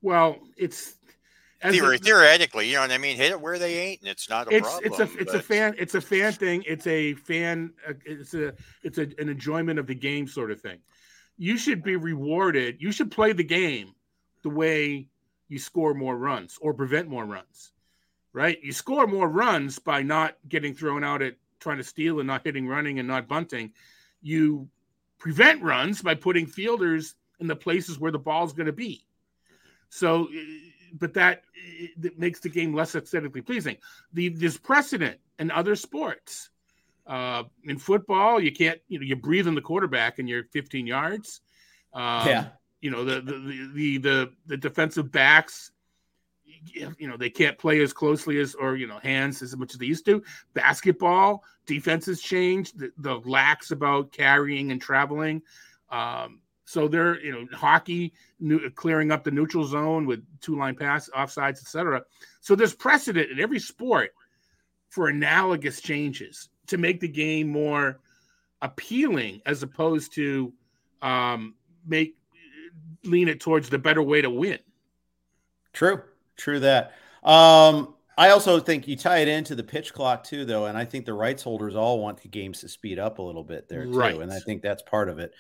Well, 0.02 0.40
it's 0.58 0.96
Theory, 1.62 1.98
theoretically, 1.98 2.68
you 2.68 2.76
know 2.76 2.82
what 2.82 2.92
I 2.92 3.00
mean. 3.00 3.18
Hit 3.18 3.32
it 3.32 3.42
where 3.42 3.58
they 3.58 3.80
ain't, 3.80 4.02
and 4.02 4.10
it's 4.10 4.30
not 4.30 4.52
a 4.52 4.56
it's, 4.56 4.68
problem. 4.68 4.92
It's 4.92 5.00
a 5.00 5.18
it's 5.18 5.32
but... 5.32 5.36
a 5.36 5.44
fan 5.44 5.76
it's 5.80 5.96
a 5.96 6.02
fan 6.02 6.34
thing. 6.34 6.64
It's 6.68 6.86
a 6.86 7.16
fan. 7.16 7.74
Uh, 7.88 7.94
it's 8.06 8.36
a 8.36 8.54
it's 8.84 9.00
a, 9.00 9.04
an 9.18 9.30
enjoyment 9.30 9.80
of 9.80 9.88
the 9.88 9.96
game 9.96 10.28
sort 10.28 10.52
of 10.52 10.62
thing. 10.62 10.78
You 11.38 11.58
should 11.58 11.84
be 11.84 11.96
rewarded. 11.96 12.78
You 12.80 12.92
should 12.92 13.10
play 13.10 13.34
the 13.34 13.44
game 13.44 13.96
the 14.44 14.50
way 14.50 15.08
you 15.48 15.58
score 15.58 15.96
more 15.96 16.16
runs 16.16 16.60
or 16.62 16.76
prevent 16.76 17.08
more 17.08 17.26
runs. 17.26 17.72
Right? 18.34 18.60
You 18.62 18.72
score 18.72 19.08
more 19.08 19.28
runs 19.28 19.80
by 19.80 20.04
not 20.04 20.38
getting 20.48 20.76
thrown 20.76 21.04
out 21.04 21.24
at 21.24 21.38
trying 21.60 21.78
to 21.78 21.84
steal 21.84 22.20
and 22.20 22.28
not 22.28 22.44
hitting 22.44 22.68
running 22.68 23.00
and 23.00 23.08
not 23.08 23.28
bunting. 23.28 23.72
You 24.22 24.70
prevent 25.18 25.64
runs 25.64 26.04
by 26.04 26.14
putting 26.14 26.46
fielders 26.46 27.16
in 27.40 27.48
the 27.48 27.56
places 27.56 27.98
where 27.98 28.12
the 28.12 28.20
ball's 28.20 28.54
going 28.54 28.68
to 28.68 28.74
be. 28.74 29.06
So 29.90 30.28
but 30.94 31.14
that, 31.14 31.44
that 31.98 32.18
makes 32.18 32.40
the 32.40 32.50
game 32.50 32.74
less 32.74 32.96
aesthetically 32.96 33.42
pleasing. 33.42 33.78
The 34.14 34.30
there's 34.30 34.58
precedent 34.58 35.20
in 35.40 35.52
other 35.52 35.76
sports. 35.76 36.50
Uh, 37.06 37.44
in 37.64 37.78
football, 37.78 38.40
you 38.40 38.52
can't 38.52 38.80
you 38.88 39.00
know 39.00 39.06
you 39.06 39.16
breathe 39.16 39.48
in 39.48 39.56
the 39.56 39.62
quarterback 39.62 40.20
and 40.20 40.28
you're 40.28 40.44
15 40.46 40.86
yards. 40.86 41.42
Um, 41.94 42.28
yeah. 42.28 42.48
You 42.82 42.92
know 42.92 43.04
the 43.04 43.22
the, 43.22 43.70
the 43.74 43.98
the 43.98 44.32
the 44.46 44.58
defensive 44.58 45.12
backs. 45.12 45.72
You 46.74 47.08
know 47.08 47.18
they 47.18 47.30
can't 47.30 47.58
play 47.58 47.82
as 47.82 47.94
closely 47.94 48.40
as 48.40 48.56
or 48.56 48.76
you 48.76 48.88
know 48.88 49.00
hands 49.00 49.42
as 49.42 49.56
much 49.56 49.74
as 49.74 49.80
they 49.80 49.86
used 49.86 50.06
to. 50.06 50.24
Basketball 50.54 51.44
defenses 51.66 52.22
changed. 52.22 52.80
The, 52.80 52.92
the 52.98 53.16
lax 53.26 53.72
about 53.72 54.12
carrying 54.12 54.72
and 54.72 54.82
traveling. 54.82 55.42
Um, 55.90 56.42
so 56.68 56.90
they're, 56.90 57.18
you 57.24 57.32
know, 57.32 57.48
hockey 57.54 58.14
new, 58.42 58.70
clearing 58.72 59.10
up 59.10 59.24
the 59.24 59.32
neutral 59.32 59.64
zone 59.64 60.06
with 60.06 60.22
two 60.42 60.58
line 60.58 60.76
pass, 60.76 61.10
offsides, 61.16 61.62
etc. 61.62 62.04
So 62.42 62.56
there's 62.56 62.76
precedent 62.76 63.32
in 63.32 63.40
every 63.40 63.60
sport 63.60 64.14
for 64.90 65.08
analogous 65.08 65.80
changes 65.80 66.50
to 66.68 66.78
make 66.78 67.00
the 67.00 67.08
game 67.08 67.48
more 67.48 68.02
appealing 68.62 69.42
as 69.46 69.64
opposed 69.64 70.14
to 70.16 70.52
um, 71.02 71.56
make 71.86 72.18
lean 73.06 73.30
it 73.30 73.40
towards 73.40 73.70
the 73.70 73.80
better 73.80 74.04
way 74.04 74.22
to 74.22 74.30
win. 74.30 74.60
True, 75.72 76.02
true 76.36 76.60
that. 76.60 76.96
Um, 77.24 77.96
I 78.18 78.32
also 78.32 78.60
think 78.60 78.90
you 78.90 78.98
tie 78.98 79.20
it 79.20 79.30
into 79.30 79.56
the 79.56 79.64
pitch 79.64 79.94
clock 79.94 80.26
too, 80.26 80.44
though, 80.44 80.66
and 80.66 80.78
I 80.78 80.84
think 80.84 81.06
the 81.06 81.14
rights 81.14 81.44
holders 81.44 81.78
all 81.78 82.02
want 82.02 82.22
the 82.22 82.28
games 82.28 82.60
to 82.60 82.68
speed 82.68 83.00
up 83.00 83.20
a 83.20 83.22
little 83.22 83.46
bit 83.46 83.70
there 83.70 83.86
too, 83.86 83.98
right. 83.98 84.20
and 84.20 84.34
I 84.34 84.40
think 84.40 84.62
that's 84.62 84.82
part 84.82 85.08
of 85.08 85.20
it 85.20 85.34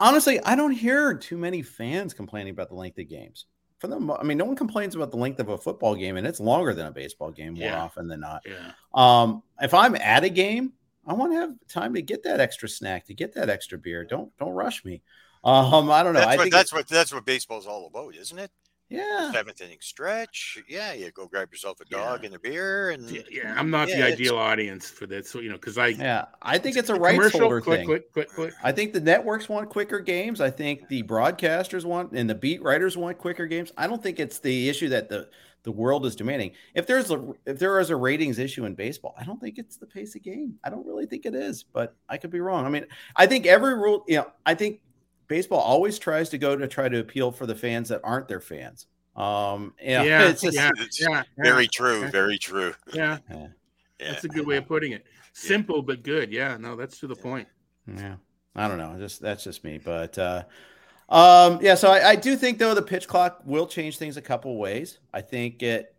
honestly, 0.00 0.40
I 0.42 0.56
don't 0.56 0.72
hear 0.72 1.14
too 1.14 1.36
many 1.36 1.62
fans 1.62 2.14
complaining 2.14 2.52
about 2.52 2.68
the 2.68 2.74
length 2.74 2.98
of 2.98 3.08
games. 3.08 3.46
For 3.78 3.86
them, 3.86 4.10
I 4.10 4.22
mean, 4.24 4.36
no 4.36 4.44
one 4.44 4.56
complains 4.56 4.94
about 4.94 5.10
the 5.10 5.16
length 5.16 5.40
of 5.40 5.48
a 5.48 5.56
football 5.56 5.94
game, 5.94 6.16
and 6.16 6.26
it's 6.26 6.40
longer 6.40 6.74
than 6.74 6.86
a 6.86 6.90
baseball 6.90 7.30
game 7.30 7.54
more 7.54 7.64
yeah. 7.64 7.82
often 7.82 8.08
than 8.08 8.20
not. 8.20 8.42
Yeah. 8.44 8.72
Um, 8.92 9.42
if 9.60 9.72
I'm 9.72 9.94
at 9.96 10.24
a 10.24 10.28
game, 10.28 10.74
I 11.06 11.14
want 11.14 11.32
to 11.32 11.36
have 11.36 11.54
time 11.66 11.94
to 11.94 12.02
get 12.02 12.22
that 12.24 12.40
extra 12.40 12.68
snack, 12.68 13.06
to 13.06 13.14
get 13.14 13.34
that 13.34 13.48
extra 13.48 13.78
beer. 13.78 14.04
Don't 14.04 14.36
don't 14.36 14.52
rush 14.52 14.84
me. 14.84 15.02
Um, 15.44 15.90
I 15.90 16.02
don't 16.02 16.12
know. 16.12 16.20
That's 16.20 16.32
I 16.32 16.36
what, 16.36 16.42
think 16.42 16.52
that's 16.52 16.72
what 16.72 16.88
that's 16.88 17.14
what 17.14 17.24
baseball's 17.24 17.66
all 17.66 17.86
about, 17.86 18.14
isn't 18.14 18.38
it? 18.38 18.50
Yeah. 18.90 19.30
Seventh 19.30 19.60
inning 19.60 19.78
stretch. 19.80 20.58
Yeah, 20.68 20.92
you 20.92 21.12
go 21.12 21.26
grab 21.26 21.52
yourself 21.52 21.80
a 21.80 21.84
dog 21.84 22.20
yeah. 22.20 22.26
and 22.26 22.34
a 22.34 22.38
beer, 22.40 22.90
and 22.90 23.08
yeah, 23.30 23.54
I'm 23.56 23.70
not 23.70 23.88
yeah, 23.88 23.98
the 23.98 24.02
ideal 24.04 24.36
audience 24.36 24.90
for 24.90 25.06
this. 25.06 25.30
So 25.30 25.38
you 25.38 25.48
know, 25.48 25.54
because 25.54 25.78
I 25.78 25.88
yeah, 25.88 26.24
I 26.42 26.58
think 26.58 26.76
it's 26.76 26.90
a 26.90 26.96
rights 26.96 27.30
holder 27.30 27.60
thing. 27.60 27.86
Quick, 27.86 28.12
quick, 28.12 28.32
quick, 28.34 28.52
I 28.64 28.72
think 28.72 28.92
the 28.92 29.00
networks 29.00 29.48
want 29.48 29.70
quicker 29.70 30.00
games. 30.00 30.40
I 30.40 30.50
think 30.50 30.88
the 30.88 31.04
broadcasters 31.04 31.84
want 31.84 32.12
and 32.12 32.28
the 32.28 32.34
beat 32.34 32.62
writers 32.62 32.96
want 32.96 33.16
quicker 33.16 33.46
games. 33.46 33.70
I 33.76 33.86
don't 33.86 34.02
think 34.02 34.18
it's 34.18 34.40
the 34.40 34.68
issue 34.68 34.88
that 34.88 35.08
the 35.08 35.28
the 35.62 35.70
world 35.70 36.06
is 36.06 36.16
demanding. 36.16 36.52
If 36.74 36.88
there's 36.88 37.12
a 37.12 37.32
if 37.46 37.60
there 37.60 37.78
is 37.78 37.90
a 37.90 37.96
ratings 37.96 38.40
issue 38.40 38.64
in 38.64 38.74
baseball, 38.74 39.14
I 39.16 39.24
don't 39.24 39.40
think 39.40 39.58
it's 39.58 39.76
the 39.76 39.86
pace 39.86 40.16
of 40.16 40.22
game. 40.22 40.58
I 40.64 40.70
don't 40.70 40.86
really 40.86 41.06
think 41.06 41.26
it 41.26 41.34
is, 41.36 41.62
but 41.62 41.94
I 42.08 42.16
could 42.16 42.30
be 42.30 42.40
wrong. 42.40 42.66
I 42.66 42.70
mean, 42.70 42.86
I 43.14 43.26
think 43.26 43.46
every 43.46 43.74
rule, 43.74 44.04
you 44.08 44.16
know, 44.16 44.32
I 44.46 44.54
think 44.54 44.80
baseball 45.30 45.60
always 45.60 45.98
tries 45.98 46.28
to 46.28 46.36
go 46.36 46.56
to 46.56 46.68
try 46.68 46.88
to 46.88 46.98
appeal 46.98 47.30
for 47.30 47.46
the 47.46 47.54
fans 47.54 47.88
that 47.88 48.00
aren't 48.04 48.28
their 48.28 48.40
fans. 48.40 48.86
Um, 49.16 49.72
yeah, 49.80 50.02
yeah, 50.02 50.22
it's 50.28 50.42
just, 50.42 50.56
yeah, 50.56 50.70
it's 50.76 51.00
yeah, 51.00 51.22
very 51.38 51.68
true, 51.68 52.06
very 52.08 52.36
true. 52.36 52.74
Yeah. 52.92 53.18
yeah. 53.30 53.46
that's 53.98 54.24
a 54.24 54.28
good 54.28 54.46
way 54.46 54.56
of 54.56 54.66
putting 54.66 54.92
it. 54.92 55.06
Simple 55.32 55.82
but 55.82 56.02
good. 56.02 56.32
Yeah, 56.32 56.56
no, 56.58 56.74
that's 56.74 56.98
to 56.98 57.06
the 57.06 57.14
point. 57.14 57.48
Yeah, 57.86 58.16
I 58.56 58.68
don't 58.68 58.76
know, 58.76 58.96
just 58.98 59.22
that's 59.22 59.44
just 59.44 59.62
me, 59.62 59.78
but 59.78 60.18
uh, 60.18 60.42
um, 61.08 61.60
yeah. 61.62 61.76
So 61.76 61.90
I, 61.90 62.10
I 62.10 62.16
do 62.16 62.36
think 62.36 62.58
though 62.58 62.74
the 62.74 62.82
pitch 62.82 63.06
clock 63.06 63.40
will 63.44 63.66
change 63.66 63.98
things 63.98 64.16
a 64.16 64.22
couple 64.22 64.58
ways. 64.58 64.98
I 65.14 65.20
think 65.20 65.62
it 65.62 65.94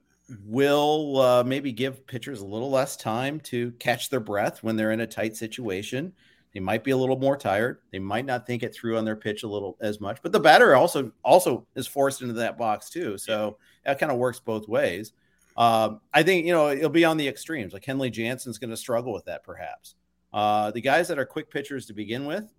will 0.46 1.20
uh, 1.20 1.44
maybe 1.44 1.72
give 1.72 2.06
pitchers 2.06 2.42
a 2.42 2.46
little 2.46 2.70
less 2.70 2.98
time 2.98 3.40
to 3.40 3.72
catch 3.80 4.10
their 4.10 4.20
breath 4.20 4.62
when 4.62 4.76
they're 4.76 4.92
in 4.92 5.00
a 5.02 5.08
tight 5.08 5.38
situation. 5.38 6.12
They 6.54 6.60
might 6.60 6.84
be 6.84 6.92
a 6.92 6.98
little 6.98 7.18
more 7.18 7.38
tired. 7.38 7.80
They 7.92 8.00
might 8.00 8.26
not 8.26 8.46
think 8.46 8.62
it 8.64 8.74
through 8.76 8.98
on 8.98 9.06
their 9.06 9.16
pitch 9.16 9.44
a 9.44 9.48
little 9.48 9.78
as 9.80 10.02
much. 10.02 10.22
But 10.22 10.34
the 10.34 10.40
batter 10.40 10.76
also 10.76 11.12
also 11.24 11.66
is 11.76 11.88
forced 11.88 12.22
into 12.22 12.34
that 12.36 12.58
box 12.58 12.90
too. 12.90 13.18
So 13.18 13.58
that 13.86 14.00
kind 14.00 14.12
of 14.12 14.18
works 14.18 14.40
both 14.40 14.68
ways. 14.68 15.14
Um, 15.56 16.02
I 16.14 16.24
think 16.24 16.46
you 16.46 16.52
know 16.52 16.70
it'll 16.70 16.90
be 16.90 17.06
on 17.06 17.18
the 17.18 17.28
extremes. 17.28 17.74
Like 17.74 17.84
Kenley 17.84 18.12
Jansen's 18.12 18.58
going 18.58 18.70
to 18.70 18.78
struggle 18.78 19.14
with 19.14 19.26
that 19.26 19.44
perhaps. 19.44 19.96
Uh, 20.34 20.72
the 20.72 20.82
guys 20.82 21.08
that 21.08 21.20
are 21.20 21.26
quick 21.26 21.50
pitchers 21.50 21.86
to 21.86 21.94
begin 21.94 22.26
with, 22.26 22.52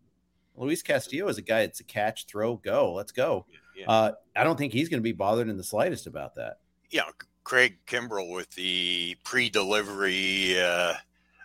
Luis 0.57 0.83
Castillo 0.83 1.29
is 1.29 1.39
a 1.39 1.43
guy 1.43 1.67
that's 1.67 1.81
a 1.81 1.85
catch, 1.85 2.27
throw, 2.27 2.57
go, 2.57 2.93
let's 2.93 3.13
go. 3.13 3.47
Yeah. 3.77 3.87
Uh, 3.89 4.13
I 4.37 4.45
don't 4.45 4.59
think 4.59 4.75
he's 4.75 4.91
going 4.91 5.01
to 5.01 5.05
be 5.05 5.13
bothered 5.13 5.49
in 5.49 5.57
the 5.57 5.65
slightest 5.65 6.07
about 6.07 6.35
that. 6.35 6.59
Yeah, 6.91 7.05
Craig 7.45 7.79
Kimbrel 7.87 8.31
with 8.31 8.51
the 8.51 9.17
pre-delivery 9.25 10.61
uh, 10.61 10.93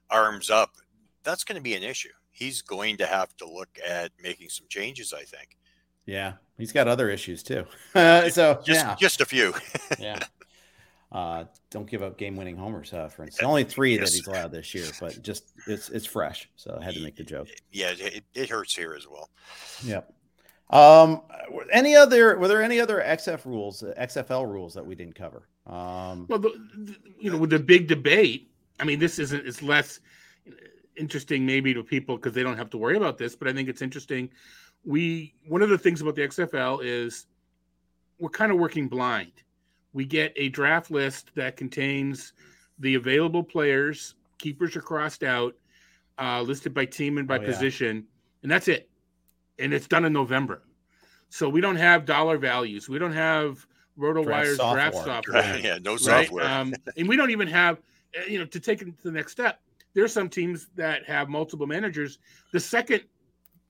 arms 0.09 0.49
up, 0.49 0.71
that's 1.23 1.45
going 1.45 1.55
to 1.55 1.61
be 1.61 1.75
an 1.75 1.83
issue 1.83 2.09
he's 2.37 2.61
going 2.61 2.97
to 2.97 3.05
have 3.07 3.35
to 3.37 3.49
look 3.49 3.79
at 3.85 4.11
making 4.21 4.49
some 4.49 4.67
changes. 4.69 5.13
I 5.13 5.23
think. 5.23 5.57
Yeah, 6.05 6.33
he's 6.57 6.71
got 6.71 6.87
other 6.87 7.09
issues 7.09 7.43
too. 7.43 7.65
so 7.93 8.61
just 8.63 8.67
yeah. 8.67 8.95
just 8.99 9.21
a 9.21 9.25
few. 9.25 9.53
yeah. 9.99 10.19
Uh, 11.09 11.45
don't 11.69 11.89
give 11.89 12.03
up 12.03 12.17
game-winning 12.17 12.57
homers, 12.57 12.91
uh, 12.91 13.07
for 13.07 13.23
instance. 13.23 13.47
Only 13.47 13.63
three 13.63 13.95
yes. 13.95 14.11
that 14.11 14.15
he's 14.17 14.27
allowed 14.27 14.51
this 14.51 14.75
year, 14.75 14.85
but 14.99 15.21
just 15.21 15.53
it's 15.65 15.89
it's 15.89 16.05
fresh, 16.05 16.49
so 16.57 16.77
I 16.79 16.83
had 16.83 16.95
to 16.95 17.01
make 17.01 17.15
the 17.15 17.23
joke. 17.23 17.47
Yeah, 17.71 17.93
it, 17.97 18.23
it 18.33 18.49
hurts 18.49 18.75
here 18.75 18.93
as 18.93 19.07
well. 19.07 19.29
Yep. 19.83 20.13
Um, 20.69 21.21
any 21.71 21.95
other 21.95 22.37
were 22.37 22.49
there 22.49 22.61
any 22.61 22.79
other 22.81 23.01
XF 23.01 23.45
rules, 23.45 23.83
XFL 23.97 24.49
rules 24.49 24.73
that 24.73 24.85
we 24.85 24.95
didn't 24.95 25.15
cover? 25.15 25.47
Um, 25.65 26.27
well, 26.27 26.39
the, 26.39 26.49
the, 26.75 26.95
you 27.19 27.31
know, 27.31 27.37
with 27.37 27.51
the 27.51 27.59
big 27.59 27.87
debate, 27.87 28.51
I 28.79 28.83
mean, 28.83 28.99
this 28.99 29.17
isn't 29.17 29.47
it's 29.47 29.61
less 29.61 30.01
interesting 30.97 31.45
maybe 31.45 31.73
to 31.73 31.83
people 31.83 32.17
because 32.17 32.33
they 32.33 32.43
don't 32.43 32.57
have 32.57 32.69
to 32.71 32.77
worry 32.77 32.97
about 32.97 33.17
this, 33.17 33.35
but 33.35 33.47
I 33.47 33.53
think 33.53 33.69
it's 33.69 33.81
interesting. 33.81 34.29
We 34.85 35.33
one 35.47 35.61
of 35.61 35.69
the 35.69 35.77
things 35.77 36.01
about 36.01 36.15
the 36.15 36.23
XFL 36.23 36.79
is 36.83 37.27
we're 38.19 38.29
kind 38.29 38.51
of 38.51 38.57
working 38.57 38.87
blind. 38.87 39.31
We 39.93 40.05
get 40.05 40.33
a 40.35 40.49
draft 40.49 40.91
list 40.91 41.31
that 41.35 41.57
contains 41.57 42.33
the 42.79 42.95
available 42.95 43.43
players, 43.43 44.15
keepers 44.37 44.75
are 44.75 44.81
crossed 44.81 45.23
out, 45.23 45.55
uh, 46.19 46.41
listed 46.41 46.73
by 46.73 46.85
team 46.85 47.17
and 47.17 47.27
by 47.27 47.37
oh, 47.37 47.45
position, 47.45 48.05
and 48.43 48.51
that's 48.51 48.67
it. 48.67 48.89
And 49.59 49.73
it's 49.73 49.87
done 49.87 50.05
in 50.05 50.13
November. 50.13 50.61
So 51.29 51.49
we 51.49 51.61
don't 51.61 51.75
have 51.75 52.05
dollar 52.05 52.37
values. 52.37 52.87
We 52.87 52.99
don't 52.99 53.13
have 53.13 53.65
RotoWire's 53.97 54.57
draft 54.57 54.95
software. 54.95 55.57
yeah, 55.63 55.79
no 55.81 55.97
software. 55.97 56.45
Right? 56.45 56.59
Um, 56.59 56.73
and 56.95 57.07
we 57.07 57.17
don't 57.17 57.31
even 57.31 57.47
have, 57.47 57.79
eh, 58.13 58.29
you 58.29 58.39
know, 58.39 58.45
to 58.45 58.59
take 58.59 58.81
it 58.81 58.85
to 58.85 59.03
the 59.03 59.11
next 59.11 59.31
step 59.31 59.59
there's 59.97 60.13
some 60.13 60.29
teams 60.29 60.67
that 60.75 61.03
have 61.07 61.27
multiple 61.27 61.65
managers. 61.65 62.19
The 62.53 62.59
second, 62.59 63.01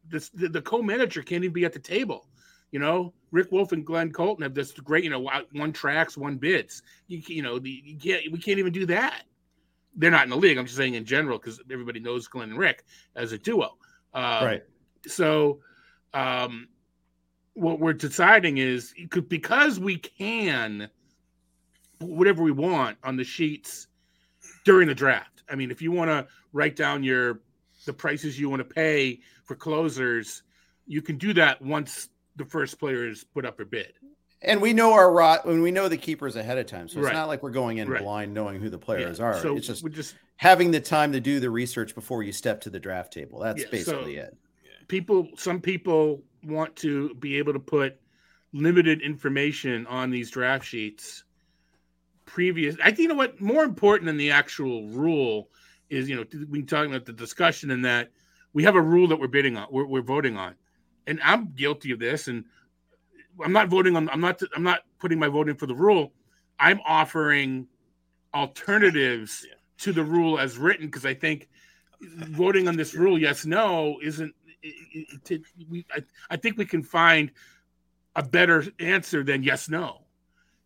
the, 0.10 0.30
the, 0.34 0.50
the 0.50 0.62
co-manager 0.62 1.22
can't 1.22 1.46
even 1.46 1.54
be 1.54 1.64
at 1.64 1.72
the 1.72 1.80
table. 1.80 2.28
You 2.72 2.80
know, 2.80 3.14
Rick 3.32 3.54
Wolf 3.54 3.72
and 3.72 3.86
Glenn 3.86 4.12
Colton 4.12 4.44
have 4.44 4.54
this 4.54 4.74
great, 4.74 5.06
you 5.06 5.10
know, 5.10 5.30
one 5.54 5.72
tracks, 5.72 6.18
one 6.18 6.36
bids. 6.36 6.84
You, 7.08 7.22
you 7.28 7.42
know, 7.42 7.60
the, 7.60 7.70
you 7.70 7.98
can't, 7.98 8.30
we 8.30 8.40
can't 8.40 8.60
even 8.60 8.74
do 8.74 8.86
that. 8.88 9.24
They're 9.96 10.12
not 10.12 10.26
in 10.26 10.30
the 10.30 10.36
league. 10.36 10.58
I'm 10.58 10.66
just 10.66 10.76
saying 10.76 10.96
in 10.96 11.06
general 11.06 11.38
because 11.38 11.62
everybody 11.72 12.02
knows 12.02 12.28
Glenn 12.28 12.50
and 12.50 12.60
Rick 12.60 12.84
as 13.16 13.32
a 13.32 13.38
duo. 13.38 13.78
Uh, 14.14 14.42
right. 14.44 14.64
So, 15.08 15.60
um, 16.14 16.68
what 17.54 17.80
we're 17.80 17.94
deciding 17.94 18.58
is 18.58 18.94
because 19.30 19.80
we 19.80 19.96
can 19.96 20.90
whatever 22.00 22.44
we 22.44 22.52
want 22.52 22.98
on 23.06 23.16
the 23.16 23.24
sheets 23.24 23.88
during 24.66 24.90
the 24.90 24.94
draft. 24.94 25.37
I 25.50 25.56
mean, 25.56 25.72
if 25.72 25.82
you 25.82 25.92
want 25.92 26.10
to 26.10 26.28
write 26.54 26.76
down 26.76 27.04
your 27.04 27.42
the 27.86 27.94
prices 27.94 28.40
you 28.40 28.50
want 28.50 28.60
to 28.60 28.66
pay 28.66 29.20
for 29.46 29.56
closers, 29.56 30.44
you 30.86 31.02
can 31.02 31.18
do 31.18 31.34
that 31.34 31.62
once 31.62 32.10
the 32.36 32.46
first 32.46 32.80
players 32.80 33.24
put 33.24 33.46
up 33.46 33.60
a 33.60 33.66
bid. 33.66 33.94
And 34.42 34.62
we 34.62 34.74
know 34.74 34.94
our 34.94 35.12
rot 35.12 35.46
when 35.46 35.62
we 35.62 35.72
know 35.72 35.88
the 35.88 35.98
keepers 35.98 36.36
ahead 36.36 36.58
of 36.58 36.68
time, 36.68 36.88
so 36.88 37.00
it's 37.00 37.08
right. 37.08 37.14
not 37.14 37.28
like 37.28 37.42
we're 37.42 37.50
going 37.50 37.80
in 37.80 37.90
right. 37.90 38.02
blind 38.02 38.34
knowing 38.34 38.62
who 38.62 38.70
the 38.70 38.78
players 38.78 39.18
yeah. 39.20 39.26
are. 39.26 39.40
So 39.40 39.58
it's 39.58 39.68
just, 39.68 39.84
we're 39.84 39.90
just 39.90 40.16
having 40.36 40.70
the 40.70 40.80
time 40.80 41.12
to 41.14 41.20
do 41.20 41.40
the 41.40 41.50
research 41.50 41.96
before 41.96 42.22
you 42.22 42.32
step 42.32 42.62
to 42.62 42.70
the 42.70 42.80
draft 42.80 43.12
table. 43.14 43.40
That's 43.40 43.64
yeah, 43.64 43.70
basically 43.72 44.16
so 44.16 44.22
it. 44.22 44.38
People, 44.88 45.28
some 45.36 45.60
people 45.60 46.22
want 46.44 46.76
to 46.78 47.16
be 47.16 47.38
able 47.38 47.54
to 47.54 47.60
put 47.60 48.00
limited 48.54 49.02
information 49.02 49.88
on 49.88 50.12
these 50.12 50.30
draft 50.30 50.66
sheets 50.66 51.24
previous. 52.28 52.76
I 52.84 52.90
think 52.90 53.00
you 53.00 53.08
know 53.08 53.16
what 53.16 53.42
more 53.42 53.64
important 53.64 54.06
than 54.06 54.18
the 54.18 54.30
actual 54.30 54.88
rule 54.90 55.50
is 55.90 56.08
you 56.08 56.16
know 56.16 56.26
we 56.50 56.62
talking 56.62 56.92
about 56.92 57.06
the 57.06 57.14
discussion 57.14 57.72
in 57.72 57.82
that 57.82 58.12
we 58.54 58.64
have 58.64 58.76
a 58.76 58.82
rule 58.82 59.08
that 59.08 59.20
we're 59.20 59.28
bidding 59.28 59.58
on, 59.58 59.68
we're, 59.72 59.88
we're 59.88 60.02
voting 60.02 60.38
on, 60.38 60.54
and 61.08 61.20
I'm 61.24 61.54
guilty 61.54 61.92
of 61.92 62.00
this, 62.00 62.28
and 62.28 62.46
I'm 63.44 63.52
not 63.52 63.70
voting 63.70 63.96
on. 63.96 64.10
I'm 64.10 64.22
not. 64.22 64.42
I'm 64.56 64.64
not 64.64 64.82
putting 65.00 65.18
my 65.18 65.28
vote 65.28 65.50
in 65.50 65.56
for 65.56 65.66
the 65.66 65.76
rule. 65.76 66.14
I'm 66.60 66.80
offering 66.86 67.68
alternatives 68.34 69.46
yeah. 69.48 69.56
to 69.80 69.94
the 69.94 70.04
rule 70.04 70.40
as 70.40 70.58
written 70.58 70.88
because 70.88 71.06
I 71.06 71.14
think 71.14 71.50
voting 72.02 72.68
on 72.68 72.76
this 72.76 72.94
rule, 72.94 73.18
yes, 73.18 73.46
no, 73.46 73.98
isn't. 74.04 74.34
It, 74.64 74.76
it, 74.92 75.32
it, 75.32 75.42
we, 75.70 75.86
I, 75.92 76.04
I 76.32 76.36
think 76.36 76.58
we 76.58 76.66
can 76.66 76.84
find 76.84 77.32
a 78.16 78.24
better 78.24 78.66
answer 78.80 79.24
than 79.24 79.44
yes, 79.44 79.70
no. 79.70 80.02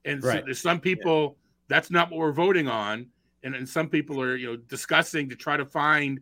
And 0.06 0.24
right. 0.24 0.40
so 0.40 0.46
there's 0.46 0.62
some 0.62 0.80
people 0.80 1.38
that's 1.72 1.90
not 1.90 2.12
what 2.12 2.20
we're 2.20 2.32
voting 2.34 2.68
on. 2.68 3.08
And, 3.44 3.56
and 3.56 3.68
some 3.68 3.88
people 3.88 4.22
are, 4.22 4.36
you 4.36 4.48
know, 4.48 4.56
discussing 4.58 5.30
to 5.30 5.36
try 5.36 5.58
to 5.58 5.66
find 5.66 6.20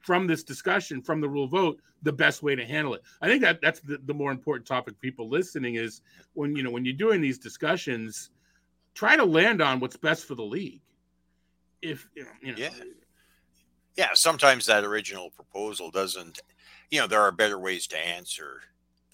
from 0.00 0.26
this 0.26 0.44
discussion, 0.44 1.02
from 1.02 1.20
the 1.20 1.28
rule 1.28 1.48
vote, 1.48 1.80
the 2.02 2.12
best 2.12 2.42
way 2.42 2.54
to 2.54 2.64
handle 2.64 2.94
it. 2.94 3.02
I 3.20 3.26
think 3.26 3.42
that 3.42 3.60
that's 3.60 3.80
the, 3.80 3.98
the 4.04 4.14
more 4.14 4.30
important 4.30 4.66
topic. 4.66 4.98
People 5.00 5.28
listening 5.28 5.74
is 5.74 6.02
when 6.34 6.54
you 6.54 6.62
know 6.62 6.70
when 6.70 6.84
you're 6.84 6.94
doing 6.94 7.20
these 7.20 7.38
discussions, 7.38 8.30
try 8.94 9.16
to 9.16 9.24
land 9.24 9.60
on 9.60 9.80
what's 9.80 9.96
best 9.96 10.26
for 10.26 10.34
the 10.34 10.42
league. 10.42 10.80
If 11.82 12.08
you 12.14 12.24
know, 12.24 12.54
yeah, 12.56 12.70
yeah. 13.96 14.08
Sometimes 14.14 14.66
that 14.66 14.84
original 14.84 15.30
proposal 15.30 15.90
doesn't. 15.90 16.40
You 16.90 17.00
know, 17.00 17.06
there 17.06 17.22
are 17.22 17.32
better 17.32 17.58
ways 17.58 17.86
to 17.88 17.98
answer 17.98 18.60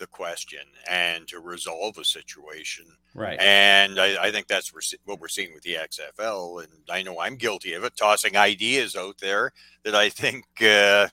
the 0.00 0.06
question 0.08 0.60
and 0.90 1.28
to 1.28 1.38
resolve 1.38 1.98
a 1.98 2.04
situation. 2.04 2.86
Right. 3.14 3.38
And 3.38 4.00
I, 4.00 4.24
I 4.24 4.30
think 4.32 4.48
that's 4.48 4.72
what 5.04 5.20
we're 5.20 5.28
seeing 5.28 5.54
with 5.54 5.62
the 5.62 5.76
XFL. 5.76 6.64
And 6.64 6.72
I 6.90 7.02
know 7.02 7.20
I'm 7.20 7.36
guilty 7.36 7.74
of 7.74 7.84
it, 7.84 7.96
tossing 7.96 8.36
ideas 8.36 8.96
out 8.96 9.18
there 9.18 9.52
that 9.84 9.94
I 9.94 10.08
think 10.08 10.46
uh, 10.62 11.08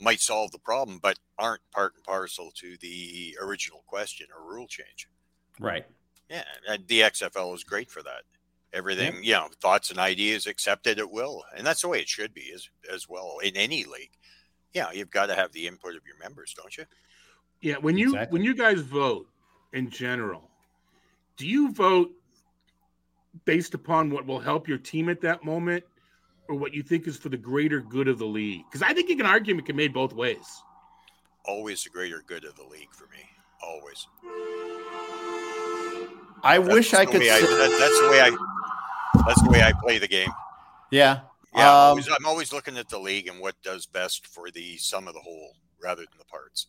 might 0.00 0.20
solve 0.20 0.52
the 0.52 0.58
problem, 0.58 1.00
but 1.02 1.18
aren't 1.38 1.68
part 1.72 1.94
and 1.96 2.04
parcel 2.04 2.50
to 2.54 2.76
the 2.80 3.36
original 3.42 3.82
question 3.86 4.28
or 4.34 4.50
rule 4.50 4.68
change. 4.68 5.08
Right. 5.60 5.84
Yeah. 6.30 6.44
the 6.86 7.00
XFL 7.00 7.54
is 7.54 7.64
great 7.64 7.90
for 7.90 8.02
that. 8.02 8.22
Everything, 8.72 9.14
yeah. 9.14 9.20
you 9.22 9.32
know, 9.32 9.48
thoughts 9.60 9.90
and 9.90 9.98
ideas 9.98 10.46
accepted 10.46 10.98
at 10.98 11.10
will. 11.10 11.42
And 11.56 11.66
that's 11.66 11.82
the 11.82 11.88
way 11.88 12.00
it 12.00 12.08
should 12.08 12.32
be 12.32 12.52
as, 12.54 12.68
as 12.92 13.08
well 13.08 13.38
in 13.42 13.56
any 13.56 13.84
league. 13.84 14.12
Yeah, 14.74 14.92
you've 14.92 15.10
got 15.10 15.26
to 15.26 15.34
have 15.34 15.52
the 15.52 15.66
input 15.66 15.96
of 15.96 16.02
your 16.06 16.18
members, 16.22 16.54
don't 16.54 16.76
you? 16.76 16.84
Yeah, 17.60 17.76
when 17.76 17.98
you 17.98 18.10
exactly. 18.10 18.38
when 18.38 18.44
you 18.44 18.54
guys 18.54 18.80
vote 18.80 19.26
in 19.72 19.90
general, 19.90 20.50
do 21.36 21.46
you 21.46 21.72
vote 21.72 22.10
based 23.44 23.74
upon 23.74 24.10
what 24.10 24.26
will 24.26 24.40
help 24.40 24.68
your 24.68 24.78
team 24.78 25.08
at 25.08 25.20
that 25.22 25.44
moment, 25.44 25.84
or 26.48 26.54
what 26.54 26.72
you 26.72 26.82
think 26.82 27.06
is 27.06 27.16
for 27.16 27.28
the 27.30 27.36
greater 27.36 27.80
good 27.80 28.06
of 28.08 28.18
the 28.18 28.26
league? 28.26 28.62
Because 28.68 28.82
I 28.82 28.94
think 28.94 29.08
you 29.08 29.16
can 29.16 29.26
argue 29.26 29.56
it 29.56 29.66
can 29.66 29.76
made 29.76 29.92
both 29.92 30.12
ways. 30.12 30.62
Always 31.44 31.82
the 31.82 31.90
greater 31.90 32.22
good 32.26 32.44
of 32.44 32.54
the 32.56 32.64
league 32.64 32.92
for 32.92 33.04
me. 33.06 33.24
Always. 33.62 34.06
I 36.44 36.58
that's 36.58 36.72
wish 36.72 36.94
I 36.94 37.04
could. 37.04 37.22
I, 37.22 37.40
that, 37.40 37.76
that's 37.80 38.00
the 38.00 38.08
way 38.10 38.20
I. 38.20 39.24
That's 39.26 39.42
the 39.42 39.50
way 39.50 39.62
I 39.62 39.72
play 39.72 39.98
the 39.98 40.06
game. 40.06 40.30
Yeah. 40.90 41.20
Yeah. 41.54 41.68
Um, 41.68 41.74
I'm, 41.74 41.88
always, 41.90 42.08
I'm 42.08 42.26
always 42.26 42.52
looking 42.52 42.76
at 42.76 42.88
the 42.88 42.98
league 42.98 43.26
and 43.26 43.40
what 43.40 43.60
does 43.62 43.86
best 43.86 44.26
for 44.26 44.50
the 44.50 44.76
sum 44.76 45.08
of 45.08 45.14
the 45.14 45.20
whole 45.20 45.54
rather 45.82 46.02
than 46.02 46.18
the 46.18 46.24
parts. 46.24 46.66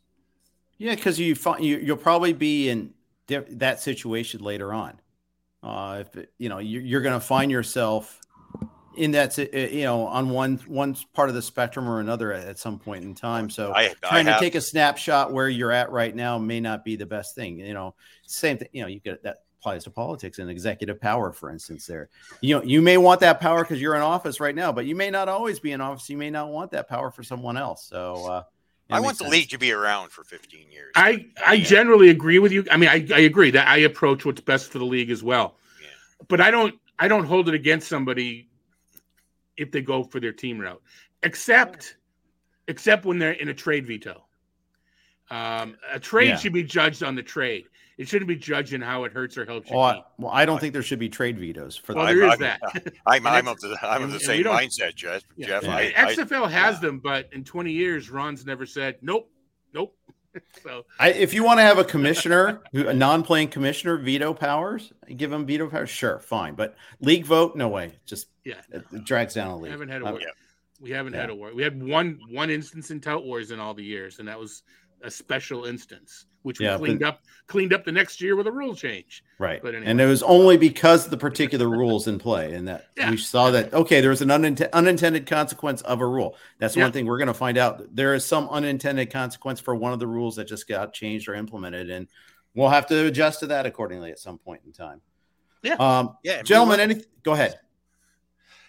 Yeah, 0.79 0.95
because 0.95 1.19
you, 1.19 1.35
find, 1.35 1.63
you 1.63 1.77
you'll 1.77 1.97
probably 1.97 2.33
be 2.33 2.69
in 2.69 2.93
that 3.27 3.79
situation 3.81 4.41
later 4.41 4.73
on. 4.73 4.99
Uh, 5.61 6.03
if 6.05 6.25
you 6.37 6.49
know 6.49 6.57
you're, 6.59 6.81
you're 6.81 7.01
going 7.01 7.19
to 7.19 7.25
find 7.25 7.51
yourself 7.51 8.19
in 8.95 9.11
that 9.11 9.37
uh, 9.37 9.57
you 9.57 9.83
know 9.83 10.07
on 10.07 10.29
one 10.29 10.55
one 10.67 10.95
part 11.13 11.27
of 11.27 11.35
the 11.35 11.41
spectrum 11.41 11.87
or 11.87 11.99
another 11.99 12.31
at, 12.31 12.57
some 12.57 12.79
point 12.79 13.03
in 13.03 13.13
time. 13.13 13.49
So 13.49 13.73
I, 13.75 13.93
trying 14.01 14.27
I 14.29 14.33
to 14.33 14.39
take 14.39 14.55
a 14.55 14.61
snapshot 14.61 15.33
where 15.33 15.49
you're 15.49 15.73
at 15.73 15.91
right 15.91 16.15
now 16.15 16.37
may 16.37 16.61
not 16.61 16.85
be 16.85 16.95
the 16.95 17.05
best 17.05 17.35
thing. 17.35 17.59
You 17.59 17.73
know, 17.73 17.93
same 18.25 18.57
thing. 18.57 18.69
You 18.71 18.83
know, 18.83 18.87
you 18.87 19.01
get 19.01 19.21
that 19.23 19.43
applies 19.59 19.83
to 19.83 19.89
politics 19.89 20.39
and 20.39 20.49
executive 20.49 21.01
power, 21.01 21.33
for 21.33 21.51
instance. 21.51 21.85
There, 21.87 22.07
you 22.39 22.55
know, 22.55 22.63
you 22.63 22.81
may 22.81 22.95
want 22.95 23.19
that 23.19 23.41
power 23.41 23.65
because 23.65 23.81
you're 23.81 23.95
in 23.95 24.01
office 24.01 24.39
right 24.39 24.55
now, 24.55 24.71
but 24.71 24.85
you 24.85 24.95
may 24.95 25.09
not 25.09 25.27
always 25.27 25.59
be 25.59 25.73
in 25.73 25.81
office. 25.81 26.09
You 26.09 26.17
may 26.17 26.29
not 26.29 26.47
want 26.47 26.71
that 26.71 26.87
power 26.87 27.11
for 27.11 27.21
someone 27.21 27.57
else. 27.57 27.83
So. 27.83 28.25
Uh, 28.25 28.43
I 28.89 28.99
want 28.99 29.17
the 29.17 29.25
sense. 29.25 29.31
league 29.31 29.49
to 29.49 29.57
be 29.57 29.71
around 29.71 30.09
for 30.09 30.23
15 30.23 30.71
years. 30.71 30.91
I, 30.95 31.27
I 31.45 31.53
yeah. 31.53 31.63
generally 31.63 32.09
agree 32.09 32.39
with 32.39 32.51
you. 32.51 32.65
I 32.71 32.77
mean, 32.77 32.89
I, 32.89 33.05
I 33.13 33.19
agree 33.19 33.51
that 33.51 33.67
I 33.67 33.77
approach 33.77 34.25
what's 34.25 34.41
best 34.41 34.71
for 34.71 34.79
the 34.79 34.85
league 34.85 35.11
as 35.11 35.21
well. 35.21 35.55
Yeah. 35.81 35.87
But 36.27 36.41
I 36.41 36.49
don't 36.49 36.75
I 36.97 37.07
don't 37.07 37.25
hold 37.25 37.47
it 37.47 37.55
against 37.55 37.87
somebody 37.87 38.49
if 39.57 39.71
they 39.71 39.81
go 39.81 40.03
for 40.03 40.19
their 40.19 40.33
team 40.33 40.59
route, 40.59 40.81
except 41.23 41.97
except 42.67 43.05
when 43.05 43.19
they're 43.19 43.31
in 43.31 43.49
a 43.49 43.53
trade 43.53 43.85
veto. 43.85 44.25
Um, 45.31 45.77
a 45.91 45.99
trade 45.99 46.29
yeah. 46.29 46.37
should 46.37 46.53
be 46.53 46.63
judged 46.63 47.03
on 47.03 47.15
the 47.15 47.21
trade. 47.21 47.65
It 47.99 48.07
shouldn't 48.07 48.29
be 48.29 48.37
judging 48.37 48.79
how 48.79 49.03
it 49.03 49.11
hurts 49.11 49.37
or 49.37 49.45
helps 49.45 49.69
you. 49.69 49.75
Well, 49.75 49.85
I, 49.85 50.03
well, 50.17 50.31
I 50.31 50.45
don't 50.45 50.57
think 50.57 50.71
there 50.71 50.81
should 50.81 50.99
be 50.99 51.09
trade 51.09 51.37
vetoes 51.37 51.75
for 51.75 51.93
well, 51.93 52.05
that. 52.05 52.13
there 52.13 52.23
is 52.23 52.31
I'm, 52.33 52.39
that. 52.39 52.61
I'm, 53.05 53.27
I'm, 53.27 53.47
of 53.49 53.59
the, 53.59 53.77
I'm 53.83 54.03
of 54.03 54.13
the 54.13 54.21
same 54.21 54.45
mindset, 54.45 54.95
Jeff. 54.95 55.23
Yeah. 55.35 55.47
Jeff 55.47 55.63
yeah. 55.63 55.75
I, 55.75 56.13
XFL 56.13 56.45
I, 56.45 56.49
has 56.49 56.75
yeah. 56.75 56.79
them, 56.79 56.99
but 56.99 57.27
in 57.33 57.43
20 57.43 57.73
years, 57.73 58.09
Ron's 58.09 58.45
never 58.45 58.65
said 58.65 58.95
nope, 59.01 59.29
nope. 59.73 59.93
so, 60.63 60.85
I, 60.97 61.11
if 61.11 61.33
you 61.33 61.43
want 61.43 61.59
to 61.59 61.63
have 61.63 61.77
a 61.77 61.83
commissioner, 61.83 62.61
a 62.73 62.93
non-playing 62.93 63.49
commissioner, 63.49 63.97
veto 63.97 64.33
powers, 64.33 64.93
give 65.17 65.33
him 65.33 65.45
veto 65.45 65.67
powers. 65.67 65.89
Sure, 65.89 66.19
fine, 66.19 66.55
but 66.55 66.75
league 67.01 67.25
vote, 67.25 67.57
no 67.57 67.67
way. 67.67 67.91
Just 68.05 68.27
yeah, 68.45 68.61
it, 68.71 68.85
it 68.93 69.03
drags 69.03 69.33
down 69.33 69.49
a 69.49 69.55
league. 69.55 69.63
We 69.63 69.69
haven't 69.71 69.89
had 69.89 70.01
a 70.03 70.05
uh, 70.05 70.11
war. 70.11 70.21
We 70.79 70.91
haven't 70.91 71.13
had 71.13 71.29
a 71.29 71.35
war. 71.35 71.53
We 71.53 71.63
had 71.63 71.83
one 71.83 72.19
one 72.29 72.49
instance 72.49 72.91
in 72.91 73.01
tout 73.01 73.25
wars 73.25 73.51
in 73.51 73.59
all 73.59 73.73
the 73.73 73.83
years, 73.83 74.19
and 74.19 74.27
that 74.29 74.39
was 74.39 74.63
a 75.01 75.11
special 75.11 75.65
instance, 75.65 76.25
which 76.43 76.59
yeah, 76.59 76.77
we 76.77 76.87
cleaned 76.87 76.99
but, 77.01 77.07
up 77.07 77.21
cleaned 77.47 77.73
up 77.73 77.83
the 77.83 77.91
next 77.91 78.21
year 78.21 78.35
with 78.35 78.47
a 78.47 78.51
rule 78.51 78.75
change. 78.75 79.23
Right. 79.39 79.61
But 79.61 79.75
anyway. 79.75 79.89
And 79.89 79.99
it 79.99 80.05
was 80.05 80.21
only 80.23 80.55
because 80.55 81.05
of 81.05 81.11
the 81.11 81.17
particular 81.17 81.67
rules 81.67 82.07
in 82.07 82.19
play, 82.19 82.53
and 82.53 82.67
that 82.67 82.87
yeah. 82.95 83.09
we 83.09 83.17
saw 83.17 83.51
that 83.51 83.73
okay, 83.73 84.01
there 84.01 84.11
was 84.11 84.21
an 84.21 84.29
unint- 84.29 84.71
unintended 84.71 85.25
consequence 85.25 85.81
of 85.81 86.01
a 86.01 86.07
rule. 86.07 86.35
That's 86.59 86.75
yeah. 86.75 86.83
one 86.83 86.91
thing 86.91 87.05
we're 87.05 87.17
going 87.17 87.27
to 87.27 87.33
find 87.33 87.57
out. 87.57 87.95
There 87.95 88.13
is 88.13 88.25
some 88.25 88.47
unintended 88.49 89.11
consequence 89.11 89.59
for 89.59 89.75
one 89.75 89.93
of 89.93 89.99
the 89.99 90.07
rules 90.07 90.35
that 90.37 90.45
just 90.45 90.67
got 90.67 90.93
changed 90.93 91.27
or 91.27 91.35
implemented, 91.35 91.89
and 91.89 92.07
we'll 92.53 92.69
have 92.69 92.87
to 92.87 93.05
adjust 93.07 93.41
to 93.41 93.47
that 93.47 93.65
accordingly 93.65 94.11
at 94.11 94.19
some 94.19 94.37
point 94.37 94.61
in 94.65 94.71
time. 94.71 95.01
Yeah. 95.63 95.75
Um, 95.75 96.17
yeah. 96.23 96.41
Gentlemen, 96.41 96.79
any 96.79 97.03
go 97.23 97.33
ahead. 97.33 97.59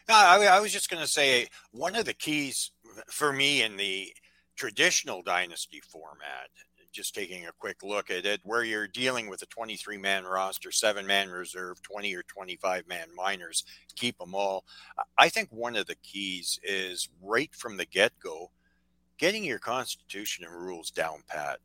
I, 0.08 0.44
I 0.46 0.60
was 0.60 0.72
just 0.72 0.90
going 0.90 1.02
to 1.02 1.08
say 1.08 1.46
one 1.70 1.94
of 1.94 2.04
the 2.04 2.14
keys 2.14 2.72
for 3.08 3.32
me 3.32 3.62
in 3.62 3.76
the 3.76 4.12
traditional 4.56 5.22
dynasty 5.22 5.80
format, 5.80 6.50
just 6.92 7.14
taking 7.14 7.46
a 7.46 7.52
quick 7.58 7.82
look 7.82 8.10
at 8.10 8.26
it, 8.26 8.40
where 8.44 8.64
you're 8.64 8.88
dealing 8.88 9.28
with 9.28 9.42
a 9.42 9.46
23 9.46 9.98
man 9.98 10.24
roster, 10.24 10.72
seven 10.72 11.06
man 11.06 11.28
reserve, 11.28 11.82
20 11.82 12.14
or 12.14 12.22
25 12.22 12.88
man 12.88 13.08
minors, 13.14 13.64
keep 13.96 14.18
them 14.18 14.34
all. 14.34 14.64
I 15.18 15.28
think 15.28 15.48
one 15.50 15.76
of 15.76 15.86
the 15.86 15.96
keys 15.96 16.58
is 16.62 17.08
right 17.22 17.54
from 17.54 17.76
the 17.76 17.86
get 17.86 18.12
go, 18.22 18.50
getting 19.18 19.44
your 19.44 19.58
constitution 19.58 20.44
and 20.44 20.54
rules 20.54 20.90
down 20.90 21.22
pat. 21.28 21.58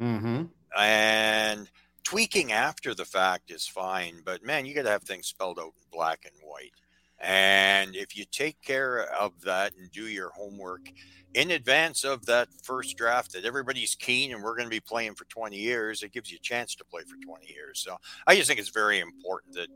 Mm-hmm. 0.00 0.44
And 0.78 1.70
tweaking 2.04 2.52
after 2.52 2.94
the 2.94 3.04
fact 3.04 3.50
is 3.50 3.66
fine, 3.66 4.22
but 4.24 4.44
man, 4.44 4.66
you 4.66 4.74
got 4.74 4.82
to 4.84 4.90
have 4.90 5.02
things 5.02 5.26
spelled 5.26 5.58
out 5.58 5.74
in 5.76 5.90
black 5.90 6.24
and 6.24 6.34
white. 6.42 6.72
And 7.20 7.96
if 7.96 8.16
you 8.16 8.24
take 8.30 8.60
care 8.62 9.12
of 9.14 9.40
that 9.42 9.72
and 9.76 9.90
do 9.90 10.06
your 10.06 10.30
homework 10.30 10.90
in 11.34 11.50
advance 11.50 12.04
of 12.04 12.24
that 12.26 12.48
first 12.62 12.96
draft 12.96 13.32
that 13.32 13.44
everybody's 13.44 13.94
keen 13.94 14.32
and 14.32 14.42
we're 14.42 14.56
going 14.56 14.66
to 14.66 14.70
be 14.70 14.80
playing 14.80 15.14
for 15.14 15.24
20 15.24 15.56
years, 15.56 16.02
it 16.02 16.12
gives 16.12 16.30
you 16.30 16.36
a 16.36 16.44
chance 16.44 16.74
to 16.76 16.84
play 16.84 17.02
for 17.02 17.16
20 17.24 17.46
years. 17.46 17.82
So 17.82 17.96
I 18.26 18.36
just 18.36 18.48
think 18.48 18.60
it's 18.60 18.68
very 18.70 19.00
important 19.00 19.54
that 19.54 19.68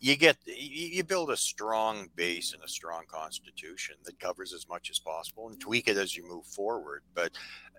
you 0.00 0.16
get 0.16 0.36
you 0.46 1.02
build 1.02 1.30
a 1.30 1.36
strong 1.36 2.08
base 2.14 2.52
and 2.52 2.62
a 2.62 2.68
strong 2.68 3.02
constitution 3.08 3.96
that 4.04 4.20
covers 4.20 4.52
as 4.52 4.68
much 4.68 4.90
as 4.90 4.98
possible 4.98 5.48
and 5.48 5.58
tweak 5.58 5.88
it 5.88 5.96
as 5.96 6.16
you 6.16 6.28
move 6.28 6.46
forward. 6.46 7.02
But 7.14 7.32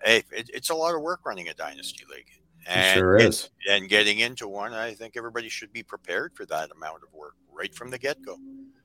hey, 0.04 0.22
it, 0.30 0.50
it's 0.52 0.70
a 0.70 0.74
lot 0.74 0.94
of 0.94 1.00
work 1.00 1.20
running 1.24 1.48
a 1.48 1.54
dynasty 1.54 2.04
league. 2.10 2.26
And, 2.66 2.98
sure 2.98 3.16
is. 3.16 3.50
And 3.68 3.88
getting 3.88 4.18
into 4.18 4.48
one, 4.48 4.72
I 4.72 4.94
think 4.94 5.16
everybody 5.16 5.48
should 5.48 5.72
be 5.72 5.82
prepared 5.82 6.34
for 6.34 6.46
that 6.46 6.70
amount 6.70 7.02
of 7.02 7.12
work 7.12 7.34
right 7.52 7.74
from 7.74 7.90
the 7.90 7.98
get 7.98 8.22
go. 8.24 8.36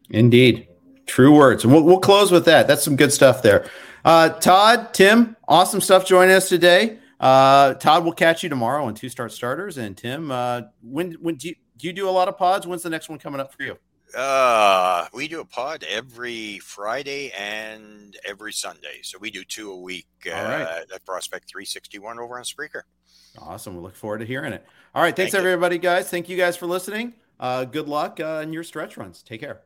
Indeed. 0.09 0.67
True 1.05 1.35
words. 1.35 1.63
And 1.63 1.73
we'll, 1.73 1.83
we'll 1.83 1.99
close 1.99 2.31
with 2.31 2.45
that. 2.45 2.67
That's 2.67 2.83
some 2.83 2.95
good 2.95 3.13
stuff 3.13 3.41
there. 3.41 3.69
Uh, 4.03 4.29
Todd, 4.29 4.93
Tim, 4.93 5.35
awesome 5.47 5.81
stuff 5.81 6.05
joining 6.05 6.33
us 6.33 6.49
today. 6.49 6.99
Uh, 7.19 7.75
Todd, 7.75 8.03
we'll 8.03 8.13
catch 8.13 8.43
you 8.43 8.49
tomorrow 8.49 8.85
on 8.85 8.95
two 8.95 9.09
start 9.09 9.31
starters. 9.31 9.77
And 9.77 9.95
Tim, 9.95 10.31
uh, 10.31 10.61
when 10.81 11.13
when 11.13 11.35
do 11.35 11.49
you, 11.49 11.55
do 11.77 11.87
you 11.87 11.93
do 11.93 12.09
a 12.09 12.11
lot 12.11 12.27
of 12.27 12.37
pods? 12.37 12.65
When's 12.67 12.83
the 12.83 12.89
next 12.89 13.09
one 13.09 13.19
coming 13.19 13.39
up 13.39 13.53
for 13.53 13.63
you? 13.63 13.77
Uh, 14.15 15.07
we 15.13 15.27
do 15.27 15.41
a 15.41 15.45
pod 15.45 15.83
every 15.89 16.59
Friday 16.59 17.31
and 17.31 18.15
every 18.25 18.53
Sunday. 18.53 18.99
So 19.01 19.17
we 19.19 19.29
do 19.29 19.43
two 19.43 19.71
a 19.71 19.77
week 19.77 20.07
uh, 20.27 20.31
right. 20.31 20.85
at 20.93 21.05
Prospect 21.05 21.49
361 21.49 22.19
over 22.19 22.37
on 22.37 22.43
Spreaker. 22.43 22.83
Awesome. 23.39 23.75
We 23.75 23.81
look 23.81 23.95
forward 23.95 24.19
to 24.19 24.25
hearing 24.25 24.53
it. 24.53 24.65
All 24.93 25.01
right. 25.01 25.15
Thanks, 25.15 25.31
Thank 25.33 25.45
everybody, 25.45 25.75
you. 25.75 25.81
guys. 25.81 26.09
Thank 26.09 26.29
you 26.29 26.37
guys 26.37 26.55
for 26.55 26.67
listening. 26.67 27.13
Uh, 27.39 27.65
good 27.65 27.87
luck 27.87 28.19
uh, 28.19 28.41
in 28.43 28.53
your 28.53 28.63
stretch 28.63 28.97
runs. 28.97 29.21
Take 29.21 29.41
care. 29.41 29.61